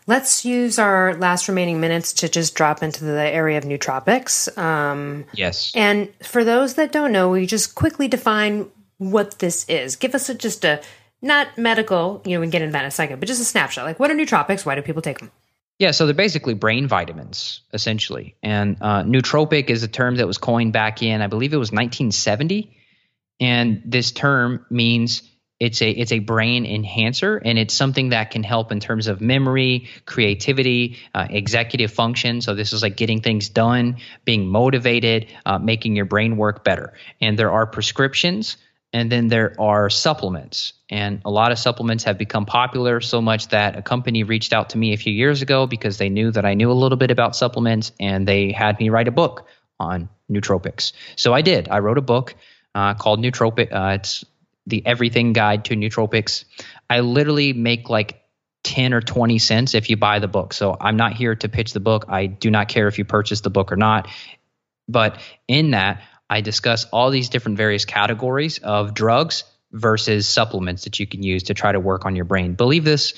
let's 0.09 0.43
use 0.43 0.79
our 0.79 1.13
last 1.17 1.47
remaining 1.47 1.79
minutes 1.79 2.13
to 2.13 2.27
just 2.27 2.55
drop 2.55 2.81
into 2.81 3.03
the 3.03 3.21
area 3.21 3.59
of 3.59 3.63
nootropics. 3.63 4.57
Um, 4.57 5.25
yes. 5.33 5.71
And 5.75 6.11
for 6.23 6.43
those 6.43 6.73
that 6.73 6.91
don't 6.91 7.11
know, 7.11 7.29
we 7.29 7.45
just 7.45 7.75
quickly 7.75 8.07
define 8.07 8.71
what 8.97 9.37
this 9.37 9.69
is. 9.69 9.95
Give 9.95 10.15
us 10.15 10.27
a, 10.27 10.33
just 10.33 10.65
a 10.65 10.81
not 11.21 11.59
medical. 11.59 12.23
You 12.25 12.33
know, 12.33 12.39
we 12.39 12.47
can 12.47 12.51
get 12.51 12.61
into 12.63 12.71
that 12.71 12.81
in 12.81 12.87
a 12.87 12.91
second, 12.91 13.19
but 13.19 13.27
just 13.27 13.39
a 13.39 13.45
snapshot. 13.45 13.85
Like, 13.85 13.99
what 13.99 14.09
are 14.09 14.15
nootropics? 14.15 14.65
Why 14.65 14.73
do 14.73 14.81
people 14.81 15.03
take 15.03 15.19
them? 15.19 15.31
Yeah, 15.77 15.91
so 15.91 16.07
they're 16.07 16.15
basically 16.15 16.55
brain 16.55 16.87
vitamins, 16.87 17.61
essentially. 17.71 18.35
And 18.41 18.77
uh, 18.81 19.03
nootropic 19.03 19.69
is 19.69 19.83
a 19.83 19.87
term 19.87 20.15
that 20.15 20.25
was 20.25 20.39
coined 20.39 20.73
back 20.73 21.03
in, 21.03 21.21
I 21.21 21.27
believe 21.27 21.53
it 21.53 21.57
was 21.57 21.71
1970. 21.71 22.75
And 23.39 23.83
this 23.85 24.11
term 24.11 24.65
means 24.71 25.21
it's 25.59 25.81
a 25.81 25.89
it's 25.89 26.11
a 26.11 26.19
brain 26.19 26.65
enhancer, 26.65 27.37
and 27.37 27.59
it's 27.59 27.73
something 27.73 28.09
that 28.09 28.31
can 28.31 28.43
help 28.43 28.71
in 28.71 28.79
terms 28.79 29.07
of 29.07 29.19
memory, 29.21 29.89
creativity, 30.05 30.97
uh, 31.13 31.27
executive 31.29 31.91
function. 31.91 32.41
So 32.41 32.55
this 32.55 32.73
is 32.73 32.81
like 32.81 32.95
getting 32.95 33.21
things 33.21 33.49
done, 33.49 33.97
being 34.23 34.47
motivated, 34.47 35.27
uh, 35.45 35.57
making 35.59 35.95
your 35.95 36.05
brain 36.05 36.37
work 36.37 36.63
better. 36.63 36.93
And 37.19 37.37
there 37.37 37.51
are 37.51 37.65
prescriptions 37.65 38.57
and 38.91 39.11
then 39.11 39.27
there 39.27 39.55
are 39.59 39.89
supplements. 39.89 40.73
And 40.89 41.21
a 41.23 41.29
lot 41.29 41.51
of 41.51 41.59
supplements 41.59 42.05
have 42.05 42.17
become 42.17 42.45
popular 42.45 43.01
so 43.01 43.21
much 43.21 43.49
that 43.49 43.77
a 43.77 43.81
company 43.81 44.23
reached 44.23 44.51
out 44.51 44.71
to 44.71 44.77
me 44.77 44.93
a 44.93 44.97
few 44.97 45.13
years 45.13 45.41
ago 45.41 45.67
because 45.67 45.97
they 45.97 46.09
knew 46.09 46.31
that 46.31 46.45
I 46.45 46.55
knew 46.55 46.71
a 46.71 46.73
little 46.73 46.97
bit 46.97 47.11
about 47.11 47.35
supplements 47.35 47.91
and 47.99 48.27
they 48.27 48.51
had 48.51 48.79
me 48.79 48.89
write 48.89 49.07
a 49.07 49.11
book 49.11 49.47
on 49.79 50.09
nootropics. 50.29 50.93
So 51.15 51.33
I 51.33 51.41
did. 51.41 51.69
I 51.69 51.79
wrote 51.79 51.99
a 51.99 52.01
book 52.01 52.35
uh, 52.73 52.95
called 52.95 53.19
Nootropic. 53.19 53.71
Uh, 53.71 53.95
it's 53.95 54.25
the 54.69 54.85
Everything 54.85 55.33
Guide 55.33 55.65
to 55.65 55.75
Nootropics. 55.75 56.45
I 56.89 57.01
literally 57.01 57.53
make 57.53 57.89
like 57.89 58.21
10 58.63 58.93
or 58.93 59.01
20 59.01 59.39
cents 59.39 59.73
if 59.73 59.89
you 59.89 59.97
buy 59.97 60.19
the 60.19 60.27
book. 60.27 60.53
So 60.53 60.75
I'm 60.79 60.97
not 60.97 61.13
here 61.13 61.35
to 61.35 61.49
pitch 61.49 61.73
the 61.73 61.79
book. 61.79 62.05
I 62.09 62.25
do 62.25 62.51
not 62.51 62.67
care 62.67 62.87
if 62.87 62.97
you 62.97 63.05
purchase 63.05 63.41
the 63.41 63.49
book 63.49 63.71
or 63.71 63.77
not. 63.77 64.07
But 64.87 65.19
in 65.47 65.71
that, 65.71 66.03
I 66.29 66.41
discuss 66.41 66.85
all 66.85 67.09
these 67.09 67.29
different 67.29 67.57
various 67.57 67.85
categories 67.85 68.59
of 68.59 68.93
drugs 68.93 69.43
versus 69.71 70.27
supplements 70.27 70.83
that 70.83 70.99
you 70.99 71.07
can 71.07 71.23
use 71.23 71.43
to 71.43 71.53
try 71.53 71.71
to 71.71 71.79
work 71.79 72.05
on 72.05 72.15
your 72.15 72.25
brain. 72.25 72.53
Believe 72.53 72.83
this, 72.83 73.13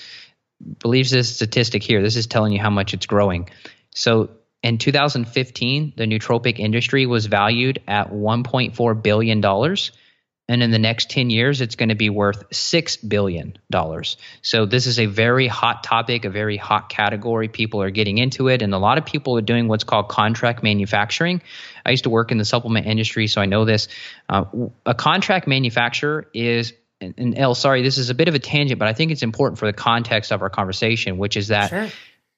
believes 0.80 1.12
this 1.12 1.36
statistic 1.36 1.84
here. 1.84 2.02
This 2.02 2.16
is 2.16 2.28
telling 2.28 2.54
you 2.54 2.60
how 2.60 2.70
much 2.70 2.94
it's 2.94 3.06
growing. 3.06 3.50
So 3.94 4.30
in 4.64 4.78
2015, 4.78 5.94
the 5.96 6.06
nootropic 6.06 6.60
industry 6.60 7.06
was 7.06 7.26
valued 7.26 7.82
at 7.88 8.12
1.4 8.12 9.04
billion 9.04 9.42
dollars 9.42 9.92
and 10.52 10.62
in 10.62 10.70
the 10.70 10.80
next 10.80 11.10
10 11.10 11.30
years 11.30 11.62
it's 11.62 11.76
going 11.76 11.90
to 11.90 11.96
be 11.96 12.10
worth 12.10 12.44
6 12.52 12.98
billion 12.98 13.58
dollars. 13.70 14.18
So 14.42 14.66
this 14.66 14.86
is 14.86 15.00
a 15.00 15.06
very 15.06 15.48
hot 15.48 15.84
topic 15.84 16.26
a 16.26 16.30
very 16.30 16.58
hot 16.58 16.90
category. 16.90 17.48
People 17.48 17.82
are 17.82 17.90
getting 17.90 18.18
into 18.18 18.50
it 18.50 18.62
and 18.62 18.74
a 18.74 18.78
lot 18.78 18.98
of 18.98 19.06
people 19.06 19.38
are 19.38 19.42
doing 19.42 19.68
what's 19.68 19.86
called 19.86 20.10
contract 20.10 20.62
manufacturing. 20.62 21.42
I 21.86 21.92
used 21.92 22.04
to 22.04 22.10
work 22.10 22.32
in 22.32 22.38
the 22.38 22.46
supplement 22.46 22.86
industry 22.86 23.28
so 23.28 23.42
i 23.42 23.46
know 23.46 23.64
this. 23.66 23.88
Uh, 24.28 24.44
a 24.86 24.94
contract 24.94 25.48
manufacturer 25.48 26.28
is 26.34 26.74
and, 27.00 27.16
and 27.18 27.36
Elle, 27.36 27.56
sorry, 27.56 27.82
this 27.82 27.98
is 27.98 28.12
a 28.12 28.14
bit 28.14 28.28
of 28.28 28.36
a 28.36 28.40
tangent, 28.40 28.78
but 28.78 28.88
I 28.88 28.94
think 28.94 29.12
it's 29.12 29.24
important 29.24 29.58
for 29.58 29.66
the 29.66 29.74
context 29.74 30.32
of 30.32 30.44
our 30.44 30.52
conversation, 30.52 31.18
which 31.18 31.36
is 31.36 31.48
that 31.48 31.70
sure 31.70 31.90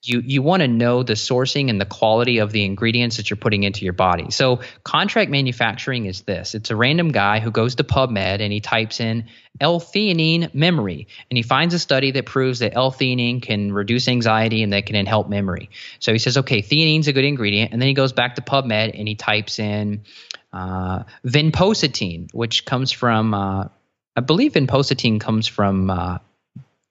you 0.04 0.20
you 0.20 0.42
want 0.42 0.62
to 0.62 0.68
know 0.68 1.04
the 1.04 1.14
sourcing 1.14 1.70
and 1.70 1.80
the 1.80 1.86
quality 1.86 2.40
of 2.40 2.52
the 2.52 2.66
ingredients 2.66 3.18
that 3.18 3.30
you're 3.30 3.38
putting 3.38 3.64
into 3.64 3.86
your 3.86 3.94
body. 3.94 4.32
So 4.32 4.60
contract 4.84 5.32
manufacturing 5.32 6.06
is 6.06 6.22
this. 6.22 6.56
It's 6.56 6.70
a 6.70 6.76
random 6.76 7.12
guy 7.12 7.40
who 7.40 7.52
goes 7.52 7.76
to 7.76 7.84
PubMed 7.84 8.42
and 8.42 8.52
he 8.52 8.60
types 8.60 9.00
in 9.00 9.30
L-theanine 9.62 10.54
memory 10.54 11.08
and 11.30 11.38
he 11.38 11.44
finds 11.44 11.74
a 11.74 11.80
study 11.80 12.12
that 12.12 12.26
proves 12.26 12.60
that 12.60 12.76
L-theanine 12.76 13.42
can 13.42 13.72
reduce 13.72 14.08
anxiety 14.08 14.64
and 14.64 14.74
that 14.74 14.86
can 14.86 15.06
help 15.06 15.30
memory. 15.30 15.70
So 16.00 16.12
he 16.12 16.20
says, 16.20 16.38
okay, 16.40 16.62
theanine's 16.62 17.08
a 17.08 17.14
good 17.14 17.26
ingredient, 17.26 17.72
and 17.72 17.82
then 17.82 17.88
he 17.88 17.94
goes 17.94 18.14
back 18.14 18.36
to 18.36 18.42
PubMed 18.42 18.98
and 18.98 19.08
he 19.08 19.16
types 19.16 19.60
in 19.60 20.04
uh, 20.52 21.04
vinpocetine, 21.26 22.34
which 22.34 22.66
comes 22.66 22.92
from 22.92 23.34
uh, 23.34 23.68
I 24.16 24.22
believe 24.22 24.54
vinpocetine 24.54 25.20
comes 25.20 25.48
from 25.48 25.90
uh, 25.90 26.18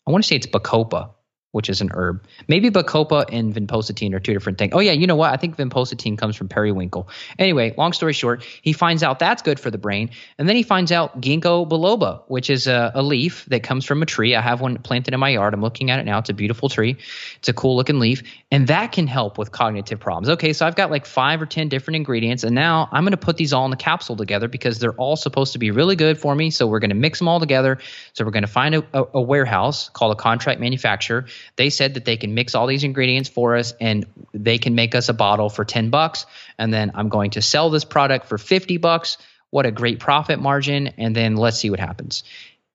I 0.06 0.10
want 0.10 0.24
to 0.24 0.28
say 0.28 0.36
it's 0.36 0.46
bacopa 0.46 1.10
which 1.52 1.70
is 1.70 1.80
an 1.80 1.90
herb. 1.94 2.24
Maybe 2.48 2.70
bacopa 2.70 3.24
and 3.30 3.54
vinpocetine 3.54 4.14
are 4.14 4.20
two 4.20 4.32
different 4.32 4.58
things. 4.58 4.72
Oh 4.74 4.80
yeah, 4.80 4.92
you 4.92 5.06
know 5.06 5.16
what? 5.16 5.32
I 5.32 5.36
think 5.36 5.56
vinpocetine 5.56 6.18
comes 6.18 6.34
from 6.34 6.48
periwinkle. 6.48 7.08
Anyway, 7.38 7.74
long 7.78 7.92
story 7.92 8.14
short, 8.14 8.42
he 8.62 8.72
finds 8.72 9.02
out 9.02 9.18
that's 9.18 9.42
good 9.42 9.60
for 9.60 9.70
the 9.70 9.78
brain, 9.78 10.10
and 10.38 10.48
then 10.48 10.56
he 10.56 10.62
finds 10.62 10.90
out 10.90 11.20
ginkgo 11.20 11.68
biloba, 11.68 12.22
which 12.26 12.50
is 12.50 12.66
a, 12.66 12.90
a, 12.94 13.02
leaf 13.02 13.44
that 13.46 13.62
comes 13.62 13.84
from 13.84 14.02
a 14.02 14.06
tree. 14.06 14.34
I 14.34 14.40
have 14.40 14.60
one 14.60 14.78
planted 14.78 15.12
in 15.12 15.20
my 15.20 15.28
yard. 15.28 15.52
I'm 15.54 15.60
looking 15.60 15.90
at 15.90 16.00
it 16.00 16.04
now. 16.04 16.18
It's 16.18 16.30
a 16.30 16.34
beautiful 16.34 16.68
tree. 16.68 16.96
It's 17.36 17.48
a 17.48 17.52
cool 17.52 17.76
looking 17.76 17.98
leaf, 17.98 18.22
and 18.50 18.66
that 18.68 18.92
can 18.92 19.06
help 19.06 19.36
with 19.36 19.52
cognitive 19.52 20.00
problems. 20.00 20.30
Okay, 20.30 20.54
so 20.54 20.66
I've 20.66 20.76
got 20.76 20.90
like 20.90 21.04
five 21.04 21.42
or 21.42 21.46
ten 21.46 21.68
different 21.68 21.96
ingredients, 21.96 22.44
and 22.44 22.54
now 22.54 22.88
I'm 22.90 23.04
going 23.04 23.12
to 23.12 23.18
put 23.18 23.36
these 23.36 23.52
all 23.52 23.66
in 23.66 23.70
the 23.70 23.76
capsule 23.76 24.16
together 24.16 24.48
because 24.48 24.78
they're 24.78 24.94
all 24.94 25.16
supposed 25.16 25.52
to 25.52 25.58
be 25.58 25.70
really 25.70 25.96
good 25.96 26.18
for 26.18 26.34
me. 26.34 26.50
So 26.50 26.66
we're 26.66 26.80
going 26.80 26.90
to 26.90 26.96
mix 26.96 27.18
them 27.18 27.28
all 27.28 27.40
together. 27.40 27.78
So 28.14 28.24
we're 28.24 28.30
going 28.30 28.42
to 28.44 28.48
find 28.48 28.74
a, 28.74 28.84
a, 28.94 29.04
a 29.14 29.20
warehouse 29.20 29.90
called 29.90 30.12
a 30.12 30.16
contract 30.16 30.58
manufacturer 30.58 31.26
they 31.56 31.70
said 31.70 31.94
that 31.94 32.04
they 32.04 32.16
can 32.16 32.34
mix 32.34 32.54
all 32.54 32.66
these 32.66 32.84
ingredients 32.84 33.28
for 33.28 33.56
us 33.56 33.74
and 33.80 34.06
they 34.32 34.58
can 34.58 34.74
make 34.74 34.94
us 34.94 35.08
a 35.08 35.14
bottle 35.14 35.48
for 35.48 35.64
10 35.64 35.90
bucks. 35.90 36.26
And 36.58 36.72
then 36.72 36.92
I'm 36.94 37.08
going 37.08 37.32
to 37.32 37.42
sell 37.42 37.70
this 37.70 37.84
product 37.84 38.26
for 38.26 38.38
50 38.38 38.78
bucks. 38.78 39.18
What 39.50 39.66
a 39.66 39.70
great 39.70 40.00
profit 40.00 40.40
margin. 40.40 40.88
And 40.98 41.14
then 41.14 41.36
let's 41.36 41.58
see 41.58 41.70
what 41.70 41.80
happens. 41.80 42.24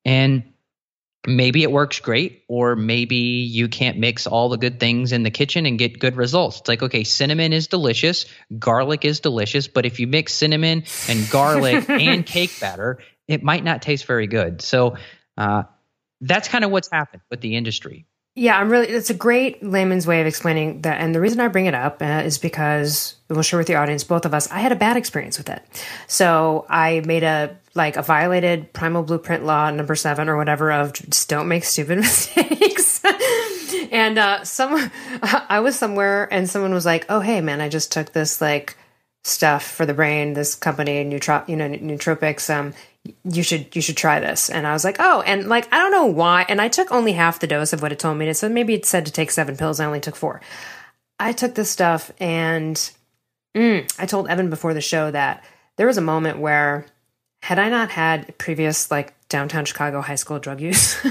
And 0.06 0.44
maybe 1.28 1.62
it 1.62 1.72
works 1.72 2.00
great, 2.00 2.44
or 2.48 2.76
maybe 2.76 3.16
you 3.16 3.68
can't 3.68 3.98
mix 3.98 4.28
all 4.28 4.50
the 4.50 4.58
good 4.58 4.80
things 4.80 5.12
in 5.12 5.24
the 5.24 5.30
kitchen 5.30 5.66
and 5.66 5.78
get 5.78 6.00
good 6.00 6.16
results. 6.16 6.60
It's 6.60 6.70
like, 6.70 6.82
okay, 6.82 7.04
cinnamon 7.04 7.52
is 7.52 7.68
delicious, 7.68 8.26
garlic 8.58 9.04
is 9.04 9.20
delicious, 9.20 9.68
but 9.68 9.86
if 9.86 10.00
you 10.00 10.08
mix 10.08 10.34
cinnamon 10.34 10.86
and 11.10 11.30
garlic 11.30 11.90
and 11.90 12.26
cake 12.26 12.58
batter, 12.62 13.00
it 13.28 13.44
might 13.44 13.64
not 13.64 13.82
taste 13.82 14.06
very 14.06 14.28
good. 14.28 14.62
So, 14.62 14.96
uh, 15.38 15.64
that's 16.22 16.48
kind 16.48 16.64
of 16.64 16.72
what's 16.72 16.90
happened 16.90 17.22
with 17.30 17.42
the 17.42 17.56
industry. 17.56 18.06
Yeah, 18.38 18.60
I'm 18.60 18.70
really. 18.70 18.90
It's 18.90 19.10
a 19.10 19.16
great 19.16 19.64
layman's 19.64 20.06
way 20.06 20.22
of 20.22 20.28
explaining 20.28 20.82
that, 20.82 21.02
and 21.02 21.14
the 21.16 21.20
reason 21.20 21.40
I 21.40 21.48
bring 21.48 21.66
it 21.66 21.74
up 21.74 22.04
uh, 22.04 22.22
is 22.24 22.38
because 22.38 23.16
we'll 23.30 23.42
share 23.42 23.58
with 23.58 23.66
the 23.66 23.74
audience, 23.74 24.04
both 24.04 24.26
of 24.26 24.34
us. 24.36 24.48
I 24.52 24.60
had 24.60 24.72
a 24.72 24.76
bad 24.76 24.96
experience 24.96 25.40
with 25.40 25.50
it, 25.50 25.64
so 26.06 26.64
I 26.70 27.02
made 27.04 27.24
a 27.24 27.58
like 27.74 27.98
a 27.98 28.04
violated 28.04 28.72
primal 28.74 29.02
blueprint 29.02 29.44
law 29.44 29.72
number 29.72 29.96
seven 29.96 30.30
or 30.30 30.38
whatever 30.38 30.72
of 30.72 30.94
just 30.94 31.28
don't 31.28 31.48
make 31.48 31.64
stupid 31.64 31.98
mistakes. 31.98 33.02
and 33.92 34.20
uh, 34.20 34.44
some, 34.44 34.92
I 35.24 35.60
was 35.62 35.76
somewhere, 35.76 36.32
and 36.32 36.48
someone 36.48 36.76
was 36.76 36.86
like, 36.86 37.08
"Oh, 37.10 37.22
hey, 37.22 37.42
man, 37.42 37.60
I 37.60 37.70
just 37.70 37.92
took 37.92 38.14
this 38.14 38.40
like." 38.40 38.78
stuff 39.24 39.70
for 39.72 39.86
the 39.86 39.94
brain 39.94 40.32
this 40.32 40.56
company 40.56 41.04
neutro 41.04 41.44
you 41.48 41.58
know 41.58 41.68
nootropics 41.68 42.50
um 42.50 42.74
you 43.24 43.44
should 43.44 43.76
you 43.76 43.82
should 43.82 43.98
try 43.98 44.20
this. 44.20 44.50
And 44.50 44.66
i 44.68 44.74
was 44.74 44.84
like 44.84 44.98
oh 45.00 45.22
and 45.22 45.48
like 45.48 45.72
i 45.74 45.78
don't 45.78 45.92
know 45.92 46.06
why. 46.06 46.46
And 46.50 46.62
i 46.62 46.68
took 46.68 46.92
only 46.92 47.14
half 47.14 47.40
the 47.40 47.48
dose 47.48 47.74
of 47.74 47.82
what 47.82 47.92
it 47.92 48.00
told 48.00 48.18
me 48.18 48.26
to. 48.26 48.34
So 48.34 48.50
maybe 48.50 48.74
it 48.74 48.86
said 48.86 49.06
to 49.06 49.12
take 49.12 49.32
seven 49.32 49.58
pills. 49.58 49.80
I 49.80 49.86
only 49.86 50.00
took 50.00 50.16
four. 50.16 50.42
I 51.20 51.32
took 51.32 51.56
this 51.56 51.72
stuff 51.72 52.12
and 52.20 52.92
mm, 53.56 53.96
i 54.00 54.06
told 54.06 54.30
evan 54.30 54.50
before 54.50 54.74
the 54.74 54.82
show 54.82 55.12
that 55.12 55.44
there 55.76 55.88
was 55.88 55.98
a 55.98 56.02
moment 56.02 56.40
where 56.40 56.86
had 57.42 57.60
i 57.60 57.70
not 57.70 57.90
had 57.90 58.38
previous 58.38 58.92
like 58.92 59.14
downtown 59.30 59.66
chicago 59.66 60.00
high 60.02 60.16
school 60.16 60.40
drug 60.40 60.62
use 60.62 60.96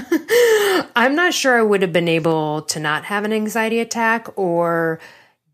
i'm 0.95 1.15
not 1.15 1.33
sure 1.33 1.57
i 1.57 1.61
would 1.61 1.81
have 1.81 1.93
been 1.93 2.07
able 2.07 2.61
to 2.63 2.79
not 2.79 3.05
have 3.05 3.25
an 3.25 3.33
anxiety 3.33 3.79
attack 3.79 4.27
or 4.37 4.99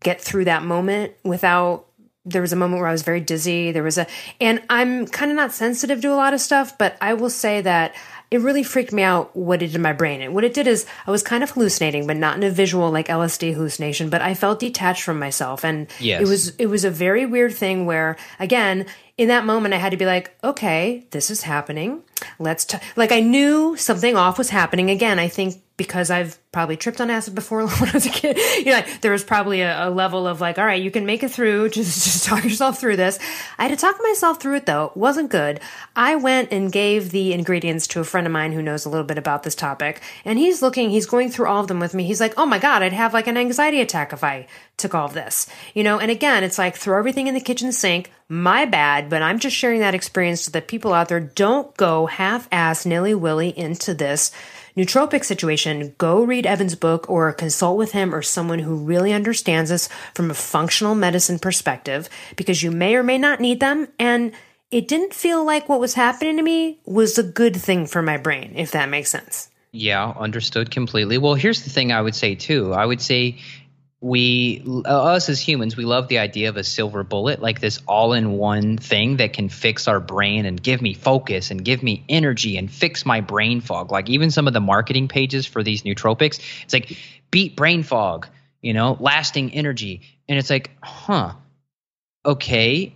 get 0.00 0.20
through 0.20 0.44
that 0.44 0.62
moment 0.62 1.12
without 1.24 1.86
there 2.24 2.42
was 2.42 2.52
a 2.52 2.56
moment 2.56 2.80
where 2.80 2.88
I 2.88 2.92
was 2.92 3.02
very 3.02 3.20
dizzy. 3.20 3.72
There 3.72 3.82
was 3.82 3.98
a, 3.98 4.06
and 4.40 4.62
I'm 4.70 5.06
kind 5.06 5.30
of 5.30 5.36
not 5.36 5.52
sensitive 5.52 6.00
to 6.02 6.12
a 6.12 6.16
lot 6.16 6.34
of 6.34 6.40
stuff, 6.40 6.78
but 6.78 6.96
I 7.00 7.14
will 7.14 7.30
say 7.30 7.60
that 7.60 7.94
it 8.30 8.40
really 8.40 8.62
freaked 8.62 8.92
me 8.92 9.02
out 9.02 9.36
what 9.36 9.62
it 9.62 9.66
did 9.66 9.76
in 9.76 9.82
my 9.82 9.92
brain. 9.92 10.20
And 10.20 10.34
what 10.34 10.42
it 10.42 10.54
did 10.54 10.66
is 10.66 10.86
I 11.06 11.10
was 11.10 11.22
kind 11.22 11.44
of 11.44 11.50
hallucinating, 11.50 12.06
but 12.06 12.16
not 12.16 12.36
in 12.36 12.42
a 12.42 12.50
visual 12.50 12.90
like 12.90 13.08
LSD 13.08 13.54
hallucination, 13.54 14.08
but 14.08 14.22
I 14.22 14.34
felt 14.34 14.58
detached 14.58 15.02
from 15.02 15.18
myself. 15.18 15.64
And 15.64 15.86
yes. 16.00 16.22
it 16.22 16.28
was, 16.28 16.56
it 16.56 16.66
was 16.66 16.84
a 16.84 16.90
very 16.90 17.26
weird 17.26 17.54
thing 17.54 17.86
where 17.86 18.16
again, 18.40 18.86
in 19.16 19.28
that 19.28 19.44
moment, 19.44 19.74
I 19.74 19.76
had 19.76 19.92
to 19.92 19.96
be 19.96 20.06
like, 20.06 20.36
okay, 20.42 21.06
this 21.12 21.30
is 21.30 21.42
happening. 21.42 22.02
Let's, 22.40 22.64
t-. 22.64 22.78
like, 22.96 23.12
I 23.12 23.20
knew 23.20 23.76
something 23.76 24.16
off 24.16 24.38
was 24.38 24.50
happening. 24.50 24.90
Again, 24.90 25.20
I 25.20 25.28
think 25.28 25.62
because 25.76 26.08
I've 26.08 26.38
probably 26.52 26.76
tripped 26.76 27.00
on 27.00 27.10
acid 27.10 27.34
before 27.34 27.66
when 27.66 27.88
I 27.88 27.92
was 27.92 28.06
a 28.06 28.10
kid. 28.10 28.38
You 28.58 28.66
know, 28.66 28.72
like, 28.72 29.00
there 29.00 29.10
was 29.10 29.24
probably 29.24 29.62
a, 29.62 29.88
a, 29.88 29.90
level 29.90 30.26
of 30.26 30.40
like, 30.40 30.58
all 30.58 30.64
right, 30.64 30.80
you 30.80 30.90
can 30.90 31.04
make 31.04 31.22
it 31.22 31.30
through. 31.30 31.68
Just, 31.74 32.04
just 32.04 32.24
talk 32.24 32.44
yourself 32.44 32.78
through 32.78 32.96
this. 32.96 33.18
I 33.58 33.64
had 33.64 33.76
to 33.76 33.76
talk 33.76 33.96
myself 34.00 34.40
through 34.40 34.56
it 34.56 34.66
though. 34.66 34.86
It 34.86 34.96
wasn't 34.96 35.30
good. 35.30 35.60
I 35.96 36.14
went 36.14 36.52
and 36.52 36.70
gave 36.70 37.10
the 37.10 37.32
ingredients 37.32 37.88
to 37.88 38.00
a 38.00 38.04
friend 38.04 38.26
of 38.26 38.32
mine 38.32 38.52
who 38.52 38.62
knows 38.62 38.84
a 38.84 38.88
little 38.88 39.04
bit 39.04 39.18
about 39.18 39.42
this 39.42 39.56
topic. 39.56 40.00
And 40.24 40.38
he's 40.38 40.62
looking, 40.62 40.90
he's 40.90 41.06
going 41.06 41.30
through 41.30 41.48
all 41.48 41.60
of 41.60 41.66
them 41.66 41.80
with 41.80 41.94
me. 41.94 42.04
He's 42.04 42.20
like, 42.20 42.34
oh 42.36 42.46
my 42.46 42.58
God, 42.58 42.82
I'd 42.82 42.92
have 42.92 43.12
like 43.12 43.26
an 43.26 43.36
anxiety 43.36 43.80
attack 43.80 44.12
if 44.12 44.22
I 44.22 44.46
took 44.76 44.94
all 44.94 45.06
of 45.06 45.14
this. 45.14 45.48
You 45.74 45.82
know, 45.82 45.98
and 45.98 46.10
again, 46.10 46.44
it's 46.44 46.58
like 46.58 46.76
throw 46.76 46.98
everything 46.98 47.26
in 47.26 47.34
the 47.34 47.40
kitchen 47.40 47.72
sink. 47.72 48.12
My 48.28 48.64
bad, 48.64 49.10
but 49.10 49.22
I'm 49.22 49.38
just 49.38 49.56
sharing 49.56 49.80
that 49.80 49.94
experience 49.94 50.42
so 50.42 50.50
that 50.52 50.68
people 50.68 50.94
out 50.94 51.08
there 51.08 51.20
don't 51.20 51.76
go 51.76 52.06
half 52.06 52.48
ass 52.50 52.86
nilly 52.86 53.14
willy 53.14 53.56
into 53.56 53.94
this 53.94 54.32
nootropic 54.76 55.24
situation, 55.24 55.94
go 55.98 56.22
read 56.22 56.46
Evan's 56.46 56.74
book 56.74 57.08
or 57.08 57.32
consult 57.32 57.78
with 57.78 57.92
him 57.92 58.14
or 58.14 58.22
someone 58.22 58.58
who 58.58 58.76
really 58.76 59.12
understands 59.12 59.70
this 59.70 59.88
from 60.14 60.30
a 60.30 60.34
functional 60.34 60.94
medicine 60.94 61.38
perspective 61.38 62.08
because 62.36 62.62
you 62.62 62.70
may 62.70 62.96
or 62.96 63.02
may 63.02 63.18
not 63.18 63.40
need 63.40 63.60
them. 63.60 63.88
And 63.98 64.32
it 64.70 64.88
didn't 64.88 65.14
feel 65.14 65.44
like 65.44 65.68
what 65.68 65.80
was 65.80 65.94
happening 65.94 66.36
to 66.36 66.42
me 66.42 66.80
was 66.84 67.18
a 67.18 67.22
good 67.22 67.56
thing 67.56 67.86
for 67.86 68.02
my 68.02 68.16
brain, 68.16 68.54
if 68.56 68.72
that 68.72 68.88
makes 68.88 69.10
sense. 69.10 69.48
Yeah, 69.70 70.12
understood 70.16 70.70
completely. 70.70 71.18
Well, 71.18 71.34
here's 71.34 71.64
the 71.64 71.70
thing 71.70 71.90
I 71.92 72.00
would 72.00 72.14
say 72.14 72.34
too. 72.34 72.72
I 72.72 72.86
would 72.86 73.00
say 73.00 73.38
we 74.04 74.62
uh, 74.84 75.02
us 75.02 75.30
as 75.30 75.40
humans 75.40 75.78
we 75.78 75.86
love 75.86 76.08
the 76.08 76.18
idea 76.18 76.50
of 76.50 76.58
a 76.58 76.62
silver 76.62 77.02
bullet 77.02 77.40
like 77.40 77.58
this 77.58 77.80
all-in-one 77.88 78.76
thing 78.76 79.16
that 79.16 79.32
can 79.32 79.48
fix 79.48 79.88
our 79.88 79.98
brain 79.98 80.44
and 80.44 80.62
give 80.62 80.82
me 80.82 80.92
focus 80.92 81.50
and 81.50 81.64
give 81.64 81.82
me 81.82 82.04
energy 82.06 82.58
and 82.58 82.70
fix 82.70 83.06
my 83.06 83.22
brain 83.22 83.62
fog. 83.62 83.90
Like 83.90 84.10
even 84.10 84.30
some 84.30 84.46
of 84.46 84.52
the 84.52 84.60
marketing 84.60 85.08
pages 85.08 85.46
for 85.46 85.62
these 85.62 85.84
nootropics 85.84 86.38
it's 86.64 86.74
like 86.74 86.98
beat 87.30 87.56
brain 87.56 87.82
fog 87.82 88.28
you 88.60 88.74
know 88.74 88.94
lasting 89.00 89.54
energy. 89.54 90.02
And 90.28 90.38
it's 90.38 90.50
like 90.50 90.70
huh 90.82 91.32
okay 92.26 92.92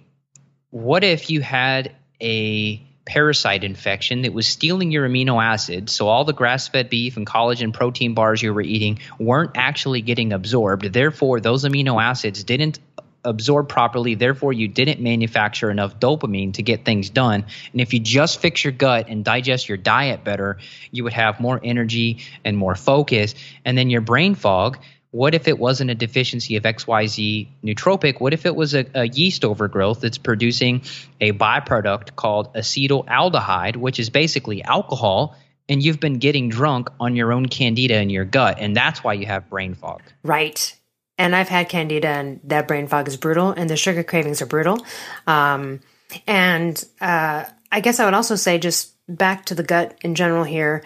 what 0.69 1.05
if 1.05 1.31
you 1.31 1.41
had 1.41 1.97
a 2.21 2.87
parasite 3.09 3.65
infection 3.65 4.23
that 4.23 4.33
was 4.35 4.47
stealing 4.47 4.93
your 4.93 5.09
amino 5.09 5.43
acids. 5.43 5.95
So 5.95 6.09
all 6.09 6.25
the 6.25 6.35
grass 6.35 6.69
fed 6.69 6.91
beef 6.91 7.17
and 7.17 7.27
collagen 7.27 7.73
protein 7.73 8.13
bars 8.13 8.43
you 8.43 8.53
were 8.53 8.61
eating 8.61 9.01
weren't 9.19 9.53
actually 9.57 10.03
getting 10.03 10.33
absorbed. 10.33 10.85
Therefore, 10.93 11.41
those 11.41 11.65
amino 11.65 12.01
acids 12.01 12.45
didn't 12.45 12.79
absorb 13.25 13.69
properly. 13.69 14.15
Therefore, 14.15 14.53
you 14.53 14.69
didn't 14.69 15.01
manufacture 15.01 15.71
enough 15.71 15.99
dopamine 15.99 16.55
to 16.55 16.63
get 16.63 16.85
things 16.85 17.11
done. 17.11 17.47
And 17.73 17.81
if 17.81 17.95
you 17.95 18.01
just 18.01 18.41
fix 18.41 18.63
your 18.63 18.73
gut 18.73 19.09
and 19.09 19.25
digest 19.25 19.69
your 19.69 19.79
diet 19.79 20.23
better, 20.23 20.59
you 20.91 21.05
would 21.05 21.15
have 21.15 21.41
more 21.41 21.59
energy 21.63 22.19
and 22.45 22.57
more 22.57 22.75
focus. 22.75 23.35
And 23.65 23.77
then 23.77 23.91
your 23.91 24.03
brain 24.03 24.35
fog 24.35 24.79
what 25.11 25.35
if 25.35 25.49
it 25.49 25.59
wasn't 25.59 25.91
a 25.91 25.95
deficiency 25.95 26.57
of 26.57 26.65
XYZ 26.65 27.49
nootropic? 27.65 28.21
What 28.21 28.35
if 28.35 28.45
it 28.45 28.55
was 28.55 28.75
a, 28.75 28.85
a, 28.95 29.09
yeast 29.09 29.45
overgrowth 29.45 30.01
that's 30.03 30.19
producing 30.19 30.83
a 31.21 31.33
byproduct 31.33 32.15
called 32.15 32.53
acetaldehyde, 32.55 33.77
which 33.77 33.99
is 33.99 34.11
basically 34.11 34.63
alcohol, 34.63 35.35
and 35.69 35.83
you've 35.83 36.01
been 36.01 36.19
getting 36.19 36.51
drunk 36.51 36.91
on 37.01 37.17
your 37.17 37.33
own 37.33 37.47
candida 37.47 38.01
in 38.01 38.11
your 38.11 38.25
gut, 38.25 38.59
and 38.59 38.77
that's 38.77 39.03
why 39.03 39.15
you 39.15 39.27
have 39.27 39.49
brain 39.49 39.75
fog. 39.75 40.03
Right. 40.23 40.75
And 41.17 41.35
I've 41.35 41.49
had 41.49 41.69
candida, 41.69 42.09
and 42.09 42.41
that 42.45 42.69
brain 42.69 42.87
fog 42.87 43.09
is 43.09 43.17
brutal, 43.17 43.51
and 43.51 43.69
the 43.69 43.77
sugar 43.77 44.05
cravings 44.05 44.43
are 44.43 44.47
brutal. 44.47 44.79
Um, 45.27 45.81
and 46.27 46.83
uh, 47.01 47.45
I 47.73 47.81
guess 47.81 47.99
I 47.99 48.05
would 48.05 48.15
also 48.15 48.37
say, 48.37 48.59
just 48.59 48.95
back 49.09 49.47
to 49.47 49.55
the 49.55 49.63
gut 49.63 49.97
in 50.03 50.15
general 50.15 50.45
here 50.45 50.85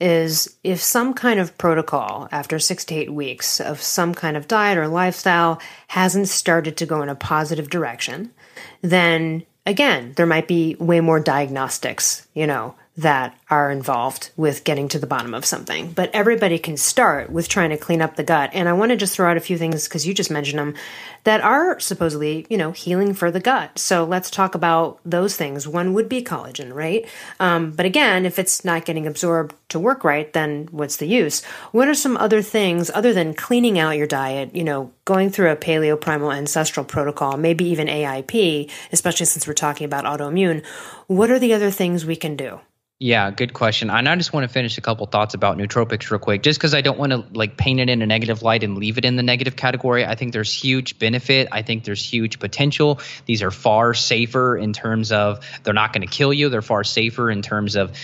is 0.00 0.56
if 0.62 0.80
some 0.80 1.14
kind 1.14 1.40
of 1.40 1.56
protocol 1.56 2.28
after 2.30 2.58
six 2.58 2.84
to 2.84 2.94
eight 2.94 3.12
weeks 3.12 3.60
of 3.60 3.80
some 3.80 4.14
kind 4.14 4.36
of 4.36 4.48
diet 4.48 4.76
or 4.76 4.88
lifestyle 4.88 5.60
hasn't 5.88 6.28
started 6.28 6.76
to 6.76 6.86
go 6.86 7.02
in 7.02 7.08
a 7.08 7.14
positive 7.14 7.70
direction, 7.70 8.30
then 8.82 9.44
again, 9.64 10.12
there 10.16 10.26
might 10.26 10.48
be 10.48 10.76
way 10.78 11.00
more 11.00 11.20
diagnostics, 11.20 12.26
you 12.34 12.46
know, 12.46 12.74
that 12.96 13.38
are 13.50 13.70
involved 13.70 14.30
with 14.36 14.64
getting 14.64 14.88
to 14.88 14.98
the 14.98 15.06
bottom 15.06 15.34
of 15.34 15.44
something. 15.44 15.92
But 15.92 16.10
everybody 16.14 16.58
can 16.58 16.76
start 16.76 17.30
with 17.30 17.48
trying 17.48 17.70
to 17.70 17.76
clean 17.76 18.00
up 18.00 18.16
the 18.16 18.24
gut. 18.24 18.50
And 18.54 18.68
I 18.68 18.72
want 18.72 18.90
to 18.90 18.96
just 18.96 19.14
throw 19.14 19.30
out 19.30 19.36
a 19.36 19.40
few 19.40 19.58
things 19.58 19.84
because 19.84 20.06
you 20.06 20.14
just 20.14 20.30
mentioned 20.30 20.58
them 20.58 20.74
that 21.24 21.42
are 21.42 21.78
supposedly, 21.78 22.46
you 22.48 22.56
know, 22.56 22.72
healing 22.72 23.12
for 23.12 23.30
the 23.30 23.40
gut. 23.40 23.78
So 23.78 24.04
let's 24.04 24.30
talk 24.30 24.54
about 24.54 24.98
those 25.04 25.36
things. 25.36 25.68
One 25.68 25.92
would 25.92 26.08
be 26.08 26.22
collagen, 26.22 26.72
right? 26.72 27.06
Um, 27.38 27.72
but 27.72 27.84
again, 27.84 28.24
if 28.24 28.38
it's 28.38 28.64
not 28.64 28.86
getting 28.86 29.06
absorbed 29.06 29.54
to 29.68 29.78
work 29.78 30.02
right, 30.02 30.32
then 30.32 30.68
what's 30.70 30.96
the 30.96 31.06
use? 31.06 31.44
What 31.72 31.88
are 31.88 31.94
some 31.94 32.16
other 32.16 32.40
things 32.40 32.90
other 32.94 33.12
than 33.12 33.34
cleaning 33.34 33.78
out 33.78 33.96
your 33.96 34.06
diet, 34.06 34.54
you 34.54 34.64
know, 34.64 34.90
going 35.04 35.30
through 35.30 35.50
a 35.50 35.56
paleo 35.56 36.00
primal 36.00 36.32
ancestral 36.32 36.86
protocol, 36.86 37.36
maybe 37.36 37.66
even 37.66 37.88
AIP, 37.88 38.70
especially 38.90 39.26
since 39.26 39.46
we're 39.46 39.54
talking 39.54 39.84
about 39.84 40.04
autoimmune? 40.04 40.64
What 41.08 41.30
are 41.30 41.38
the 41.38 41.52
other 41.52 41.70
things 41.70 42.06
we 42.06 42.16
can 42.16 42.36
do? 42.36 42.60
Yeah, 42.98 43.30
good 43.30 43.52
question. 43.52 43.90
And 43.90 44.08
I 44.08 44.16
just 44.16 44.32
want 44.32 44.44
to 44.44 44.48
finish 44.48 44.78
a 44.78 44.80
couple 44.80 45.06
thoughts 45.06 45.34
about 45.34 45.58
nootropics 45.58 46.10
real 46.10 46.18
quick, 46.18 46.42
just 46.42 46.58
because 46.58 46.72
I 46.72 46.80
don't 46.80 46.98
want 46.98 47.12
to 47.12 47.26
like 47.34 47.58
paint 47.58 47.78
it 47.78 47.90
in 47.90 48.00
a 48.00 48.06
negative 48.06 48.40
light 48.40 48.64
and 48.64 48.78
leave 48.78 48.96
it 48.96 49.04
in 49.04 49.16
the 49.16 49.22
negative 49.22 49.54
category. 49.54 50.06
I 50.06 50.14
think 50.14 50.32
there's 50.32 50.50
huge 50.50 50.98
benefit. 50.98 51.48
I 51.52 51.60
think 51.60 51.84
there's 51.84 52.02
huge 52.02 52.38
potential. 52.38 53.00
These 53.26 53.42
are 53.42 53.50
far 53.50 53.92
safer 53.92 54.56
in 54.56 54.72
terms 54.72 55.12
of 55.12 55.44
they're 55.62 55.74
not 55.74 55.92
going 55.92 56.08
to 56.08 56.12
kill 56.12 56.32
you. 56.32 56.48
They're 56.48 56.62
far 56.62 56.84
safer 56.84 57.30
in 57.30 57.42
terms 57.42 57.76
of 57.76 57.98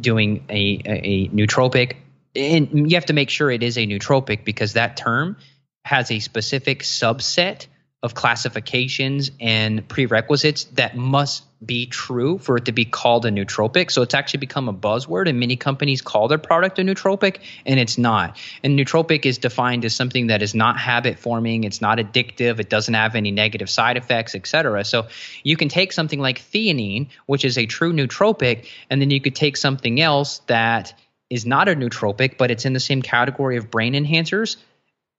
doing 0.00 0.44
a, 0.48 0.80
a, 0.84 0.92
a 0.92 1.28
nootropic. 1.30 1.96
And 2.36 2.88
you 2.88 2.96
have 2.96 3.06
to 3.06 3.14
make 3.14 3.30
sure 3.30 3.50
it 3.50 3.64
is 3.64 3.76
a 3.76 3.86
nootropic 3.86 4.44
because 4.44 4.74
that 4.74 4.96
term 4.96 5.38
has 5.84 6.12
a 6.12 6.20
specific 6.20 6.84
subset 6.84 7.66
of 8.02 8.14
classifications 8.14 9.30
and 9.40 9.88
prerequisites 9.88 10.64
that 10.74 10.96
must 10.96 11.44
be 11.64 11.86
true 11.86 12.36
for 12.36 12.58
it 12.58 12.66
to 12.66 12.72
be 12.72 12.84
called 12.84 13.24
a 13.24 13.30
nootropic. 13.30 13.90
So 13.90 14.02
it's 14.02 14.14
actually 14.14 14.40
become 14.40 14.68
a 14.68 14.74
buzzword, 14.74 15.28
and 15.28 15.40
many 15.40 15.56
companies 15.56 16.02
call 16.02 16.28
their 16.28 16.38
product 16.38 16.78
a 16.78 16.82
nootropic, 16.82 17.38
and 17.64 17.80
it's 17.80 17.96
not. 17.96 18.36
And 18.62 18.78
nootropic 18.78 19.24
is 19.24 19.38
defined 19.38 19.84
as 19.86 19.94
something 19.94 20.26
that 20.26 20.42
is 20.42 20.54
not 20.54 20.78
habit 20.78 21.18
forming, 21.18 21.64
it's 21.64 21.80
not 21.80 21.98
addictive, 21.98 22.60
it 22.60 22.68
doesn't 22.68 22.92
have 22.92 23.14
any 23.14 23.30
negative 23.30 23.70
side 23.70 23.96
effects, 23.96 24.34
etc. 24.34 24.84
So 24.84 25.08
you 25.42 25.56
can 25.56 25.70
take 25.70 25.92
something 25.92 26.20
like 26.20 26.38
theanine, 26.38 27.08
which 27.24 27.44
is 27.44 27.56
a 27.56 27.64
true 27.64 27.94
nootropic, 27.94 28.68
and 28.90 29.00
then 29.00 29.10
you 29.10 29.20
could 29.20 29.34
take 29.34 29.56
something 29.56 30.00
else 30.00 30.40
that 30.46 30.92
is 31.30 31.46
not 31.46 31.68
a 31.68 31.74
nootropic, 31.74 32.36
but 32.36 32.50
it's 32.50 32.66
in 32.66 32.74
the 32.74 32.80
same 32.80 33.00
category 33.00 33.56
of 33.56 33.70
brain 33.70 33.94
enhancers. 33.94 34.56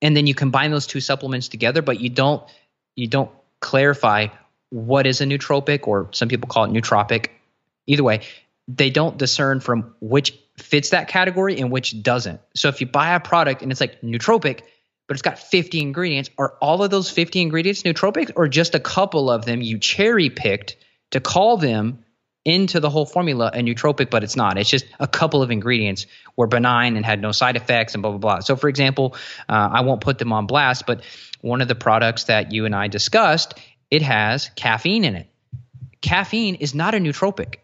And 0.02 0.16
then 0.16 0.28
you 0.28 0.36
combine 0.36 0.70
those 0.70 0.86
two 0.86 1.02
supplements 1.02 1.48
together, 1.48 1.82
but 1.82 2.00
you 2.00 2.10
don't 2.10 2.44
you 2.98 3.08
don't 3.08 3.32
clarify 3.62 4.28
what 4.70 5.08
is 5.08 5.22
a 5.22 5.26
nootropic, 5.26 5.88
or 5.88 6.10
some 6.12 6.28
people 6.28 6.50
call 6.50 6.66
it 6.66 6.72
nootropic. 6.72 7.30
Either 7.86 8.04
way, 8.04 8.22
they 8.68 8.90
don't 8.90 9.18
discern 9.18 9.62
from 9.62 9.96
which 10.02 10.38
fits 10.58 10.90
that 10.90 11.08
category 11.08 11.58
and 11.60 11.72
which 11.72 12.04
doesn't. 12.04 12.42
So 12.54 12.68
if 12.68 12.82
you 12.82 12.88
buy 12.88 13.16
a 13.16 13.22
product 13.22 13.62
and 13.62 13.72
it's 13.72 13.80
like 13.80 14.02
nootropic, 14.02 14.62
but 15.08 15.14
it's 15.14 15.22
got 15.22 15.40
50 15.40 15.80
ingredients, 15.80 16.30
are 16.38 16.56
all 16.60 16.84
of 16.84 16.92
those 16.92 17.10
50 17.10 17.42
ingredients 17.42 17.84
nootropic, 17.84 18.32
or 18.36 18.50
just 18.50 18.76
a 18.76 18.80
couple 18.80 19.32
of 19.32 19.46
them 19.46 19.62
you 19.62 19.78
cherry 19.78 20.30
picked 20.30 20.76
to 21.12 21.22
call 21.22 21.56
them 21.56 22.04
into 22.48 22.80
the 22.80 22.90
whole 22.90 23.06
formula 23.06 23.52
a 23.54 23.58
nootropic, 23.58 24.10
but 24.10 24.24
it's 24.24 24.38
not. 24.38 24.58
It's 24.58 24.70
just 24.70 24.86
a 25.02 25.08
couple 25.08 25.44
of 25.44 25.52
ingredients 25.52 26.06
were 26.38 26.48
benign 26.48 26.96
and 26.96 27.06
had 27.06 27.22
no 27.22 27.34
side 27.34 27.58
effects 27.58 27.94
and 27.94 28.02
blah, 28.02 28.12
blah, 28.12 28.20
blah. 28.20 28.40
So, 28.40 28.56
for 28.56 28.70
example, 28.70 29.16
uh, 29.50 29.70
I 29.74 29.82
won't 29.82 30.00
put 30.00 30.18
them 30.18 30.32
on 30.32 30.48
blast, 30.48 30.86
but 30.88 31.04
one 31.42 31.60
of 31.60 31.68
the 31.68 31.76
products 31.76 32.24
that 32.26 32.54
you 32.54 32.66
and 32.66 32.74
I 32.74 32.88
discussed, 32.88 33.56
it 33.92 34.02
has 34.02 34.50
caffeine 34.56 35.04
in 35.04 35.16
it. 35.16 35.28
Caffeine 36.02 36.56
is 36.56 36.74
not 36.74 36.96
a 36.96 37.00
nootropic. 37.00 37.56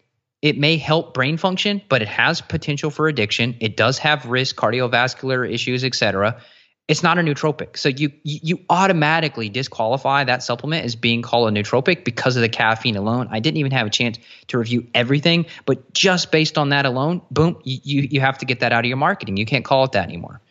It 0.42 0.58
may 0.58 0.76
help 0.76 1.14
brain 1.14 1.38
function, 1.38 1.82
but 1.88 2.02
it 2.02 2.10
has 2.10 2.42
potential 2.42 2.90
for 2.90 3.08
addiction. 3.08 3.56
It 3.62 3.78
does 3.78 4.00
have 4.00 4.26
risk, 4.26 4.58
cardiovascular 4.58 5.50
issues, 5.50 5.86
etc. 5.86 6.42
It's 6.88 7.02
not 7.02 7.18
a 7.18 7.22
nootropic. 7.22 7.78
So 7.78 7.88
you 7.88 8.12
you 8.24 8.60
automatically 8.70 9.48
disqualify 9.48 10.26
that 10.26 10.44
supplement 10.44 10.84
as 10.84 10.96
being 10.96 11.22
called 11.22 11.48
a 11.48 11.52
nootropic 11.52 12.04
because 12.04 12.36
of 12.36 12.42
the 12.42 12.50
caffeine 12.50 12.98
alone. 12.98 13.30
I 13.32 13.40
didn't 13.40 13.58
even 13.58 13.72
have 13.72 13.88
a 13.88 13.90
chance 13.90 14.20
to 14.48 14.58
review 14.58 14.88
everything, 14.94 15.46
but 15.66 15.94
just 15.94 16.32
based 16.32 16.58
on 16.58 16.70
that 16.70 16.86
alone, 16.86 17.22
boom, 17.32 17.62
you 17.64 18.02
you 18.12 18.20
have 18.20 18.38
to 18.40 18.46
get 18.46 18.60
that 18.60 18.74
out 18.74 18.84
of 18.84 18.90
your 18.90 18.98
marketing. 18.98 19.38
You 19.38 19.46
can't 19.46 19.64
call 19.64 19.86
it 19.86 19.94
that 19.94 20.04
anymore. 20.04 20.42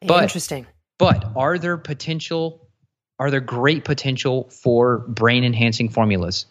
But, 0.00 0.24
Interesting. 0.24 0.66
But 0.98 1.32
are 1.36 1.58
there 1.58 1.76
potential, 1.76 2.66
are 3.18 3.30
there 3.30 3.40
great 3.40 3.84
potential 3.84 4.48
for 4.50 4.98
brain 4.98 5.44
enhancing 5.44 5.90
formulas? 5.90 6.46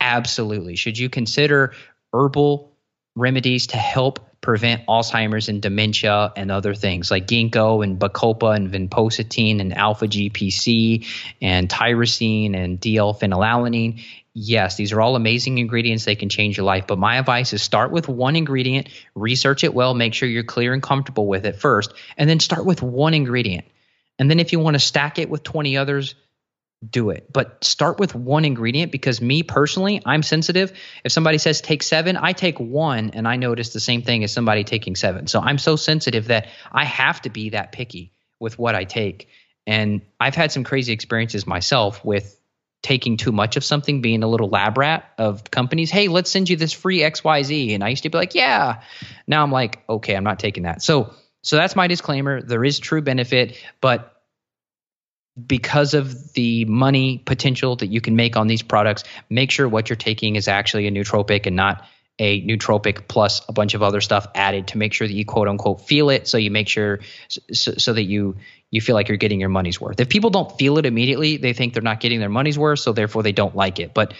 Absolutely. 0.00 0.76
Should 0.76 0.98
you 0.98 1.08
consider 1.08 1.74
herbal 2.12 2.72
remedies 3.14 3.68
to 3.68 3.76
help 3.76 4.20
prevent 4.44 4.86
Alzheimer's 4.86 5.48
and 5.48 5.60
dementia 5.60 6.32
and 6.36 6.50
other 6.50 6.74
things 6.74 7.10
like 7.10 7.26
ginkgo 7.26 7.82
and 7.82 7.98
bacopa 7.98 8.54
and 8.54 8.70
vinpocetine 8.70 9.60
and 9.60 9.76
alpha 9.76 10.06
GPC 10.06 11.06
and 11.40 11.68
tyrosine 11.68 12.54
and 12.54 12.80
DL 12.80 13.18
phenylalanine? 13.18 14.04
yes, 14.34 14.76
these 14.76 14.92
are 14.92 15.00
all 15.00 15.16
amazing 15.16 15.58
ingredients. 15.58 16.04
They 16.04 16.16
can 16.16 16.28
change 16.28 16.56
your 16.56 16.66
life. 16.66 16.86
But 16.86 16.98
my 16.98 17.16
advice 17.16 17.52
is 17.52 17.62
start 17.62 17.92
with 17.92 18.08
one 18.08 18.36
ingredient, 18.36 18.88
research 19.14 19.64
it 19.64 19.72
well, 19.72 19.94
make 19.94 20.12
sure 20.12 20.28
you're 20.28 20.42
clear 20.42 20.74
and 20.74 20.82
comfortable 20.82 21.26
with 21.26 21.46
it 21.46 21.56
first, 21.56 21.94
and 22.18 22.28
then 22.28 22.40
start 22.40 22.66
with 22.66 22.82
one 22.82 23.14
ingredient. 23.14 23.64
And 24.18 24.30
then 24.30 24.40
if 24.40 24.52
you 24.52 24.58
want 24.58 24.74
to 24.74 24.80
stack 24.80 25.18
it 25.18 25.30
with 25.30 25.42
20 25.42 25.76
others, 25.76 26.14
do 26.90 27.10
it. 27.10 27.32
But 27.32 27.62
start 27.64 27.98
with 27.98 28.14
one 28.14 28.44
ingredient 28.44 28.92
because 28.92 29.20
me 29.20 29.42
personally, 29.42 30.02
I'm 30.04 30.22
sensitive. 30.22 30.72
If 31.04 31.12
somebody 31.12 31.38
says 31.38 31.60
take 31.60 31.82
seven, 31.82 32.16
I 32.16 32.32
take 32.32 32.58
one 32.58 33.10
and 33.10 33.26
I 33.26 33.36
notice 33.36 33.72
the 33.72 33.80
same 33.80 34.02
thing 34.02 34.24
as 34.24 34.32
somebody 34.32 34.64
taking 34.64 34.96
seven. 34.96 35.26
So 35.26 35.40
I'm 35.40 35.58
so 35.58 35.76
sensitive 35.76 36.28
that 36.28 36.48
I 36.72 36.84
have 36.84 37.22
to 37.22 37.30
be 37.30 37.50
that 37.50 37.72
picky 37.72 38.12
with 38.38 38.58
what 38.58 38.74
I 38.74 38.84
take. 38.84 39.28
And 39.66 40.02
I've 40.20 40.34
had 40.34 40.52
some 40.52 40.64
crazy 40.64 40.92
experiences 40.92 41.46
myself 41.46 42.04
with 42.04 42.38
taking 42.82 43.16
too 43.16 43.32
much 43.32 43.56
of 43.56 43.64
something, 43.64 44.02
being 44.02 44.22
a 44.22 44.28
little 44.28 44.48
lab 44.48 44.76
rat 44.76 45.10
of 45.16 45.50
companies. 45.50 45.90
Hey, 45.90 46.08
let's 46.08 46.30
send 46.30 46.50
you 46.50 46.56
this 46.56 46.72
free 46.72 47.00
XYZ. 47.00 47.74
And 47.74 47.82
I 47.82 47.88
used 47.88 48.02
to 48.02 48.10
be 48.10 48.18
like, 48.18 48.34
yeah. 48.34 48.82
Now 49.26 49.42
I'm 49.42 49.50
like, 49.50 49.82
okay, 49.88 50.14
I'm 50.14 50.24
not 50.24 50.38
taking 50.38 50.64
that. 50.64 50.82
So 50.82 51.14
so 51.44 51.56
that's 51.56 51.76
my 51.76 51.86
disclaimer. 51.86 52.40
There 52.40 52.64
is 52.64 52.78
true 52.78 53.02
benefit, 53.02 53.62
but 53.82 54.13
because 55.46 55.94
of 55.94 56.32
the 56.34 56.64
money 56.64 57.18
potential 57.18 57.76
that 57.76 57.88
you 57.88 58.00
can 58.00 58.14
make 58.14 58.36
on 58.36 58.46
these 58.46 58.62
products, 58.62 59.04
make 59.28 59.50
sure 59.50 59.68
what 59.68 59.88
you're 59.88 59.96
taking 59.96 60.36
is 60.36 60.46
actually 60.46 60.86
a 60.86 60.90
nootropic 60.90 61.46
and 61.46 61.56
not 61.56 61.84
a 62.20 62.46
nootropic 62.46 63.08
plus 63.08 63.42
a 63.48 63.52
bunch 63.52 63.74
of 63.74 63.82
other 63.82 64.00
stuff 64.00 64.28
added 64.36 64.68
to 64.68 64.78
make 64.78 64.92
sure 64.92 65.06
that 65.06 65.12
you 65.12 65.24
quote 65.24 65.48
unquote 65.48 65.80
feel 65.86 66.10
it. 66.10 66.28
So 66.28 66.38
you 66.38 66.50
make 66.50 66.68
sure 66.68 67.00
so, 67.28 67.72
so, 67.76 67.92
that 67.92 68.04
you 68.04 68.36
you 68.70 68.80
feel 68.80 68.94
like 68.94 69.08
you're 69.08 69.16
getting 69.16 69.40
your 69.40 69.48
money's 69.48 69.80
worth. 69.80 70.00
If 70.00 70.08
people 70.08 70.30
don't 70.30 70.56
feel 70.56 70.78
it 70.78 70.86
immediately, 70.86 71.38
they 71.38 71.52
think 71.52 71.74
they're 71.74 71.82
not 71.82 71.98
getting 71.98 72.20
their 72.20 72.28
money's 72.28 72.58
worth, 72.58 72.78
so 72.78 72.92
therefore 72.92 73.24
they 73.24 73.32
don't 73.32 73.56
like 73.56 73.80
it. 73.80 73.94
But 73.94 74.14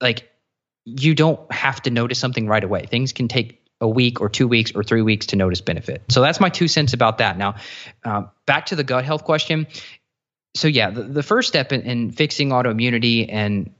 like 0.00 0.30
you 0.86 1.14
don't 1.14 1.52
have 1.52 1.82
to 1.82 1.90
notice 1.90 2.18
something 2.18 2.46
right 2.46 2.64
away. 2.64 2.86
Things 2.86 3.12
can 3.12 3.28
take 3.28 3.60
a 3.80 3.88
week 3.88 4.22
or 4.22 4.30
two 4.30 4.48
weeks 4.48 4.72
or 4.74 4.82
three 4.82 5.02
weeks 5.02 5.26
to 5.26 5.36
notice 5.36 5.60
benefit. 5.60 6.04
So 6.08 6.22
that's 6.22 6.40
my 6.40 6.48
two 6.48 6.68
cents 6.68 6.94
about 6.94 7.18
that. 7.18 7.36
Now, 7.36 7.56
uh, 8.02 8.24
back 8.46 8.66
to 8.66 8.76
the 8.76 8.84
gut 8.84 9.04
health 9.04 9.24
question 9.24 9.66
so 10.54 10.68
yeah, 10.68 10.90
the, 10.90 11.02
the 11.02 11.22
first 11.22 11.48
step 11.48 11.72
in, 11.72 11.82
in 11.82 12.10
fixing 12.12 12.50
autoimmunity 12.50 13.26
and 13.28 13.74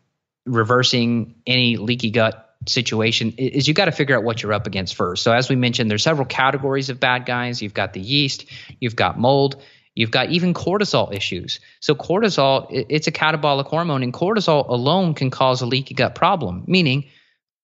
reversing 0.46 1.36
any 1.46 1.76
leaky 1.76 2.10
gut 2.10 2.40
situation 2.66 3.34
is 3.38 3.68
you 3.68 3.74
got 3.74 3.86
to 3.86 3.92
figure 3.92 4.16
out 4.16 4.24
what 4.24 4.42
you're 4.42 4.52
up 4.52 4.66
against 4.66 4.94
first. 4.94 5.22
So 5.22 5.32
as 5.32 5.48
we 5.48 5.56
mentioned, 5.56 5.90
there's 5.90 6.02
several 6.02 6.26
categories 6.26 6.90
of 6.90 6.98
bad 6.98 7.26
guys. 7.26 7.62
You've 7.62 7.74
got 7.74 7.92
the 7.92 8.00
yeast, 8.00 8.46
you've 8.80 8.96
got 8.96 9.18
mold, 9.18 9.62
you've 9.94 10.10
got 10.10 10.30
even 10.30 10.54
cortisol 10.54 11.14
issues. 11.14 11.60
So 11.80 11.94
cortisol, 11.94 12.66
it's 12.70 13.06
a 13.06 13.12
catabolic 13.12 13.66
hormone, 13.66 14.02
and 14.02 14.12
cortisol 14.12 14.68
alone 14.68 15.14
can 15.14 15.30
cause 15.30 15.62
a 15.62 15.66
leaky 15.66 15.94
gut 15.94 16.14
problem. 16.14 16.64
Meaning, 16.66 17.04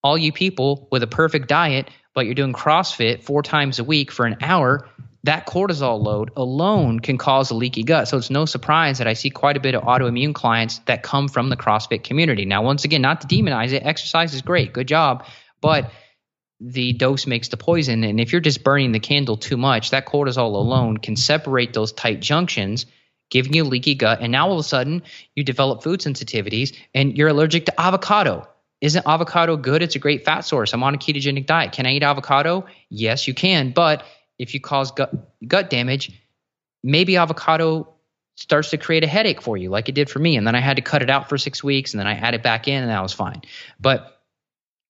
all 0.03 0.17
you 0.17 0.33
people 0.33 0.89
with 0.91 1.03
a 1.03 1.07
perfect 1.07 1.49
diet, 1.49 1.89
but 2.15 2.25
you're 2.25 2.35
doing 2.35 2.53
CrossFit 2.53 3.23
four 3.23 3.43
times 3.43 3.79
a 3.79 3.85
week 3.85 4.11
for 4.11 4.25
an 4.27 4.37
hour, 4.41 4.89
that 5.25 5.47
cortisol 5.47 6.03
load 6.03 6.31
alone 6.37 7.01
can 7.01 7.19
cause 7.19 7.51
a 7.51 7.55
leaky 7.55 7.83
gut. 7.83 8.09
So 8.09 8.17
it's 8.17 8.31
no 8.31 8.47
surprise 8.47 8.99
that 8.99 9.07
I 9.07 9.13
see 9.13 9.31
quite 9.31 9.57
a 9.57 9.61
bit 9.61 9.75
of 9.75 9.83
autoimmune 9.83 10.35
clients 10.35 10.79
that 10.87 11.03
come 11.03 11.29
from 11.29 11.51
the 11.51 11.57
CrossFit 11.57 12.05
community. 12.05 12.47
Now, 12.47 12.63
once 12.63 12.85
again, 12.85 13.03
not 13.03 13.21
to 13.21 13.27
demonize 13.27 13.73
it, 13.73 13.85
exercise 13.85 14.33
is 14.33 14.43
great, 14.43 14.73
good 14.73 14.89
job, 14.89 15.27
but 15.61 15.91
the 16.61 16.93
dose 16.93 17.27
makes 17.27 17.49
the 17.49 17.57
poison. 17.57 18.05
And 18.05 18.21
if 18.21 18.33
you're 18.33 18.41
just 18.41 18.65
burning 18.65 18.93
the 18.93 19.01
candle 19.01 19.37
too 19.37 19.57
much, 19.57 19.91
that 19.91 20.07
cortisol 20.07 20.55
alone 20.55 20.97
can 20.97 21.17
separate 21.17 21.73
those 21.73 21.93
tight 21.93 22.21
junctions, 22.21 22.87
giving 23.31 23.55
you 23.55 23.65
leaky 23.65 23.95
gut. 23.95 24.21
And 24.21 24.33
now 24.33 24.49
all 24.49 24.55
of 24.55 24.61
a 24.61 24.63
sudden, 24.63 25.03
you 25.35 25.45
develop 25.45 25.83
food 25.83 26.01
sensitivities 26.01 26.77
and 26.95 27.17
you're 27.17 27.29
allergic 27.29 27.67
to 27.67 27.81
avocado. 27.81 28.47
Isn't 28.81 29.07
avocado 29.07 29.59
good? 29.59 29.83
It's 29.83 29.97
a 29.97 29.99
great 29.99 30.25
fat 30.25 30.41
source. 30.41 30.73
I'm 30.73 30.83
on 30.83 30.95
a 30.95 30.99
ketogenic 30.99 31.45
diet. 31.45 31.73
Can 31.73 31.87
I 31.87 31.93
eat 31.93 32.03
avocado? 32.03 32.65
Yes, 32.89 33.29
you 33.29 33.35
can. 33.35 33.73
But 33.73 34.05
if 34.41 34.55
you 34.55 34.61
cause 34.61 34.91
gut, 34.91 35.13
gut 35.47 35.69
damage, 35.69 36.11
maybe 36.83 37.19
avocado 37.19 37.93
starts 38.37 38.71
to 38.71 38.79
create 38.79 39.05
a 39.05 39.07
headache 39.07 39.43
for 39.43 39.57
you, 39.57 39.69
like 39.69 39.91
it 39.91 39.95
did 39.95 40.09
for 40.09 40.19
me. 40.19 40.37
And 40.37 40.47
then 40.47 40.55
I 40.55 40.61
had 40.61 40.77
to 40.77 40.83
cut 40.83 41.03
it 41.03 41.11
out 41.11 41.29
for 41.29 41.37
six 41.37 41.63
weeks, 41.63 41.93
and 41.93 42.01
then 42.01 42.07
I 42.07 42.15
add 42.15 42.35
it 42.35 42.43
back 42.43 42.67
in, 42.67 42.83
and 42.83 42.91
that 42.91 43.03
was 43.03 43.13
fine. 43.13 43.43
But 43.79 44.19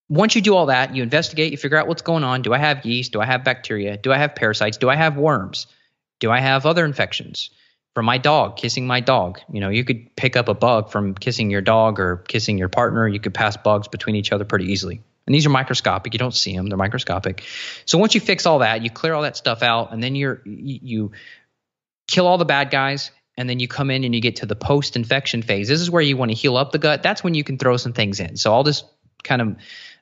once 0.09 0.37
you 0.37 0.41
do 0.41 0.55
all 0.55 0.67
that, 0.67 0.95
you 0.95 1.03
investigate, 1.03 1.51
you 1.51 1.59
figure 1.59 1.77
out 1.77 1.89
what's 1.89 2.03
going 2.03 2.23
on. 2.23 2.43
Do 2.43 2.55
I 2.55 2.59
have 2.59 2.87
yeast? 2.87 3.13
Do 3.13 3.21
I 3.21 3.27
have 3.27 3.43
bacteria? 3.43 3.97
Do 3.97 4.13
I 4.13 4.19
have 4.19 4.37
parasites? 4.37 4.77
Do 4.77 4.89
I 4.89 4.95
have 4.95 5.17
worms? 5.17 5.67
Do 6.21 6.31
I 6.31 6.39
have 6.39 6.65
other 6.65 6.85
infections? 6.85 7.51
From 7.95 8.05
my 8.05 8.19
dog, 8.19 8.57
kissing 8.57 8.87
my 8.87 9.01
dog. 9.01 9.41
You 9.53 9.61
know, 9.61 9.69
you 9.69 9.85
could 9.85 10.15
pick 10.15 10.37
up 10.37 10.49
a 10.49 10.55
bug 10.55 10.91
from 10.93 11.15
kissing 11.15 11.51
your 11.51 11.61
dog 11.61 11.99
or 11.99 12.19
kissing 12.29 12.57
your 12.57 12.69
partner. 12.69 13.09
You 13.09 13.19
could 13.19 13.35
pass 13.35 13.57
bugs 13.57 13.89
between 13.89 14.15
each 14.15 14.31
other 14.31 14.45
pretty 14.45 14.67
easily. 14.67 15.03
And 15.31 15.35
these 15.37 15.47
are 15.47 15.51
microscopic. 15.51 16.13
You 16.13 16.19
don't 16.19 16.35
see 16.35 16.57
them; 16.57 16.67
they're 16.67 16.77
microscopic. 16.77 17.45
So 17.85 17.99
once 17.99 18.17
you 18.17 18.21
fix 18.21 18.47
all 18.47 18.59
that, 18.59 18.83
you 18.83 18.91
clear 18.91 19.15
all 19.15 19.23
that 19.23 19.37
stuff 19.37 19.63
out, 19.63 19.93
and 19.93 20.03
then 20.03 20.17
you're 20.17 20.43
you 20.45 21.13
kill 22.09 22.27
all 22.27 22.37
the 22.37 22.45
bad 22.45 22.73
guys, 22.73 23.13
and 23.37 23.49
then 23.49 23.61
you 23.61 23.69
come 23.69 23.93
in 23.93 24.03
and 24.03 24.13
you 24.13 24.21
get 24.21 24.37
to 24.37 24.47
the 24.47 24.57
post-infection 24.57 25.43
phase. 25.43 25.69
This 25.69 25.81
is 25.81 25.89
where 25.89 26.03
you 26.03 26.17
want 26.17 26.33
to 26.33 26.37
heal 26.37 26.57
up 26.57 26.73
the 26.73 26.79
gut. 26.79 27.05
That's 27.05 27.23
when 27.23 27.35
you 27.35 27.45
can 27.45 27.59
throw 27.59 27.77
some 27.77 27.93
things 27.93 28.19
in. 28.19 28.37
So 28.39 28.53
I'll 28.53 28.65
just 28.65 28.87
kind 29.23 29.41
of 29.41 29.57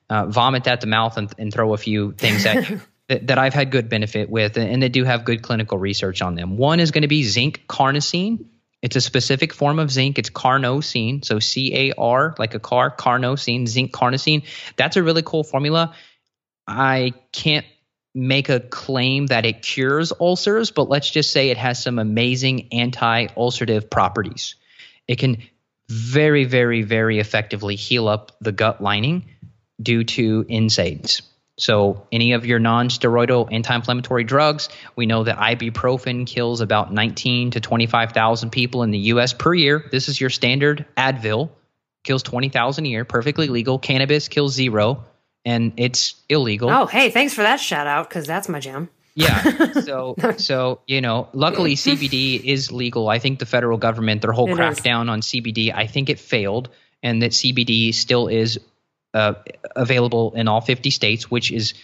uh, 0.08 0.26
vomit 0.28 0.66
at 0.66 0.80
the 0.80 0.86
mouth 0.86 1.18
and, 1.18 1.30
and 1.36 1.52
throw 1.52 1.74
a 1.74 1.76
few 1.76 2.12
things 2.12 2.46
at 2.46 2.66
that, 3.08 3.26
that 3.26 3.36
I've 3.36 3.52
had 3.52 3.70
good 3.70 3.90
benefit 3.90 4.30
with, 4.30 4.56
and, 4.56 4.70
and 4.70 4.82
they 4.82 4.88
do 4.88 5.04
have 5.04 5.26
good 5.26 5.42
clinical 5.42 5.76
research 5.76 6.22
on 6.22 6.36
them. 6.36 6.56
One 6.56 6.80
is 6.80 6.90
going 6.90 7.02
to 7.02 7.08
be 7.08 7.22
zinc 7.24 7.64
carnosine. 7.68 8.46
It's 8.80 8.96
a 8.96 9.00
specific 9.00 9.52
form 9.52 9.78
of 9.78 9.90
zinc. 9.90 10.18
It's 10.18 10.30
carnosine. 10.30 11.24
So 11.24 11.38
C 11.40 11.90
A 11.90 11.92
R, 11.98 12.34
like 12.38 12.54
a 12.54 12.60
car, 12.60 12.94
carnosine, 12.94 13.66
zinc 13.66 13.92
carnosine. 13.92 14.44
That's 14.76 14.96
a 14.96 15.02
really 15.02 15.22
cool 15.22 15.42
formula. 15.42 15.94
I 16.66 17.14
can't 17.32 17.66
make 18.14 18.48
a 18.48 18.60
claim 18.60 19.26
that 19.26 19.46
it 19.46 19.62
cures 19.62 20.12
ulcers, 20.20 20.70
but 20.70 20.88
let's 20.88 21.10
just 21.10 21.30
say 21.30 21.50
it 21.50 21.56
has 21.56 21.82
some 21.82 21.98
amazing 21.98 22.68
anti 22.72 23.26
ulcerative 23.28 23.90
properties. 23.90 24.54
It 25.06 25.18
can 25.18 25.38
very, 25.88 26.44
very, 26.44 26.82
very 26.82 27.18
effectively 27.18 27.76
heal 27.76 28.08
up 28.08 28.32
the 28.40 28.52
gut 28.52 28.82
lining 28.82 29.24
due 29.80 30.04
to 30.04 30.44
NSAIDs. 30.44 31.22
So, 31.58 32.06
any 32.12 32.32
of 32.32 32.46
your 32.46 32.60
non 32.60 32.88
steroidal 32.88 33.52
anti 33.52 33.74
inflammatory 33.74 34.22
drugs, 34.22 34.68
we 34.94 35.06
know 35.06 35.24
that 35.24 35.38
ibuprofen 35.38 36.24
kills 36.24 36.60
about 36.60 36.92
19 36.92 37.50
to 37.52 37.60
25,000 37.60 38.50
people 38.50 38.84
in 38.84 38.92
the 38.92 38.98
US 38.98 39.32
per 39.32 39.52
year. 39.52 39.84
This 39.90 40.08
is 40.08 40.20
your 40.20 40.30
standard 40.30 40.86
Advil, 40.96 41.50
kills 42.04 42.22
20,000 42.22 42.86
a 42.86 42.88
year, 42.88 43.04
perfectly 43.04 43.48
legal. 43.48 43.78
Cannabis 43.80 44.28
kills 44.28 44.54
zero, 44.54 45.04
and 45.44 45.72
it's 45.78 46.14
illegal. 46.28 46.70
Oh, 46.70 46.86
hey, 46.86 47.10
thanks 47.10 47.34
for 47.34 47.42
that 47.42 47.58
shout 47.58 47.88
out 47.88 48.08
because 48.08 48.26
that's 48.26 48.48
my 48.48 48.60
jam. 48.60 48.88
yeah. 49.14 49.72
So, 49.82 50.14
so 50.36 50.80
you 50.86 51.00
know, 51.00 51.28
luckily 51.32 51.74
CBD 51.74 52.40
is 52.40 52.70
legal. 52.70 53.08
I 53.08 53.18
think 53.18 53.40
the 53.40 53.46
federal 53.46 53.78
government, 53.78 54.22
their 54.22 54.32
whole 54.32 54.48
it 54.48 54.56
crackdown 54.56 55.04
is. 55.04 55.08
on 55.08 55.20
CBD, 55.22 55.74
I 55.74 55.88
think 55.88 56.08
it 56.08 56.20
failed, 56.20 56.68
and 57.02 57.22
that 57.22 57.32
CBD 57.32 57.92
still 57.92 58.28
is 58.28 58.60
uh, 59.18 59.34
available 59.74 60.32
in 60.34 60.48
all 60.48 60.60
50 60.60 60.90
states, 60.90 61.30
which 61.30 61.50
is 61.50 61.74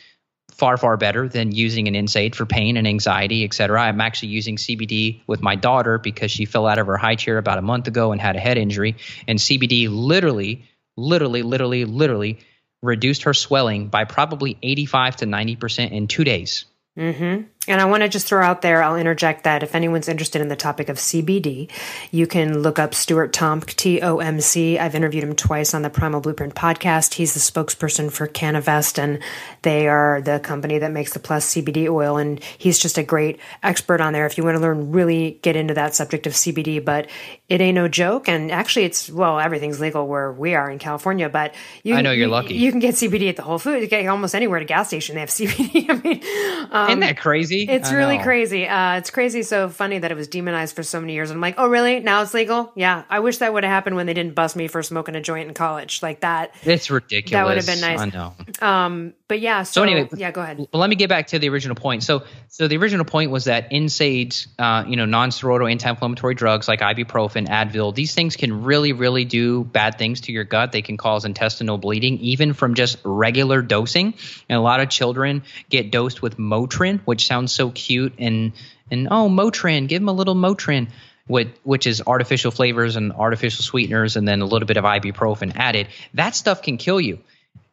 far 0.53 0.77
far 0.77 0.97
better 0.97 1.29
than 1.29 1.51
using 1.51 1.89
an 1.89 1.95
NSAID 1.95 2.35
for 2.35 2.47
pain 2.47 2.77
and 2.77 2.87
anxiety, 2.87 3.45
et 3.45 3.53
cetera. 3.53 3.83
I'm 3.83 4.01
actually 4.01 4.29
using 4.29 4.57
CBD 4.57 5.23
with 5.27 5.43
my 5.43 5.57
daughter 5.57 5.99
because 5.99 6.31
she 6.31 6.45
fell 6.45 6.67
out 6.67 6.79
of 6.79 6.87
her 6.87 6.97
high 6.97 7.17
chair 7.17 7.39
about 7.39 7.59
a 7.59 7.63
month 7.63 7.89
ago 7.89 8.13
and 8.13 8.21
had 8.21 8.37
a 8.37 8.39
head 8.39 8.57
injury, 8.57 8.97
and 9.27 9.39
CBD 9.39 9.89
literally, 9.91 10.65
literally, 10.97 11.43
literally, 11.43 11.85
literally 11.85 12.39
reduced 12.83 13.25
her 13.25 13.35
swelling 13.35 13.89
by 13.89 14.05
probably 14.05 14.57
85 14.63 15.17
to 15.17 15.27
90 15.27 15.57
percent 15.57 15.93
in 15.93 16.07
two 16.07 16.23
days. 16.23 16.67
Mm-hmm. 16.97 17.49
And 17.67 17.81
I 17.81 17.87
want 17.87 18.03
to 18.03 18.09
just 18.09 18.27
throw 18.27 18.45
out 18.45 18.61
there, 18.61 18.83
I'll 18.83 18.97
interject 18.97 19.45
that 19.45 19.63
if 19.63 19.75
anyone's 19.75 20.09
interested 20.09 20.43
in 20.43 20.49
the 20.49 20.57
topic 20.57 20.91
of 20.91 20.99
CBD, 20.99 21.71
you 22.11 22.27
can 22.27 22.59
look 22.59 22.79
up 22.79 22.95
Stuart 22.95 23.33
Tomc, 23.33 23.75
T 23.75 24.03
O 24.03 24.19
M 24.19 24.41
C. 24.41 24.79
I've 24.79 24.95
interviewed 24.95 25.25
him 25.25 25.35
twice 25.35 25.73
on 25.73 25.81
the 25.81 25.89
Primal 25.89 26.21
Blueprint 26.21 26.55
podcast. 26.55 27.15
He's 27.15 27.33
the 27.33 27.41
spokesperson 27.41 28.13
for 28.13 28.29
CannaVest, 28.29 28.99
and 29.03 29.21
they 29.63 29.89
are 29.89 30.21
the 30.21 30.41
company 30.41 30.79
that 30.79 30.93
makes 30.93 31.15
the 31.15 31.19
Plus 31.19 31.55
CBD 31.55 31.89
oil. 31.89 32.19
And 32.19 32.43
he's 32.59 32.79
just 32.79 32.99
a 32.99 33.03
great 33.03 33.41
expert 33.63 34.01
on 34.01 34.13
there 34.13 34.27
if 34.27 34.37
you 34.37 34.45
want 34.45 34.57
to 34.57 34.61
learn, 34.61 34.93
really 34.93 35.39
get 35.41 35.57
into 35.57 35.73
that 35.75 35.95
subject 35.95 36.27
of 36.27 36.35
CBD. 36.35 36.85
But 36.85 37.09
it 37.49 37.63
ain't 37.63 37.77
no 37.77 37.89
joke. 37.89 38.29
And 38.29 38.53
actually, 38.53 38.85
it's, 38.85 39.09
well, 39.09 39.41
everything's 39.41 39.81
legal 39.81 40.07
where 40.07 40.31
we 40.33 40.55
are 40.55 40.71
in 40.71 40.79
California, 40.79 41.31
but 41.31 41.55
you, 41.83 41.95
I 41.95 42.03
know 42.03 42.13
you're 42.13 42.29
lucky. 42.29 42.55
You, 42.55 42.67
you 42.67 42.71
can 42.71 42.81
get 42.81 42.95
CBD 42.95 43.31
at 43.31 43.37
the 43.37 43.43
Whole 43.43 43.59
Foods, 43.59 43.83
you 43.83 43.89
get 43.89 44.07
almost 44.07 44.35
anywhere 44.35 44.59
at 44.59 44.63
a 44.63 44.67
gas 44.67 44.89
station, 44.89 45.15
they 45.15 45.21
have 45.21 45.31
CBD. 45.31 45.89
I 45.91 45.95
mean, 45.95 46.69
um, 46.71 46.89
isn't 46.89 47.01
that 47.01 47.17
crazy? 47.17 47.54
Crazy? 47.55 47.73
It's 47.73 47.91
I 47.91 47.95
really 47.95 48.19
know. 48.19 48.25
crazy. 48.25 48.67
Uh, 48.67 48.97
it's 48.97 49.11
crazy. 49.11 49.43
So 49.43 49.69
funny 49.69 49.99
that 49.99 50.11
it 50.11 50.15
was 50.15 50.29
demonized 50.29 50.75
for 50.75 50.83
so 50.83 51.01
many 51.01 51.15
years. 51.15 51.31
I'm 51.31 51.41
like, 51.41 51.55
oh, 51.59 51.69
really? 51.69 52.01
Now 52.01 52.23
it's 52.23 52.35
legal? 52.35 52.73
Yeah. 52.75 53.05
I 53.09 53.21
wish 53.21 53.39
that 53.39 53.53
would 53.53 53.65
have 53.65 53.71
happened 53.71 53.97
when 53.97 54.07
they 54.07 54.15
didn't 54.15 54.35
bust 54.35 54.57
me 54.57 54.69
for 54.69 54.83
smoking 54.83 55.15
a 55.15 55.21
joint 55.21 55.49
in 55.49 55.55
college 55.55 56.03
like 56.03 56.21
that. 56.21 56.55
It's 56.63 56.91
ridiculous. 56.91 57.33
That 57.33 57.47
would 57.47 57.57
have 57.57 57.67
been 57.67 57.81
nice. 57.81 58.01
I 58.01 58.07
know. 58.07 58.35
Um, 58.67 59.15
but 59.29 59.41
yeah. 59.41 59.63
So, 59.63 59.81
So 59.81 59.83
anyway, 59.83 60.09
yeah, 60.17 60.31
go 60.31 60.43
ahead. 60.43 60.67
But 60.71 60.79
let 60.79 60.91
me 60.91 60.97
get 60.97 61.09
back 61.09 61.29
to 61.29 61.39
the 61.39 61.49
original 61.49 61.75
point. 61.75 62.03
So, 62.03 62.25
so 62.49 62.69
the 62.69 62.77
original 62.77 63.05
point 63.05 63.31
was 63.31 63.45
that 63.45 63.71
NSAIDs, 63.71 64.49
uh, 64.59 64.85
you 64.87 64.97
know, 64.97 65.07
non-steroidal 65.07 65.71
anti-inflammatory 65.71 66.35
drugs 66.35 66.69
like 66.69 66.81
ibuprofen, 66.81 67.49
Advil, 67.49 67.95
these 67.95 68.15
things 68.15 68.37
can 68.37 68.65
really, 68.65 68.93
really 68.93 69.25
do 69.25 69.65
bad 69.65 69.99
things 69.99 70.23
to 70.23 70.33
your 70.33 70.45
gut. 70.45 70.73
They 70.73 70.83
can 70.83 70.97
cause 70.97 71.25
intestinal 71.25 71.79
bleeding, 71.79 72.19
even 72.19 72.53
from 72.53 72.75
just 72.75 72.99
regular 73.05 73.63
dosing. 73.63 74.15
And 74.49 74.59
a 74.59 74.63
lot 74.63 74.81
of 74.81 74.89
children 74.89 75.43
get 75.69 75.91
dosed 75.91 76.23
with 76.23 76.37
Motrin, 76.37 77.01
which 77.05 77.27
sounds 77.27 77.44
so 77.49 77.71
cute 77.71 78.15
and 78.19 78.53
and 78.91 79.09
oh, 79.11 79.29
Motrin, 79.29 79.89
give 79.89 80.01
them 80.03 80.09
a 80.09 80.13
little 80.13 80.35
Motrin. 80.35 80.89
With, 81.27 81.57
which 81.63 81.87
is 81.87 82.03
artificial 82.07 82.51
flavors 82.51 82.97
and 82.97 83.11
artificial 83.11 83.63
sweeteners, 83.63 84.17
and 84.17 84.29
then 84.29 84.43
a 84.43 84.45
little 84.45 84.67
bit 84.67 84.77
of 84.77 84.85
ibuprofen 84.85 85.57
added. 85.57 85.89
That 86.13 86.37
stuff 86.37 86.61
can 86.61 86.77
kill 86.77 87.01
you. 87.01 87.19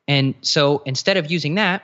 And 0.07 0.35
so 0.39 0.81
instead 0.85 1.17
of 1.17 1.29
using 1.29 1.55
that, 1.55 1.83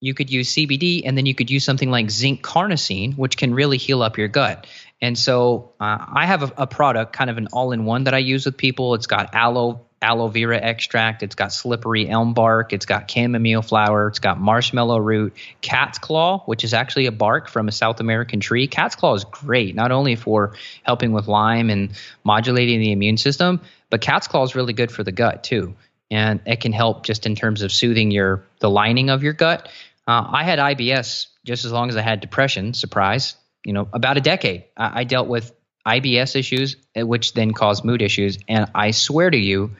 you 0.00 0.14
could 0.14 0.30
use 0.30 0.52
CBD 0.54 1.02
and 1.04 1.16
then 1.16 1.26
you 1.26 1.34
could 1.34 1.50
use 1.50 1.64
something 1.64 1.90
like 1.90 2.10
zinc 2.10 2.42
carnosine, 2.42 3.16
which 3.16 3.36
can 3.36 3.54
really 3.54 3.78
heal 3.78 4.02
up 4.02 4.18
your 4.18 4.28
gut. 4.28 4.66
And 5.00 5.18
so 5.18 5.72
uh, 5.80 5.98
I 6.14 6.26
have 6.26 6.42
a, 6.42 6.52
a, 6.58 6.66
product, 6.66 7.12
kind 7.12 7.30
of 7.30 7.38
an 7.38 7.48
all 7.52 7.72
in 7.72 7.84
one 7.84 8.04
that 8.04 8.14
I 8.14 8.18
use 8.18 8.46
with 8.46 8.56
people. 8.56 8.94
It's 8.94 9.06
got 9.06 9.34
aloe. 9.34 9.85
Aloe 10.02 10.28
vera 10.28 10.58
extract, 10.58 11.22
it's 11.22 11.34
got 11.34 11.52
slippery 11.52 12.08
elm 12.08 12.34
bark, 12.34 12.72
it's 12.72 12.86
got 12.86 13.10
chamomile 13.10 13.62
flower, 13.62 14.08
it's 14.08 14.18
got 14.18 14.38
marshmallow 14.38 14.98
root, 14.98 15.34
cat's 15.60 15.98
claw, 15.98 16.40
which 16.46 16.64
is 16.64 16.74
actually 16.74 17.06
a 17.06 17.12
bark 17.12 17.48
from 17.48 17.68
a 17.68 17.72
South 17.72 18.00
American 18.00 18.40
tree. 18.40 18.66
Cat's 18.66 18.94
claw 18.94 19.14
is 19.14 19.24
great, 19.24 19.74
not 19.74 19.92
only 19.92 20.16
for 20.16 20.54
helping 20.82 21.12
with 21.12 21.28
Lyme 21.28 21.70
and 21.70 21.92
modulating 22.24 22.80
the 22.80 22.92
immune 22.92 23.16
system, 23.16 23.60
but 23.90 24.00
cat's 24.00 24.28
claw 24.28 24.42
is 24.42 24.54
really 24.54 24.72
good 24.74 24.92
for 24.92 25.02
the 25.02 25.12
gut 25.12 25.44
too 25.44 25.74
and 26.10 26.40
it 26.46 26.60
can 26.60 26.72
help 26.72 27.04
just 27.04 27.26
in 27.26 27.34
terms 27.34 27.62
of 27.62 27.72
soothing 27.72 28.10
your 28.10 28.44
the 28.60 28.70
lining 28.70 29.10
of 29.10 29.22
your 29.22 29.32
gut. 29.32 29.68
Uh, 30.06 30.24
I 30.32 30.44
had 30.44 30.58
IBS 30.58 31.26
just 31.44 31.64
as 31.64 31.72
long 31.72 31.88
as 31.88 31.96
I 31.96 32.02
had 32.02 32.20
depression. 32.20 32.74
Surprise, 32.74 33.34
you 33.64 33.72
know, 33.72 33.88
about 33.92 34.16
a 34.16 34.20
decade. 34.20 34.64
I, 34.76 35.00
I 35.00 35.04
dealt 35.04 35.28
with 35.28 35.52
IBS 35.86 36.36
issues, 36.36 36.76
eh, 36.94 37.02
which 37.02 37.32
then 37.32 37.52
caused 37.52 37.84
mood 37.84 38.02
issues, 38.02 38.38
and 38.48 38.70
I 38.74 38.92
swear 38.92 39.30
to 39.30 39.36
you, 39.36 39.72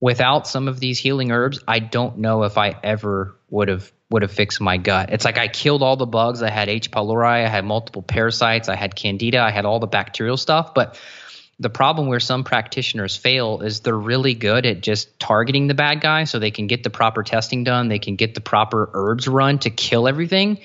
without 0.00 0.46
some 0.46 0.68
of 0.68 0.80
these 0.80 0.98
healing 0.98 1.32
herbs, 1.32 1.60
I 1.66 1.78
don't 1.78 2.18
know 2.18 2.44
if 2.44 2.58
I 2.58 2.74
ever 2.82 3.36
would 3.50 3.68
have 3.68 3.92
would 4.08 4.22
have 4.22 4.30
fixed 4.30 4.60
my 4.60 4.76
gut. 4.76 5.12
It's 5.12 5.24
like 5.24 5.36
I 5.36 5.48
killed 5.48 5.82
all 5.82 5.96
the 5.96 6.06
bugs. 6.06 6.40
I 6.40 6.48
had 6.50 6.68
H. 6.68 6.92
pylori, 6.92 7.44
I 7.44 7.48
had 7.48 7.64
multiple 7.64 8.02
parasites, 8.02 8.68
I 8.68 8.76
had 8.76 8.94
candida, 8.94 9.40
I 9.40 9.50
had 9.50 9.64
all 9.64 9.80
the 9.80 9.88
bacterial 9.88 10.36
stuff, 10.36 10.74
but 10.74 11.00
the 11.58 11.70
problem 11.70 12.06
where 12.06 12.20
some 12.20 12.44
practitioners 12.44 13.16
fail 13.16 13.62
is 13.62 13.80
they're 13.80 13.94
really 13.94 14.34
good 14.34 14.66
at 14.66 14.80
just 14.80 15.18
targeting 15.18 15.66
the 15.66 15.74
bad 15.74 16.00
guy 16.00 16.24
so 16.24 16.38
they 16.38 16.50
can 16.50 16.66
get 16.66 16.84
the 16.84 16.90
proper 16.90 17.22
testing 17.22 17.64
done, 17.64 17.88
they 17.88 17.98
can 17.98 18.14
get 18.14 18.34
the 18.34 18.40
proper 18.40 18.90
herbs 18.92 19.26
run 19.26 19.58
to 19.60 19.70
kill 19.70 20.06
everything, 20.06 20.58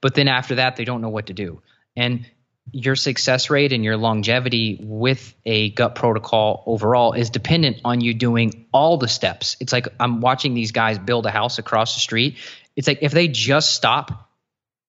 but 0.00 0.14
then 0.14 0.26
after 0.26 0.56
that 0.56 0.76
they 0.76 0.84
don't 0.84 1.02
know 1.02 1.10
what 1.10 1.26
to 1.26 1.34
do. 1.34 1.60
And 1.94 2.26
your 2.72 2.96
success 2.96 3.50
rate 3.50 3.72
and 3.72 3.84
your 3.84 3.96
longevity 3.96 4.78
with 4.80 5.34
a 5.44 5.70
gut 5.70 5.94
protocol 5.94 6.62
overall 6.66 7.12
is 7.12 7.30
dependent 7.30 7.80
on 7.84 8.00
you 8.00 8.14
doing 8.14 8.66
all 8.72 8.96
the 8.96 9.08
steps. 9.08 9.56
It's 9.60 9.72
like 9.72 9.88
I'm 9.98 10.20
watching 10.20 10.54
these 10.54 10.72
guys 10.72 10.98
build 10.98 11.26
a 11.26 11.30
house 11.30 11.58
across 11.58 11.94
the 11.94 12.00
street. 12.00 12.38
It's 12.76 12.88
like 12.88 12.98
if 13.02 13.12
they 13.12 13.28
just 13.28 13.74
stop 13.74 14.30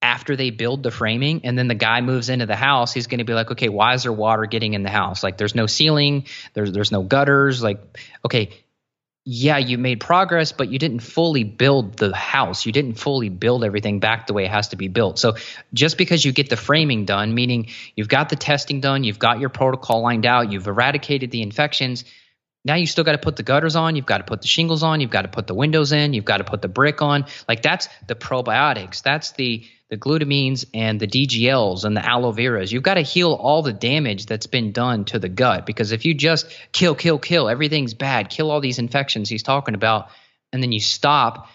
after 0.01 0.36
they 0.36 0.49
build 0.49 0.84
the 0.84 0.91
framing 0.91 1.41
and 1.43 1.57
then 1.57 1.67
the 1.67 1.75
guy 1.75 2.01
moves 2.01 2.29
into 2.29 2.47
the 2.47 2.55
house 2.55 2.91
he's 2.91 3.05
going 3.05 3.19
to 3.19 3.23
be 3.23 3.34
like 3.34 3.51
okay 3.51 3.69
why 3.69 3.93
is 3.93 4.03
there 4.03 4.11
water 4.11 4.45
getting 4.45 4.73
in 4.73 4.82
the 4.82 4.89
house 4.89 5.21
like 5.21 5.38
there's 5.38 5.53
no 5.53 5.67
ceiling 5.67 6.25
there's 6.53 6.71
there's 6.71 6.91
no 6.91 7.03
gutters 7.03 7.61
like 7.61 7.99
okay 8.25 8.49
yeah 9.24 9.57
you 9.57 9.78
made 9.78 9.99
progress 9.99 10.51
but 10.51 10.69
you 10.69 10.80
didn't 10.80 10.99
fully 10.99 11.43
build 11.43 11.97
the 11.97 12.15
house. 12.15 12.65
You 12.65 12.72
didn't 12.72 12.95
fully 12.95 13.30
build 13.30 13.63
everything 13.63 13.99
back 13.99 14.28
the 14.28 14.34
way 14.34 14.45
it 14.45 14.51
has 14.51 14.69
to 14.69 14.76
be 14.76 14.88
built. 14.88 15.19
So 15.19 15.36
just 15.74 15.97
because 15.97 16.26
you 16.26 16.32
get 16.32 16.49
the 16.49 16.57
framing 16.57 17.05
done 17.05 17.36
meaning 17.36 17.67
you've 17.95 18.09
got 18.09 18.30
the 18.30 18.36
testing 18.36 18.82
done 18.82 19.03
you've 19.03 19.19
got 19.19 19.39
your 19.39 19.49
protocol 19.49 20.01
lined 20.01 20.26
out 20.26 20.51
you've 20.51 20.67
eradicated 20.67 21.32
the 21.32 21.41
infections 21.41 22.03
now 22.63 22.76
you 22.76 22.86
still 22.86 23.03
got 23.03 23.13
to 23.13 23.17
put 23.17 23.36
the 23.36 23.43
gutters 23.43 23.76
on 23.76 23.95
you've 23.95 24.05
got 24.05 24.19
to 24.19 24.24
put 24.24 24.41
the 24.41 24.47
shingles 24.47 24.84
on 24.84 25.01
you've 25.01 25.09
got 25.11 25.24
to 25.24 25.28
put 25.28 25.47
the 25.47 25.55
windows 25.55 25.91
in 25.91 26.13
you've 26.13 26.26
got 26.26 26.38
to 26.38 26.43
put 26.43 26.61
the 26.61 26.67
brick 26.67 27.01
on. 27.01 27.26
Like 27.47 27.61
that's 27.61 27.89
the 28.07 28.15
probiotics. 28.15 29.01
That's 29.03 29.32
the 29.32 29.65
the 29.91 29.97
glutamines 29.97 30.65
and 30.73 31.01
the 31.01 31.05
DGLs 31.05 31.83
and 31.83 31.95
the 31.95 32.03
aloe 32.03 32.31
veras. 32.31 32.71
You've 32.71 32.81
got 32.81 32.93
to 32.93 33.01
heal 33.01 33.33
all 33.33 33.61
the 33.61 33.73
damage 33.73 34.25
that's 34.25 34.47
been 34.47 34.71
done 34.71 35.03
to 35.05 35.19
the 35.19 35.27
gut 35.27 35.65
because 35.65 35.91
if 35.91 36.05
you 36.05 36.13
just 36.13 36.47
kill, 36.71 36.95
kill, 36.95 37.19
kill, 37.19 37.49
everything's 37.49 37.93
bad, 37.93 38.29
kill 38.29 38.49
all 38.49 38.61
these 38.61 38.79
infections 38.79 39.27
he's 39.27 39.43
talking 39.43 39.75
about, 39.75 40.07
and 40.53 40.63
then 40.63 40.71
you 40.71 40.79
stop, 40.79 41.49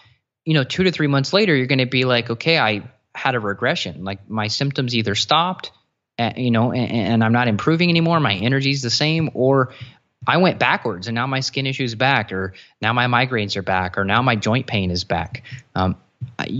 you 0.45 0.53
know, 0.53 0.63
two 0.63 0.83
to 0.83 0.91
three 0.91 1.07
months 1.07 1.33
later, 1.33 1.55
you're 1.55 1.65
going 1.65 1.79
to 1.79 1.87
be 1.87 2.05
like, 2.05 2.29
okay, 2.29 2.59
I 2.59 2.83
had 3.15 3.33
a 3.33 3.39
regression. 3.39 4.03
Like 4.03 4.29
my 4.29 4.49
symptoms 4.49 4.95
either 4.95 5.15
stopped, 5.15 5.71
you 6.35 6.51
know, 6.51 6.71
and, 6.71 6.91
and 6.91 7.23
I'm 7.23 7.33
not 7.33 7.47
improving 7.47 7.89
anymore. 7.89 8.19
My 8.19 8.35
energy's 8.35 8.83
the 8.83 8.91
same, 8.91 9.31
or 9.33 9.73
I 10.27 10.37
went 10.37 10.59
backwards 10.59 11.07
and 11.07 11.15
now 11.15 11.25
my 11.25 11.39
skin 11.39 11.65
issues 11.65 11.95
back, 11.95 12.31
or 12.31 12.53
now 12.83 12.93
my 12.93 13.07
migraines 13.07 13.55
are 13.55 13.63
back, 13.63 13.97
or 13.97 14.05
now 14.05 14.21
my 14.21 14.35
joint 14.35 14.67
pain 14.67 14.91
is 14.91 15.05
back. 15.05 15.41
Um, 15.73 15.95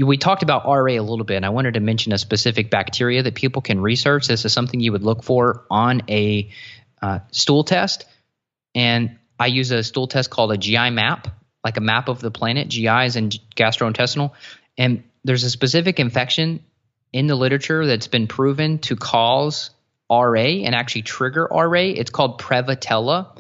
we 0.03 0.18
talked 0.18 0.43
about 0.43 0.66
RA 0.66 0.93
a 0.93 0.99
little 0.99 1.26
bit, 1.26 1.38
and 1.38 1.45
I 1.45 1.49
wanted 1.49 1.76
to 1.76 1.80
mention 1.80 2.14
a 2.14 2.18
specific 2.18 2.70
bacteria 2.70 3.24
that 3.24 3.36
people 3.36 3.62
can 3.62 3.80
research. 3.80 4.28
This 4.28 4.45
is 4.45 4.53
something 4.53 4.80
you 4.80 4.91
would 4.91 5.03
look 5.03 5.24
for 5.24 5.66
on 5.70 6.03
a 6.10 6.49
uh, 7.01 7.20
stool 7.32 7.64
test. 7.64 8.05
And 8.76 9.18
I 9.39 9.47
use 9.47 9.72
a 9.72 9.84
stool 9.84 10.08
test 10.08 10.30
called 10.30 10.51
a 10.51 10.58
GI 10.58 10.91
map, 10.91 11.28
like 11.64 11.78
a 11.78 11.82
map 11.82 12.10
of 12.10 12.20
the 12.20 12.32
planet. 12.32 12.68
GI 12.68 13.05
is 13.05 13.16
in 13.16 13.30
gastrointestinal. 13.55 14.32
And 14.78 15.03
there's 15.24 15.43
a 15.43 15.49
specific 15.49 15.99
infection 15.99 16.64
in 17.14 17.28
the 17.28 17.36
literature 17.36 17.86
that's 17.86 18.08
been 18.08 18.28
proven 18.28 18.80
to 18.80 18.95
cause 18.95 19.72
RA 20.10 20.41
and 20.41 20.76
actually 20.76 21.03
trigger 21.03 21.47
RA. 21.49 21.82
It's 21.82 22.12
called 22.12 22.39
Prevotella. 22.39 23.38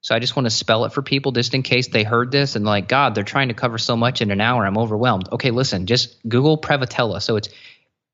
So 0.00 0.14
I 0.14 0.20
just 0.20 0.36
want 0.36 0.46
to 0.46 0.50
spell 0.50 0.84
it 0.84 0.92
for 0.92 1.02
people 1.02 1.32
just 1.32 1.54
in 1.54 1.62
case 1.62 1.88
they 1.88 2.04
heard 2.04 2.30
this 2.30 2.56
and 2.56 2.64
like, 2.64 2.88
God, 2.88 3.14
they're 3.14 3.24
trying 3.24 3.48
to 3.48 3.54
cover 3.54 3.78
so 3.78 3.96
much 3.96 4.22
in 4.22 4.30
an 4.30 4.40
hour. 4.40 4.64
I'm 4.64 4.78
overwhelmed. 4.78 5.28
Okay, 5.32 5.50
listen, 5.50 5.86
just 5.86 6.16
Google 6.26 6.58
Prevotella. 6.58 7.20
So 7.20 7.36
it's 7.36 7.48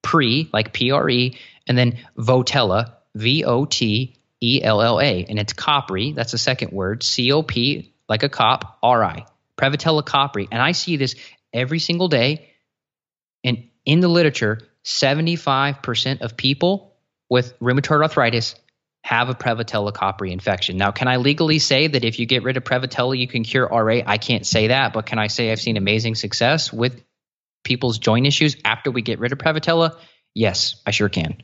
pre, 0.03 0.49
like 0.53 0.73
P 0.73 0.93
R 0.93 1.09
E, 1.09 1.39
and 1.67 1.77
then 1.77 1.99
Votella, 2.17 2.95
V 3.15 3.45
O 3.45 3.65
T 3.67 4.17
E 4.43 4.61
L 4.63 4.81
L 4.81 5.01
A. 5.01 5.25
And 5.25 5.39
it's 5.39 5.53
copri. 5.53 6.15
That's 6.15 6.33
the 6.33 6.39
second 6.39 6.73
word. 6.73 7.03
C 7.03 7.33
O 7.33 7.43
P, 7.43 7.93
like 8.09 8.23
a 8.23 8.29
cop, 8.29 8.79
R 8.83 9.05
I. 9.05 9.27
Prevotella 9.59 10.03
copri. 10.03 10.49
And 10.51 10.63
I 10.63 10.73
see 10.73 10.97
this 10.97 11.15
every 11.53 11.79
single 11.79 12.09
day. 12.09 12.51
And 13.45 13.69
in 13.85 14.01
the 14.01 14.09
literature, 14.09 14.61
75% 14.85 16.21
of 16.23 16.37
people 16.37 16.95
with 17.29 17.59
rheumatoid 17.61 18.03
arthritis 18.03 18.55
have 19.05 19.29
a 19.29 19.35
Prevotella 19.35 19.93
copri 19.93 20.33
infection. 20.33 20.79
Now, 20.79 20.91
can 20.91 21.09
I 21.09 21.17
legally 21.17 21.59
say 21.59 21.89
that 21.89 22.05
if 22.05 22.19
you 22.19 22.25
get 22.25 22.43
rid 22.43 22.57
of 22.57 22.65
Prevotella, 22.65 23.19
you 23.19 23.29
can 23.29 23.45
cure 23.45 23.69
RA? 23.71 24.01
I 24.07 24.17
can't 24.17 24.47
say 24.47 24.69
that, 24.69 24.95
but 24.95 25.05
can 25.05 25.19
I 25.19 25.27
say 25.27 25.53
I've 25.53 25.61
seen 25.61 25.77
amazing 25.77 26.15
success 26.15 26.73
with 26.73 27.05
people's 27.65 27.99
joint 27.99 28.27
issues 28.27 28.57
after 28.65 28.91
we 28.91 29.03
get 29.03 29.19
rid 29.19 29.33
of 29.33 29.39
Prevotella? 29.39 29.95
Yes, 30.35 30.81
I 30.87 30.91
sure 30.91 31.11
can. 31.11 31.37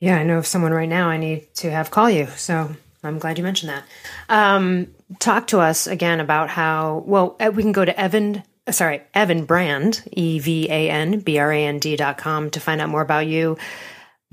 Yeah, 0.00 0.16
I 0.16 0.24
know 0.24 0.38
of 0.38 0.46
someone 0.46 0.72
right 0.72 0.88
now 0.88 1.08
I 1.08 1.18
need 1.18 1.54
to 1.56 1.70
have 1.70 1.92
call 1.92 2.10
you. 2.10 2.26
So 2.36 2.74
I'm 3.04 3.20
glad 3.20 3.38
you 3.38 3.44
mentioned 3.44 3.70
that. 3.70 3.84
Um, 4.28 4.88
talk 5.20 5.46
to 5.48 5.60
us 5.60 5.86
again 5.86 6.18
about 6.18 6.50
how, 6.50 7.04
well, 7.06 7.36
uh, 7.38 7.52
we 7.54 7.62
can 7.62 7.70
go 7.70 7.84
to 7.84 7.98
Evan, 7.98 8.42
uh, 8.66 8.72
sorry, 8.72 9.02
Evan 9.14 9.44
Brand, 9.44 10.02
E 10.10 10.40
V 10.40 10.66
A 10.68 10.90
N 10.90 11.20
B 11.20 11.38
R 11.38 11.52
A 11.52 11.64
N 11.64 11.78
D 11.78 11.94
dot 11.94 12.18
com 12.18 12.50
to 12.50 12.58
find 12.58 12.80
out 12.80 12.88
more 12.88 13.02
about 13.02 13.28
you. 13.28 13.56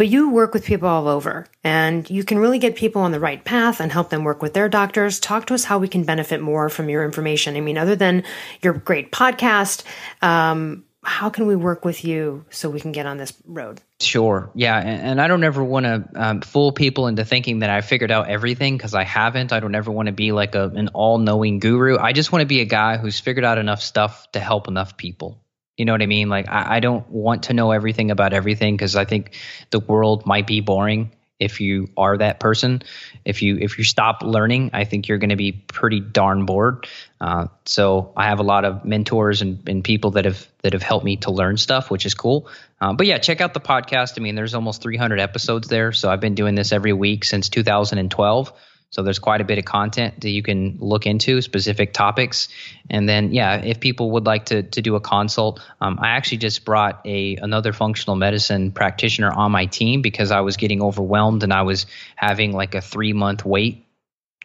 But 0.04 0.10
you 0.10 0.32
work 0.32 0.54
with 0.54 0.66
people 0.66 0.90
all 0.90 1.08
over 1.08 1.48
and 1.64 2.10
you 2.10 2.26
can 2.26 2.38
really 2.38 2.60
get 2.60 2.76
people 2.76 3.04
on 3.04 3.14
the 3.14 3.22
right 3.22 3.42
path 3.42 3.80
and 3.80 3.90
help 3.90 4.10
them 4.10 4.26
work 4.26 4.42
with 4.42 4.54
their 4.54 4.68
doctors. 4.68 5.18
Talk 5.18 5.46
to 5.46 5.54
us 5.54 5.64
how 5.64 5.78
we 5.78 5.88
can 5.88 6.04
benefit 6.04 6.42
more 6.42 6.68
from 6.68 6.90
your 6.90 7.06
information. 7.06 7.56
I 7.56 7.62
mean, 7.62 7.78
other 7.78 7.96
than 7.96 8.26
your 8.62 8.74
great 8.74 9.14
podcast, 9.14 9.84
um, 10.22 10.84
how 11.04 11.30
can 11.30 11.48
we 11.48 11.56
work 11.56 11.86
with 11.86 12.04
you 12.04 12.44
so 12.50 12.70
we 12.70 12.82
can 12.82 12.92
get 12.92 13.06
on 13.06 13.16
this 13.16 13.32
road? 13.46 13.80
Sure. 14.02 14.52
Yeah. 14.56 14.78
And, 14.78 15.02
and 15.08 15.22
I 15.22 15.28
don't 15.30 15.46
ever 15.46 15.64
want 15.64 15.86
to 15.86 16.04
um, 16.16 16.42
fool 16.42 16.74
people 16.74 17.08
into 17.08 17.24
thinking 17.24 17.60
that 17.60 17.70
I 17.70 17.80
figured 17.80 18.12
out 18.12 18.30
everything 18.30 18.76
because 18.76 18.94
I 18.94 19.06
haven't. 19.06 19.54
I 19.54 19.62
don't 19.62 19.74
ever 19.74 19.90
want 19.90 20.08
to 20.08 20.14
be 20.14 20.34
like 20.34 20.54
a, 20.54 20.68
an 20.68 20.90
all 20.90 21.18
knowing 21.18 21.60
guru. 21.60 21.98
I 21.98 22.12
just 22.12 22.34
want 22.34 22.42
to 22.42 22.46
be 22.46 22.60
a 22.60 22.66
guy 22.66 22.98
who's 22.98 23.22
figured 23.22 23.46
out 23.46 23.58
enough 23.58 23.82
stuff 23.82 24.30
to 24.34 24.42
help 24.42 24.68
enough 24.68 24.98
people. 24.98 25.43
You 25.78 25.86
know 25.86 25.92
what 25.92 26.02
I 26.02 26.08
mean? 26.08 26.30
Like, 26.30 26.48
I, 26.50 26.78
I 26.78 26.80
don't 26.80 27.08
want 27.10 27.44
to 27.44 27.54
know 27.54 27.72
everything 27.72 28.12
about 28.12 28.34
everything 28.34 28.76
because 28.76 28.96
I 28.96 29.06
think 29.06 29.36
the 29.72 29.80
world 29.80 30.26
might 30.26 30.46
be 30.46 30.62
boring 30.62 31.12
if 31.40 31.60
you 31.60 31.90
are 31.98 32.18
that 32.18 32.40
person. 32.40 32.82
If 33.26 33.42
you 33.42 33.58
if 33.60 33.78
you 33.78 33.84
stop 33.84 34.24
learning, 34.24 34.72
I 34.74 34.86
think 34.86 35.08
you're 35.08 35.18
going 35.18 35.32
to 35.32 35.36
be 35.36 35.52
pretty 35.52 36.00
darn 36.00 36.46
bored. 36.46 36.88
Uh, 37.20 37.48
so 37.66 38.14
I 38.16 38.26
have 38.28 38.40
a 38.40 38.44
lot 38.44 38.66
of 38.66 38.86
mentors 38.86 39.42
and, 39.42 39.68
and 39.68 39.84
people 39.84 40.12
that 40.12 40.26
have 40.26 40.48
that 40.62 40.74
have 40.74 40.84
helped 40.84 41.06
me 41.06 41.18
to 41.18 41.32
learn 41.32 41.58
stuff, 41.58 41.92
which 41.92 42.06
is 42.06 42.14
cool. 42.14 42.50
Uh, 42.80 42.94
but 42.94 43.08
yeah, 43.08 43.18
check 43.18 43.42
out 43.42 43.54
the 43.54 43.60
podcast. 43.60 44.14
I 44.18 44.22
mean, 44.22 44.36
there's 44.36 44.54
almost 44.54 44.82
300 44.82 45.20
episodes 45.20 45.68
there. 45.68 45.92
So 45.92 46.10
I've 46.10 46.22
been 46.22 46.36
doing 46.36 46.56
this 46.56 46.72
every 46.72 46.94
week 46.94 47.26
since 47.26 47.50
2012. 47.50 48.54
So 48.94 49.02
there's 49.02 49.18
quite 49.18 49.42
a 49.42 49.44
bit 49.44 49.58
of 49.58 49.66
content 49.66 50.22
that 50.22 50.30
you 50.30 50.44
can 50.44 50.78
look 50.80 51.08
into 51.08 51.42
specific 51.42 51.94
topics. 51.94 52.48
And 52.92 53.10
then, 53.10 53.34
yeah, 53.34 53.56
if 53.56 53.80
people 53.80 54.12
would 54.12 54.28
like 54.28 54.46
to, 54.46 54.62
to 54.62 54.84
do 54.84 54.96
a 54.96 55.02
consult, 55.02 55.62
um, 55.82 55.98
I 56.00 56.10
actually 56.10 56.38
just 56.38 56.64
brought 56.64 57.02
a 57.04 57.36
another 57.38 57.74
functional 57.74 58.16
medicine 58.16 58.72
practitioner 58.72 59.32
on 59.32 59.52
my 59.52 59.66
team 59.66 60.04
because 60.04 60.30
I 60.30 60.42
was 60.42 60.58
getting 60.58 60.84
overwhelmed 60.84 61.42
and 61.42 61.52
I 61.52 61.64
was 61.64 61.88
having 62.16 62.52
like 62.52 62.76
a 62.76 62.82
three 62.82 63.14
month 63.14 63.44
wait 63.44 63.84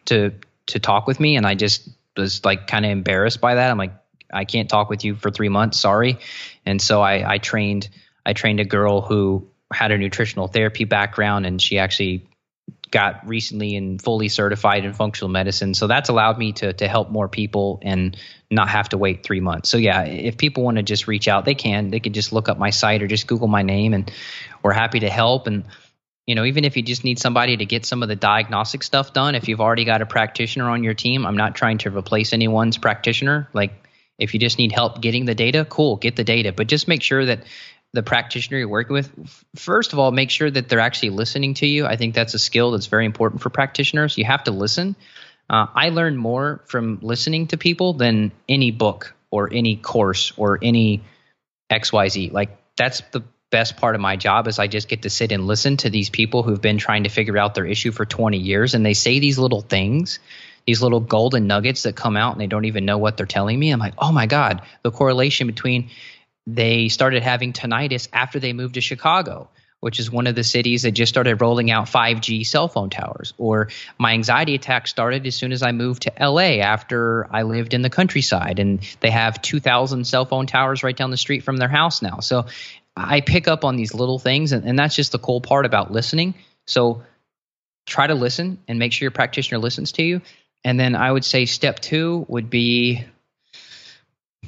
to 0.05 0.33
to 0.65 0.79
talk 0.79 1.05
with 1.05 1.19
me, 1.19 1.37
and 1.37 1.45
I 1.45 1.53
just 1.53 1.87
was 2.17 2.43
like 2.43 2.65
kind 2.65 2.85
of 2.85 2.91
embarrassed 2.91 3.39
by 3.39 3.53
that. 3.53 3.69
I'm 3.69 3.77
like, 3.77 3.93
I 4.33 4.45
can't 4.45 4.67
talk 4.67 4.89
with 4.89 5.05
you 5.05 5.13
for 5.13 5.29
three 5.29 5.49
months, 5.49 5.79
sorry. 5.79 6.17
And 6.65 6.81
so 6.81 7.01
I, 7.01 7.33
I 7.33 7.37
trained 7.37 7.87
I 8.25 8.33
trained 8.33 8.59
a 8.59 8.65
girl 8.65 9.01
who 9.01 9.47
had 9.71 9.91
a 9.91 9.97
nutritional 9.99 10.47
therapy 10.47 10.85
background, 10.85 11.45
and 11.45 11.61
she 11.61 11.77
actually 11.77 12.28
got 12.91 13.27
recently 13.27 13.75
and 13.75 14.01
fully 14.01 14.29
certified 14.29 14.85
in 14.85 14.93
functional 14.93 15.29
medicine. 15.29 15.73
So 15.73 15.87
that's 15.87 16.09
allowed 16.09 16.37
me 16.37 16.53
to 16.53 16.73
to 16.73 16.87
help 16.87 17.09
more 17.09 17.27
people 17.27 17.79
and 17.81 18.17
not 18.49 18.69
have 18.69 18.89
to 18.89 18.97
wait 18.97 19.23
three 19.23 19.39
months. 19.39 19.69
So 19.69 19.77
yeah, 19.77 20.03
if 20.03 20.37
people 20.37 20.63
want 20.63 20.77
to 20.77 20.83
just 20.83 21.07
reach 21.07 21.27
out, 21.27 21.45
they 21.45 21.55
can. 21.55 21.89
They 21.91 21.99
can 21.99 22.13
just 22.13 22.31
look 22.31 22.49
up 22.49 22.57
my 22.57 22.71
site 22.71 23.03
or 23.03 23.07
just 23.07 23.27
Google 23.27 23.47
my 23.47 23.61
name, 23.61 23.93
and 23.93 24.11
we're 24.63 24.73
happy 24.73 25.01
to 25.01 25.09
help. 25.09 25.47
And 25.47 25.65
you 26.25 26.35
know, 26.35 26.45
even 26.45 26.63
if 26.63 26.77
you 26.77 26.83
just 26.83 27.03
need 27.03 27.17
somebody 27.17 27.57
to 27.57 27.65
get 27.65 27.85
some 27.85 28.03
of 28.03 28.09
the 28.09 28.15
diagnostic 28.15 28.83
stuff 28.83 29.13
done, 29.13 29.35
if 29.35 29.47
you've 29.47 29.61
already 29.61 29.85
got 29.85 30.01
a 30.01 30.05
practitioner 30.05 30.69
on 30.69 30.83
your 30.83 30.93
team, 30.93 31.25
I'm 31.25 31.37
not 31.37 31.55
trying 31.55 31.79
to 31.79 31.89
replace 31.89 32.33
anyone's 32.33 32.77
practitioner. 32.77 33.49
Like 33.53 33.71
if 34.19 34.33
you 34.33 34.39
just 34.39 34.59
need 34.59 34.71
help 34.71 35.01
getting 35.01 35.25
the 35.25 35.33
data, 35.33 35.65
cool, 35.65 35.95
get 35.95 36.15
the 36.15 36.23
data, 36.23 36.51
but 36.51 36.67
just 36.67 36.87
make 36.87 37.01
sure 37.01 37.25
that 37.25 37.43
the 37.93 38.03
practitioner 38.03 38.59
you're 38.59 38.67
working 38.67 38.93
with, 38.93 39.11
first 39.55 39.93
of 39.93 39.99
all, 39.99 40.11
make 40.11 40.29
sure 40.29 40.49
that 40.49 40.69
they're 40.69 40.79
actually 40.79 41.09
listening 41.09 41.55
to 41.55 41.65
you. 41.65 41.85
I 41.85 41.95
think 41.95 42.13
that's 42.13 42.33
a 42.33 42.39
skill 42.39 42.71
that's 42.71 42.85
very 42.85 43.05
important 43.05 43.41
for 43.41 43.49
practitioners. 43.49 44.17
You 44.17 44.25
have 44.25 44.43
to 44.43 44.51
listen. 44.51 44.95
Uh, 45.49 45.65
I 45.73 45.89
learn 45.89 46.15
more 46.15 46.61
from 46.65 46.99
listening 47.01 47.47
to 47.47 47.57
people 47.57 47.93
than 47.93 48.31
any 48.47 48.69
book 48.71 49.15
or 49.31 49.49
any 49.51 49.75
course 49.75 50.31
or 50.37 50.59
any 50.61 51.01
XYZ. 51.71 52.31
Like 52.31 52.57
that's 52.77 53.01
the 53.11 53.23
best 53.49 53.77
part 53.77 53.95
of 53.95 54.01
my 54.01 54.15
job 54.15 54.47
is 54.47 54.59
I 54.59 54.67
just 54.67 54.87
get 54.87 55.03
to 55.03 55.09
sit 55.09 55.31
and 55.31 55.47
listen 55.47 55.77
to 55.77 55.89
these 55.89 56.09
people 56.09 56.43
who've 56.43 56.61
been 56.61 56.77
trying 56.77 57.03
to 57.03 57.09
figure 57.09 57.37
out 57.37 57.55
their 57.55 57.65
issue 57.65 57.91
for 57.91 58.05
20 58.05 58.37
years 58.37 58.75
and 58.75 58.85
they 58.85 58.93
say 58.93 59.19
these 59.19 59.39
little 59.39 59.61
things, 59.61 60.19
these 60.67 60.83
little 60.83 60.99
golden 60.99 61.47
nuggets 61.47 61.83
that 61.83 61.95
come 61.95 62.15
out 62.15 62.33
and 62.33 62.41
they 62.41 62.47
don't 62.47 62.65
even 62.65 62.85
know 62.85 62.99
what 62.99 63.17
they're 63.17 63.25
telling 63.25 63.59
me. 63.59 63.71
I'm 63.71 63.79
like, 63.79 63.95
"Oh 63.97 64.11
my 64.11 64.27
god, 64.27 64.61
the 64.83 64.91
correlation 64.91 65.47
between 65.47 65.89
they 66.55 66.89
started 66.89 67.23
having 67.23 67.53
tinnitus 67.53 68.07
after 68.11 68.39
they 68.39 68.53
moved 68.53 68.75
to 68.75 68.81
Chicago, 68.81 69.49
which 69.79 69.99
is 69.99 70.11
one 70.11 70.27
of 70.27 70.35
the 70.35 70.43
cities 70.43 70.81
that 70.81 70.91
just 70.91 71.11
started 71.11 71.41
rolling 71.41 71.71
out 71.71 71.85
5G 71.85 72.45
cell 72.45 72.67
phone 72.67 72.89
towers. 72.89 73.33
Or 73.37 73.69
my 73.97 74.13
anxiety 74.13 74.55
attack 74.55 74.87
started 74.87 75.25
as 75.27 75.35
soon 75.35 75.51
as 75.51 75.61
I 75.61 75.71
moved 75.71 76.03
to 76.03 76.13
LA 76.19 76.59
after 76.61 77.27
I 77.31 77.43
lived 77.43 77.73
in 77.73 77.81
the 77.81 77.89
countryside, 77.89 78.59
and 78.59 78.79
they 78.99 79.11
have 79.11 79.41
2,000 79.41 80.05
cell 80.05 80.25
phone 80.25 80.47
towers 80.47 80.83
right 80.83 80.95
down 80.95 81.11
the 81.11 81.17
street 81.17 81.43
from 81.43 81.57
their 81.57 81.69
house 81.69 82.01
now. 82.01 82.19
So 82.19 82.47
I 82.95 83.21
pick 83.21 83.47
up 83.47 83.63
on 83.63 83.75
these 83.75 83.93
little 83.93 84.19
things, 84.19 84.51
and, 84.51 84.65
and 84.65 84.77
that's 84.77 84.95
just 84.95 85.11
the 85.11 85.19
cool 85.19 85.41
part 85.41 85.65
about 85.65 85.91
listening. 85.91 86.35
So 86.67 87.03
try 87.85 88.07
to 88.07 88.15
listen 88.15 88.59
and 88.67 88.79
make 88.79 88.91
sure 88.91 89.05
your 89.05 89.11
practitioner 89.11 89.59
listens 89.59 89.93
to 89.93 90.03
you. 90.03 90.21
And 90.63 90.79
then 90.79 90.95
I 90.95 91.11
would 91.11 91.23
say 91.23 91.45
step 91.45 91.79
two 91.79 92.25
would 92.27 92.49
be 92.49 93.05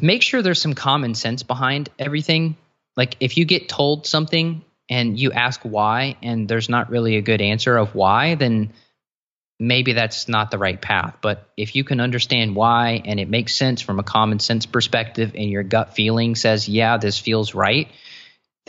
make 0.02 0.22
sure 0.22 0.42
there's 0.42 0.62
some 0.62 0.74
common 0.74 1.16
sense 1.16 1.44
behind 1.44 1.90
everything. 1.98 2.58
Like 2.98 3.16
if 3.20 3.38
you 3.38 3.46
get 3.46 3.70
told 3.70 4.06
something 4.06 4.64
and 4.90 5.20
you 5.20 5.32
ask 5.32 5.62
why 5.62 6.18
and 6.22 6.48
there's 6.48 6.70
not 6.70 6.90
really 6.90 7.18
a 7.18 7.22
good 7.22 7.42
answer 7.42 7.78
of 7.78 7.96
why, 7.96 8.36
then 8.36 8.74
maybe 9.60 9.94
that's 9.94 10.28
not 10.28 10.52
the 10.52 10.58
right 10.58 10.82
path. 10.82 11.18
But 11.22 11.48
if 11.56 11.76
you 11.76 11.84
can 11.84 12.00
understand 12.00 12.56
why 12.56 13.02
and 13.06 13.20
it 13.20 13.30
makes 13.30 13.56
sense 13.56 13.80
from 13.80 14.00
a 14.00 14.04
common 14.04 14.40
sense 14.40 14.66
perspective 14.66 15.34
and 15.36 15.50
your 15.50 15.64
gut 15.64 15.94
feeling 15.94 16.36
says, 16.36 16.68
yeah, 16.68 16.98
this 16.98 17.20
feels 17.20 17.54
right, 17.54 17.88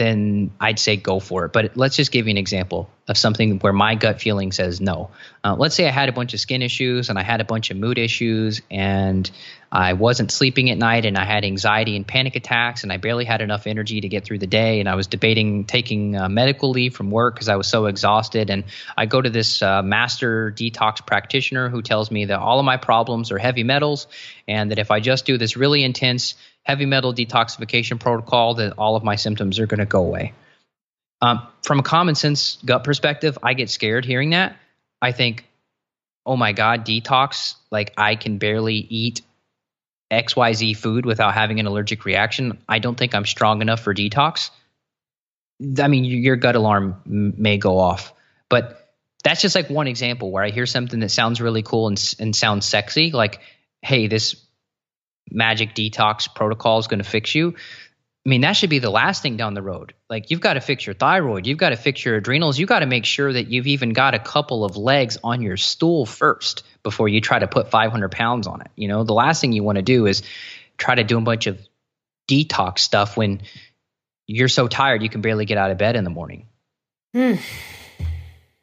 then 0.03 0.51
I'd 0.59 0.81
say 0.81 0.97
go 0.97 1.21
for 1.21 1.45
it. 1.45 1.53
But 1.53 1.77
let's 1.77 1.95
just 1.95 2.11
give 2.11 2.27
you 2.27 2.33
an 2.33 2.37
example 2.37 2.91
of 3.07 3.17
something 3.17 3.59
where 3.61 3.73
my 3.73 3.95
gut 3.95 4.21
feeling 4.21 4.51
says 4.51 4.81
no. 4.81 5.11
Uh, 5.45 5.55
let's 5.57 5.77
say 5.77 5.87
I 5.87 5.91
had 5.91 6.09
a 6.09 6.13
bunch 6.13 6.35
of 6.35 6.41
skin 6.41 6.61
issues 6.61 7.09
and 7.09 7.19
I 7.19 7.23
had 7.23 7.41
a 7.41 7.45
bunch 7.45 7.71
of 7.71 7.77
mood 7.77 7.99
issues 7.99 8.63
and 8.71 9.31
I 9.71 9.93
wasn't 9.93 10.31
sleeping 10.31 10.71
at 10.71 10.79
night 10.79 11.05
and 11.05 11.17
I 11.17 11.25
had 11.25 11.45
anxiety 11.45 11.97
and 11.97 12.07
panic 12.07 12.37
attacks 12.37 12.83
and 12.83 12.93
I 12.93 12.97
barely 12.97 13.25
had 13.25 13.41
enough 13.41 13.67
energy 13.67 14.01
to 14.01 14.09
get 14.09 14.25
through 14.25 14.39
the 14.39 14.47
day 14.47 14.81
and 14.81 14.89
I 14.89 14.97
was 14.97 15.07
debating 15.07 15.65
taking 15.65 16.17
uh, 16.17 16.29
medical 16.29 16.71
leave 16.71 16.95
from 16.95 17.11
work 17.11 17.35
because 17.35 17.49
I 17.49 17.57
was 17.57 17.69
so 17.69 17.87
exhausted. 17.87 18.51
And 18.51 18.65
I 18.97 19.07
go 19.07 19.21
to 19.21 19.31
this 19.31 19.63
uh, 19.63 19.83
master 19.83 20.53
detox 20.57 21.05
practitioner 21.07 21.69
who 21.69 21.81
tells 21.81 22.11
me 22.11 22.27
that 22.27 22.41
all 22.41 22.59
of 22.59 22.65
my 22.65 22.77
problems 22.77 23.31
are 23.31 23.39
heavy 23.39 23.63
metals 23.63 24.09
and 24.49 24.73
that 24.73 24.79
if 24.79 24.91
I 24.91 25.01
just 25.01 25.27
do 25.27 25.39
this 25.39 25.57
really 25.57 25.85
intense 25.85 26.35
heavy 26.63 26.87
metal 26.87 27.13
detoxification 27.13 27.99
protocol 27.99 28.55
that 28.55 28.75
all 28.79 28.97
of 28.97 29.03
my 29.03 29.17
symptoms 29.17 29.59
are 29.59 29.67
going 29.67 29.81
to 29.81 29.87
go 29.87 30.05
away. 30.05 30.33
Um, 31.21 31.47
from 31.63 31.79
a 31.79 31.83
common 31.83 32.15
sense 32.15 32.59
gut 32.65 32.85
perspective, 32.85 33.39
I 33.43 33.55
get 33.55 33.71
scared 33.71 34.05
hearing 34.05 34.31
that. 34.31 34.57
I 35.01 35.13
think, 35.13 35.47
oh 36.27 36.37
my 36.37 36.53
God, 36.53 36.85
detox, 36.85 37.55
like 37.71 37.93
I 37.97 38.17
can 38.17 38.39
barely 38.39 38.77
eat 38.77 39.23
XYZ 40.11 40.77
food 40.77 41.07
without 41.07 41.35
having 41.35 41.59
an 41.59 41.67
allergic 41.67 42.05
reaction. 42.05 42.59
I 42.69 42.79
don't 42.79 42.97
think 42.97 43.15
I'm 43.15 43.25
strong 43.25 43.63
enough 43.63 43.81
for 43.81 43.95
detox. 43.95 44.51
I 45.79 45.89
mean, 45.89 46.05
your 46.05 46.37
gut 46.37 46.57
alarm 46.57 47.01
may 47.05 47.57
go 47.57 47.79
off, 47.79 48.13
but 48.49 48.79
that's 49.23 49.41
just 49.41 49.55
like 49.55 49.71
one 49.71 49.87
example 49.87 50.31
where 50.31 50.43
I 50.43 50.51
hear 50.51 50.67
something 50.67 51.01
that 51.01 51.11
sounds 51.11 51.41
really 51.41 51.63
cool 51.63 51.87
and, 51.87 52.15
and 52.19 52.35
sounds 52.35 52.67
sexy. 52.67 53.13
Like, 53.13 53.41
hey, 53.81 54.09
this 54.09 54.37
magic 55.31 55.75
detox 55.75 56.33
protocol 56.33 56.79
is 56.79 56.87
going 56.87 57.03
to 57.03 57.09
fix 57.09 57.35
you. 57.35 57.55
I 58.25 58.29
mean, 58.29 58.43
that 58.43 58.53
should 58.53 58.71
be 58.71 58.79
the 58.79 58.91
last 58.91 59.21
thing 59.21 59.37
down 59.37 59.55
the 59.55 59.63
road. 59.63 59.95
Like, 60.09 60.31
you've 60.31 60.41
got 60.41 60.55
to 60.55 60.61
fix 60.61 60.87
your 60.87 60.95
thyroid, 60.95 61.47
you've 61.47 61.59
got 61.59 61.71
to 61.71 61.77
fix 61.77 62.05
your 62.05 62.17
adrenals, 62.17 62.57
you've 62.59 62.69
got 62.69 62.81
to 62.81 62.87
make 62.87 63.05
sure 63.05 63.33
that 63.33 63.49
you've 63.49 63.67
even 63.67 63.93
got 63.93 64.15
a 64.15 64.21
couple 64.21 64.65
of 64.65 64.77
legs 64.77 65.19
on 65.25 65.43
your 65.43 65.57
stool 65.57 66.07
first 66.07 66.63
before 66.85 67.09
you 67.09 67.21
try 67.21 67.39
to 67.39 67.49
put 67.49 67.71
500 67.71 68.13
pounds 68.13 68.47
on 68.47 68.61
it. 68.61 68.71
You 68.77 68.89
know, 68.89 69.03
the 69.03 69.13
last 69.13 69.41
thing 69.41 69.53
you 69.53 69.65
want 69.65 69.77
to 69.77 69.83
do 69.83 70.07
is 70.07 70.23
try 70.77 70.95
to 70.95 71.03
do 71.03 71.19
a 71.19 71.21
bunch 71.21 71.49
of 71.49 71.61
detox 72.29 72.79
stuff 72.79 73.17
when 73.17 73.43
you're 74.29 74.49
so 74.49 74.69
tired 74.69 75.03
you 75.03 75.09
can 75.09 75.21
barely 75.21 75.45
get 75.45 75.59
out 75.59 75.71
of 75.71 75.79
bed 75.79 75.97
in 75.97 76.05
the 76.05 76.11
morning. 76.11 76.47
Mm. 77.15 77.41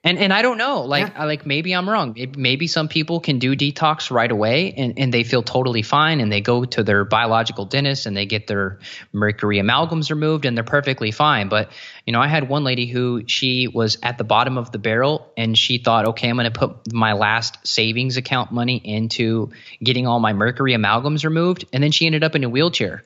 And 0.01 0.17
and 0.17 0.31
I 0.31 0.41
don't 0.41 0.57
know, 0.57 0.83
like 0.83 1.07
yeah. 1.07 1.23
I, 1.23 1.25
like 1.25 1.45
maybe 1.45 1.75
I'm 1.75 1.89
wrong. 1.89 2.15
Maybe 2.37 2.67
some 2.67 2.87
people 2.87 3.19
can 3.19 3.37
do 3.37 3.53
detox 3.53 4.09
right 4.09 4.31
away 4.31 4.71
and, 4.71 4.97
and 4.97 5.13
they 5.13 5.25
feel 5.25 5.43
totally 5.43 5.81
fine 5.81 6.21
and 6.21 6.31
they 6.31 6.39
go 6.39 6.63
to 6.63 6.83
their 6.83 7.03
biological 7.03 7.65
dentist 7.65 8.05
and 8.05 8.15
they 8.15 8.25
get 8.25 8.47
their 8.47 8.79
mercury 9.11 9.57
amalgams 9.57 10.09
removed 10.09 10.45
and 10.45 10.55
they're 10.55 10.63
perfectly 10.63 11.11
fine. 11.11 11.49
But 11.49 11.73
you 12.05 12.13
know, 12.13 12.21
I 12.21 12.27
had 12.27 12.47
one 12.47 12.63
lady 12.63 12.85
who 12.85 13.23
she 13.27 13.67
was 13.67 13.97
at 14.01 14.17
the 14.17 14.23
bottom 14.23 14.57
of 14.57 14.71
the 14.71 14.79
barrel 14.79 15.33
and 15.35 15.57
she 15.57 15.79
thought, 15.79 16.07
okay, 16.07 16.29
I'm 16.29 16.37
going 16.37 16.49
to 16.49 16.57
put 16.57 16.93
my 16.93 17.11
last 17.11 17.57
savings 17.67 18.15
account 18.15 18.53
money 18.53 18.77
into 18.77 19.49
getting 19.83 20.07
all 20.07 20.21
my 20.21 20.31
mercury 20.31 20.75
amalgams 20.75 21.25
removed, 21.25 21.65
and 21.73 21.83
then 21.83 21.91
she 21.91 22.05
ended 22.05 22.23
up 22.23 22.37
in 22.37 22.45
a 22.45 22.49
wheelchair 22.49 23.03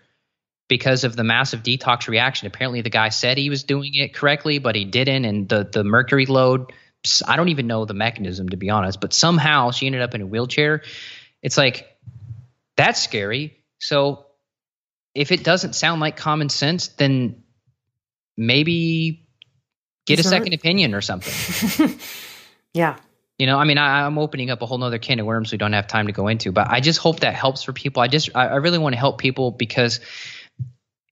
because 0.73 1.03
of 1.03 1.15
the 1.15 1.23
massive 1.23 1.61
detox 1.61 2.07
reaction. 2.07 2.47
Apparently, 2.47 2.81
the 2.81 2.89
guy 2.89 3.09
said 3.09 3.37
he 3.37 3.49
was 3.51 3.63
doing 3.63 3.91
it 3.93 4.13
correctly, 4.13 4.57
but 4.57 4.75
he 4.75 4.85
didn't, 4.85 5.25
and 5.25 5.47
the 5.47 5.69
the 5.71 5.83
mercury 5.83 6.25
load 6.25 6.73
I 7.25 7.35
don't 7.35 7.49
even 7.49 7.67
know 7.67 7.85
the 7.85 7.93
mechanism 7.93 8.49
to 8.49 8.57
be 8.57 8.69
honest, 8.69 9.01
but 9.01 9.13
somehow 9.13 9.71
she 9.71 9.85
ended 9.85 10.01
up 10.01 10.15
in 10.15 10.21
a 10.21 10.25
wheelchair. 10.25 10.83
It's 11.41 11.57
like 11.57 11.87
that's 12.77 13.03
scary. 13.03 13.57
So 13.79 14.25
if 15.13 15.31
it 15.31 15.43
doesn't 15.43 15.73
sound 15.73 15.99
like 16.01 16.15
common 16.15 16.49
sense, 16.49 16.87
then 16.87 17.43
maybe 18.37 19.27
get 20.05 20.19
a 20.19 20.23
second 20.23 20.53
opinion 20.53 20.95
or 20.95 21.01
something. 21.01 21.99
yeah. 22.73 22.97
You 23.37 23.47
know, 23.47 23.57
I 23.57 23.65
mean, 23.65 23.77
I, 23.77 24.05
am 24.05 24.17
opening 24.17 24.51
up 24.51 24.61
a 24.61 24.65
whole 24.65 24.77
nother 24.77 24.99
can 24.99 25.19
of 25.19 25.25
worms 25.25 25.51
we 25.51 25.57
don't 25.57 25.73
have 25.73 25.87
time 25.87 26.07
to 26.07 26.13
go 26.13 26.27
into, 26.27 26.51
but 26.51 26.67
I 26.69 26.79
just 26.79 26.99
hope 26.99 27.21
that 27.21 27.33
helps 27.33 27.63
for 27.63 27.73
people. 27.73 28.01
I 28.01 28.07
just, 28.07 28.29
I, 28.35 28.47
I 28.47 28.55
really 28.57 28.77
want 28.77 28.93
to 28.93 28.99
help 28.99 29.17
people 29.17 29.51
because 29.51 29.99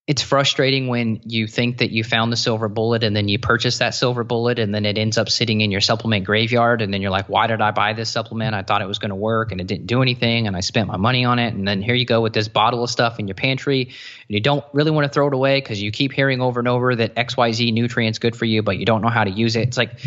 it's 0.07 0.23
frustrating 0.23 0.87
when 0.87 1.21
you 1.25 1.45
think 1.45 1.77
that 1.77 1.91
you 1.91 2.03
found 2.03 2.31
the 2.31 2.37
silver 2.37 2.67
bullet 2.67 3.03
and 3.03 3.15
then 3.15 3.27
you 3.27 3.37
purchase 3.37 3.77
that 3.77 3.93
silver 3.93 4.23
bullet 4.23 4.57
and 4.57 4.73
then 4.73 4.83
it 4.83 4.97
ends 4.97 5.17
up 5.17 5.29
sitting 5.29 5.61
in 5.61 5.69
your 5.69 5.79
supplement 5.79 6.25
graveyard 6.25 6.81
and 6.81 6.91
then 6.91 7.01
you're 7.03 7.11
like 7.11 7.29
why 7.29 7.45
did 7.45 7.61
i 7.61 7.69
buy 7.71 7.93
this 7.93 8.09
supplement? 8.09 8.55
I 8.55 8.63
thought 8.63 8.81
it 8.81 8.87
was 8.87 8.97
going 8.97 9.11
to 9.11 9.15
work 9.15 9.51
and 9.51 9.61
it 9.61 9.67
didn't 9.67 9.85
do 9.85 10.01
anything 10.01 10.47
and 10.47 10.55
i 10.55 10.61
spent 10.61 10.87
my 10.87 10.97
money 10.97 11.23
on 11.23 11.37
it. 11.37 11.53
And 11.53 11.67
then 11.67 11.81
here 11.83 11.93
you 11.93 12.05
go 12.05 12.21
with 12.21 12.33
this 12.33 12.47
bottle 12.47 12.83
of 12.83 12.89
stuff 12.89 13.19
in 13.19 13.27
your 13.27 13.35
pantry 13.35 13.83
and 13.83 13.93
you 14.27 14.39
don't 14.39 14.65
really 14.73 14.91
want 14.91 15.05
to 15.05 15.13
throw 15.13 15.27
it 15.27 15.33
away 15.35 15.61
because 15.61 15.81
you 15.81 15.91
keep 15.91 16.13
hearing 16.13 16.41
over 16.41 16.59
and 16.59 16.67
over 16.67 16.95
that 16.95 17.15
xyz 17.15 17.71
nutrients 17.71 18.17
good 18.17 18.35
for 18.35 18.45
you 18.45 18.63
but 18.63 18.77
you 18.77 18.85
don't 18.85 19.01
know 19.01 19.09
how 19.09 19.23
to 19.23 19.31
use 19.31 19.55
it. 19.55 19.67
It's 19.67 19.77
like 19.77 19.99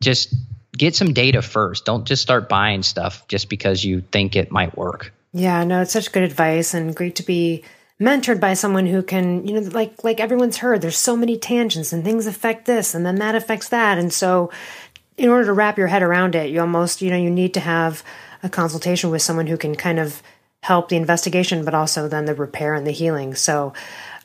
just 0.00 0.34
get 0.72 0.96
some 0.96 1.12
data 1.12 1.42
first. 1.42 1.84
Don't 1.84 2.06
just 2.06 2.22
start 2.22 2.48
buying 2.48 2.82
stuff 2.82 3.28
just 3.28 3.50
because 3.50 3.84
you 3.84 4.00
think 4.00 4.34
it 4.34 4.50
might 4.50 4.78
work. 4.78 5.12
Yeah 5.34 5.62
no 5.64 5.82
it's 5.82 5.92
such 5.92 6.10
good 6.10 6.22
advice 6.22 6.72
and 6.72 6.96
great 6.96 7.16
to 7.16 7.22
be 7.22 7.64
mentored 8.00 8.40
by 8.40 8.54
someone 8.54 8.86
who 8.86 9.02
can, 9.02 9.46
you 9.46 9.60
know, 9.60 9.68
like 9.70 10.02
like 10.02 10.20
everyone's 10.20 10.58
heard, 10.58 10.80
there's 10.80 10.96
so 10.96 11.16
many 11.16 11.38
tangents 11.38 11.92
and 11.92 12.02
things 12.02 12.26
affect 12.26 12.64
this 12.64 12.94
and 12.94 13.04
then 13.04 13.16
that 13.16 13.34
affects 13.34 13.68
that. 13.68 13.98
And 13.98 14.12
so 14.12 14.50
in 15.16 15.28
order 15.28 15.44
to 15.44 15.52
wrap 15.52 15.76
your 15.76 15.88
head 15.88 16.02
around 16.02 16.34
it, 16.34 16.50
you 16.50 16.60
almost, 16.60 17.02
you 17.02 17.10
know, 17.10 17.16
you 17.16 17.30
need 17.30 17.52
to 17.54 17.60
have 17.60 18.02
a 18.42 18.48
consultation 18.48 19.10
with 19.10 19.20
someone 19.20 19.46
who 19.46 19.58
can 19.58 19.74
kind 19.74 19.98
of 19.98 20.22
help 20.62 20.88
the 20.88 20.96
investigation, 20.96 21.64
but 21.64 21.74
also 21.74 22.08
then 22.08 22.24
the 22.24 22.34
repair 22.34 22.74
and 22.74 22.86
the 22.86 22.90
healing. 22.90 23.34
So, 23.34 23.72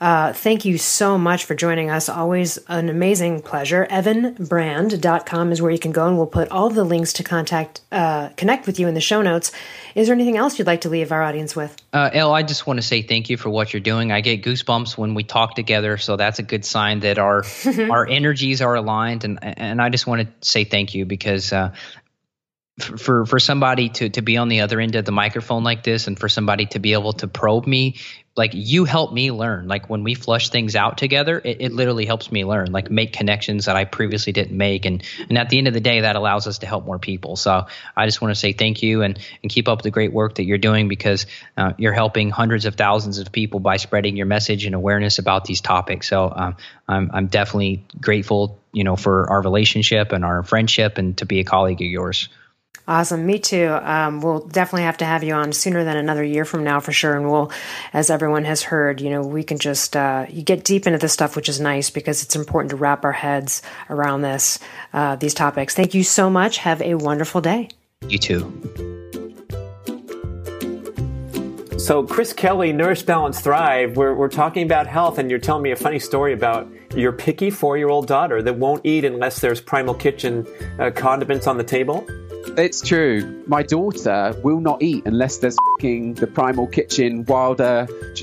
uh, 0.01 0.33
thank 0.33 0.65
you 0.65 0.77
so 0.77 1.17
much 1.17 1.45
for 1.45 1.55
joining 1.55 1.89
us. 1.89 2.09
Always 2.09 2.57
an 2.67 2.89
amazing 2.89 3.41
pleasure. 3.41 3.87
evanbrand.com 3.89 5.51
is 5.51 5.61
where 5.61 5.71
you 5.71 5.79
can 5.79 5.91
go, 5.91 6.07
and 6.07 6.17
we'll 6.17 6.27
put 6.27 6.49
all 6.49 6.69
the 6.69 6.83
links 6.83 7.13
to 7.13 7.23
contact, 7.23 7.81
uh, 7.91 8.29
connect 8.35 8.67
with 8.67 8.79
you 8.79 8.87
in 8.87 8.93
the 8.93 9.01
show 9.01 9.21
notes. 9.21 9.51
Is 9.95 10.07
there 10.07 10.13
anything 10.13 10.35
else 10.35 10.59
you'd 10.59 10.67
like 10.67 10.81
to 10.81 10.89
leave 10.89 11.11
our 11.11 11.23
audience 11.23 11.55
with? 11.55 11.75
Uh, 11.93 12.09
Elle, 12.11 12.33
I 12.33 12.43
just 12.43 12.67
want 12.67 12.77
to 12.77 12.81
say 12.81 13.01
thank 13.01 13.29
you 13.29 13.37
for 13.37 13.49
what 13.49 13.71
you're 13.71 13.79
doing. 13.79 14.11
I 14.11 14.19
get 14.19 14.43
goosebumps 14.43 14.97
when 14.97 15.13
we 15.13 15.23
talk 15.23 15.55
together, 15.55 15.97
so 15.97 16.17
that's 16.17 16.39
a 16.39 16.43
good 16.43 16.65
sign 16.65 16.99
that 16.99 17.17
our 17.17 17.43
our 17.89 18.05
energies 18.05 18.61
are 18.61 18.75
aligned. 18.75 19.23
And 19.23 19.39
and 19.41 19.81
I 19.81 19.89
just 19.89 20.05
want 20.05 20.21
to 20.21 20.47
say 20.47 20.65
thank 20.65 20.93
you 20.93 21.05
because 21.05 21.53
uh, 21.53 21.71
for 22.79 23.25
for 23.25 23.39
somebody 23.39 23.87
to 23.87 24.09
to 24.09 24.21
be 24.21 24.35
on 24.35 24.49
the 24.49 24.59
other 24.61 24.81
end 24.81 24.95
of 24.95 25.05
the 25.05 25.11
microphone 25.11 25.63
like 25.63 25.83
this 25.83 26.07
and 26.07 26.19
for 26.19 26.27
somebody 26.27 26.65
to 26.65 26.79
be 26.79 26.91
able 26.91 27.13
to 27.13 27.27
probe 27.27 27.65
me 27.65 27.95
like 28.37 28.51
you 28.53 28.83
help 28.83 29.13
me 29.13 29.31
learn. 29.31 29.69
Like 29.69 29.89
when 29.89 30.03
we 30.03 30.13
flush 30.13 30.49
things 30.49 30.75
out 30.75 30.97
together 30.97 31.39
it, 31.41 31.61
it 31.61 31.71
literally 31.71 32.05
helps 32.05 32.33
me 32.33 32.43
learn 32.43 32.73
like 32.73 32.91
make 32.91 33.13
connections 33.13 33.65
that 33.65 33.77
i 33.77 33.85
previously 33.85 34.33
didn't 34.33 34.57
make. 34.57 34.83
And 34.83 35.03
and 35.29 35.37
at 35.37 35.49
the 35.49 35.57
end 35.57 35.69
of 35.69 35.73
the 35.73 35.79
day 35.79 36.01
that 36.01 36.17
allows 36.17 36.47
us 36.47 36.57
to 36.59 36.67
help 36.67 36.85
more 36.85 36.99
people. 36.99 37.37
So 37.37 37.65
i 37.95 38.05
just 38.05 38.21
want 38.21 38.33
to 38.33 38.39
say 38.39 38.51
thank 38.51 38.83
you 38.83 39.03
and 39.03 39.17
and 39.41 39.49
keep 39.49 39.69
up 39.69 39.81
the 39.81 39.91
great 39.91 40.11
work 40.11 40.35
that 40.35 40.43
you're 40.43 40.57
doing 40.57 40.89
because 40.89 41.27
uh, 41.55 41.71
you're 41.77 41.93
helping 41.93 42.29
hundreds 42.29 42.65
of 42.65 42.75
thousands 42.75 43.19
of 43.19 43.31
people 43.31 43.61
by 43.61 43.77
spreading 43.77 44.17
your 44.17 44.25
message 44.25 44.65
and 44.65 44.75
awareness 44.75 45.17
about 45.17 45.45
these 45.45 45.61
topics. 45.61 46.09
So 46.09 46.29
um, 46.35 46.57
i'm 46.89 47.09
i'm 47.13 47.27
definitely 47.27 47.85
grateful 48.01 48.59
you 48.73 48.83
know 48.83 48.97
for 48.97 49.29
our 49.29 49.41
relationship 49.41 50.11
and 50.11 50.25
our 50.25 50.43
friendship 50.43 50.97
and 50.97 51.17
to 51.19 51.25
be 51.25 51.39
a 51.39 51.45
colleague 51.45 51.81
of 51.81 51.87
yours 51.87 52.27
Awesome. 52.87 53.25
Me 53.25 53.39
too. 53.39 53.67
Um, 53.81 54.21
we'll 54.21 54.41
definitely 54.41 54.83
have 54.83 54.97
to 54.97 55.05
have 55.05 55.23
you 55.23 55.33
on 55.33 55.53
sooner 55.53 55.83
than 55.83 55.97
another 55.97 56.23
year 56.23 56.45
from 56.45 56.63
now 56.63 56.79
for 56.79 56.91
sure. 56.91 57.15
And 57.15 57.29
we'll, 57.31 57.51
as 57.93 58.11
everyone 58.11 58.45
has 58.45 58.61
heard, 58.61 59.01
you 59.01 59.09
know, 59.09 59.21
we 59.21 59.43
can 59.43 59.57
just, 59.57 59.95
uh, 59.95 60.27
you 60.29 60.43
get 60.43 60.63
deep 60.63 60.85
into 60.85 60.99
this 60.99 61.11
stuff, 61.11 61.35
which 61.35 61.49
is 61.49 61.59
nice 61.59 61.89
because 61.89 62.21
it's 62.21 62.35
important 62.35 62.69
to 62.69 62.75
wrap 62.75 63.03
our 63.03 63.11
heads 63.11 63.63
around 63.89 64.21
this, 64.21 64.59
uh, 64.93 65.15
these 65.15 65.33
topics. 65.33 65.73
Thank 65.73 65.95
you 65.95 66.03
so 66.03 66.29
much. 66.29 66.57
Have 66.57 66.81
a 66.81 66.93
wonderful 66.93 67.41
day. 67.41 67.69
You 68.07 68.19
too. 68.19 68.85
So, 71.77 72.03
Chris 72.03 72.33
Kelly, 72.33 72.71
Nourish, 72.71 73.03
Balance, 73.03 73.41
Thrive, 73.41 73.95
we're, 73.95 74.15
we're 74.15 74.29
talking 74.29 74.63
about 74.63 74.87
health, 74.87 75.19
and 75.19 75.29
you're 75.29 75.39
telling 75.39 75.61
me 75.61 75.71
a 75.71 75.75
funny 75.75 75.99
story 75.99 76.33
about 76.33 76.67
your 76.95 77.11
picky 77.11 77.51
four 77.51 77.77
year 77.77 77.89
old 77.89 78.07
daughter 78.07 78.41
that 78.41 78.57
won't 78.57 78.83
eat 78.85 79.05
unless 79.05 79.39
there's 79.39 79.61
Primal 79.61 79.93
Kitchen 79.93 80.47
uh, 80.79 80.89
condiments 80.91 81.45
on 81.47 81.57
the 81.57 81.63
table. 81.63 82.07
It's 82.57 82.81
true. 82.81 83.43
My 83.47 83.63
daughter 83.63 84.33
will 84.43 84.59
not 84.59 84.81
eat 84.81 85.05
unless 85.05 85.37
there's 85.37 85.57
the 85.85 86.27
Primal 86.33 86.65
Kitchen 86.65 87.25
Wilder. 87.25 87.85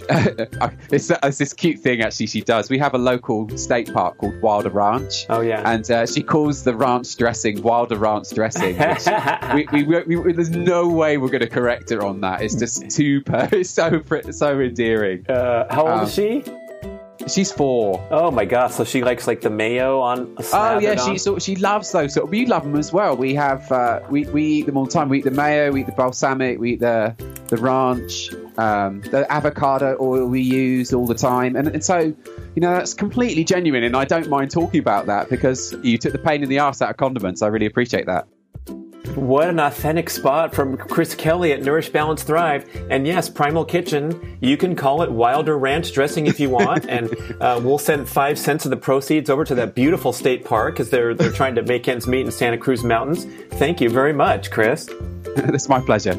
it's, 0.90 1.10
it's, 1.10 1.38
this 1.38 1.52
cute 1.52 1.78
thing 1.78 2.00
actually 2.00 2.26
she 2.26 2.40
does. 2.40 2.68
We 2.68 2.78
have 2.78 2.94
a 2.94 2.98
local 2.98 3.48
state 3.56 3.92
park 3.92 4.18
called 4.18 4.40
Wilder 4.40 4.70
Ranch. 4.70 5.26
Oh 5.28 5.42
yeah. 5.42 5.62
And 5.70 5.88
uh, 5.90 6.06
she 6.06 6.22
calls 6.22 6.64
the 6.64 6.74
ranch 6.74 7.16
dressing 7.16 7.62
Wilder 7.62 7.96
Ranch 7.96 8.30
dressing. 8.30 8.76
we, 9.54 9.68
we, 9.72 9.84
we, 9.84 10.16
we, 10.16 10.32
there's 10.32 10.50
no 10.50 10.88
way 10.88 11.18
we're 11.18 11.28
going 11.28 11.42
to 11.42 11.48
correct 11.48 11.90
her 11.90 12.04
on 12.04 12.20
that. 12.22 12.42
It's 12.42 12.56
just 12.56 12.90
too. 12.90 13.22
It's 13.28 13.70
so 13.70 14.02
so 14.30 14.60
endearing. 14.60 15.24
Uh, 15.28 15.72
how 15.72 15.82
old 15.82 15.90
um, 15.90 16.04
is 16.04 16.14
she? 16.14 16.42
She's 17.28 17.52
four. 17.52 18.04
Oh 18.10 18.30
my 18.30 18.44
gosh! 18.44 18.74
So 18.74 18.84
she 18.84 19.02
likes 19.02 19.26
like 19.26 19.42
the 19.42 19.50
mayo 19.50 20.00
on. 20.00 20.34
oh 20.52 20.78
yeah, 20.78 20.96
she 20.96 21.18
so 21.18 21.38
she 21.38 21.54
loves 21.56 21.92
those. 21.92 22.14
So 22.14 22.24
we 22.24 22.46
love 22.46 22.64
them 22.64 22.76
as 22.76 22.92
well. 22.92 23.16
We 23.16 23.34
have 23.34 23.70
uh, 23.70 24.00
we 24.10 24.24
we 24.26 24.44
eat 24.44 24.66
them 24.66 24.76
all 24.76 24.86
the 24.86 24.90
time. 24.90 25.08
We 25.08 25.18
eat 25.18 25.24
the 25.24 25.30
mayo, 25.30 25.70
we 25.70 25.80
eat 25.80 25.86
the 25.86 25.92
balsamic, 25.92 26.58
we 26.58 26.72
eat 26.72 26.80
the 26.80 27.14
the 27.48 27.58
ranch, 27.58 28.30
um, 28.58 29.02
the 29.02 29.30
avocado 29.30 29.96
oil 30.00 30.26
we 30.26 30.40
use 30.40 30.92
all 30.92 31.06
the 31.06 31.14
time, 31.14 31.54
and, 31.54 31.68
and 31.68 31.84
so 31.84 31.98
you 31.98 32.16
know 32.56 32.74
that's 32.74 32.94
completely 32.94 33.44
genuine. 33.44 33.84
And 33.84 33.96
I 33.96 34.04
don't 34.04 34.28
mind 34.28 34.50
talking 34.50 34.80
about 34.80 35.06
that 35.06 35.30
because 35.30 35.74
you 35.82 35.98
took 35.98 36.12
the 36.12 36.18
pain 36.18 36.42
in 36.42 36.48
the 36.48 36.58
ass 36.58 36.82
out 36.82 36.90
of 36.90 36.96
condiments. 36.96 37.42
I 37.42 37.48
really 37.48 37.66
appreciate 37.66 38.06
that. 38.06 38.26
What 39.14 39.50
an 39.50 39.60
authentic 39.60 40.08
spot 40.08 40.54
from 40.54 40.76
Chris 40.76 41.14
Kelly 41.14 41.52
at 41.52 41.62
Nourish 41.62 41.90
Balance 41.90 42.22
Thrive. 42.22 42.66
And 42.88 43.06
yes, 43.06 43.28
Primal 43.28 43.64
Kitchen, 43.64 44.38
you 44.40 44.56
can 44.56 44.74
call 44.74 45.02
it 45.02 45.12
Wilder 45.12 45.58
Ranch 45.58 45.92
dressing 45.92 46.26
if 46.26 46.40
you 46.40 46.48
want. 46.48 46.86
and 46.88 47.14
uh, 47.40 47.60
we'll 47.62 47.78
send 47.78 48.08
five 48.08 48.38
cents 48.38 48.64
of 48.64 48.70
the 48.70 48.76
proceeds 48.76 49.28
over 49.28 49.44
to 49.44 49.54
that 49.56 49.74
beautiful 49.74 50.14
state 50.14 50.46
park 50.46 50.74
because 50.74 50.88
they're, 50.88 51.12
they're 51.12 51.30
trying 51.30 51.54
to 51.56 51.62
make 51.62 51.88
ends 51.88 52.06
meet 52.06 52.24
in 52.24 52.32
Santa 52.32 52.56
Cruz 52.56 52.82
Mountains. 52.82 53.26
Thank 53.58 53.82
you 53.82 53.90
very 53.90 54.14
much, 54.14 54.50
Chris. 54.50 54.88
it's 55.36 55.68
my 55.68 55.80
pleasure. 55.80 56.16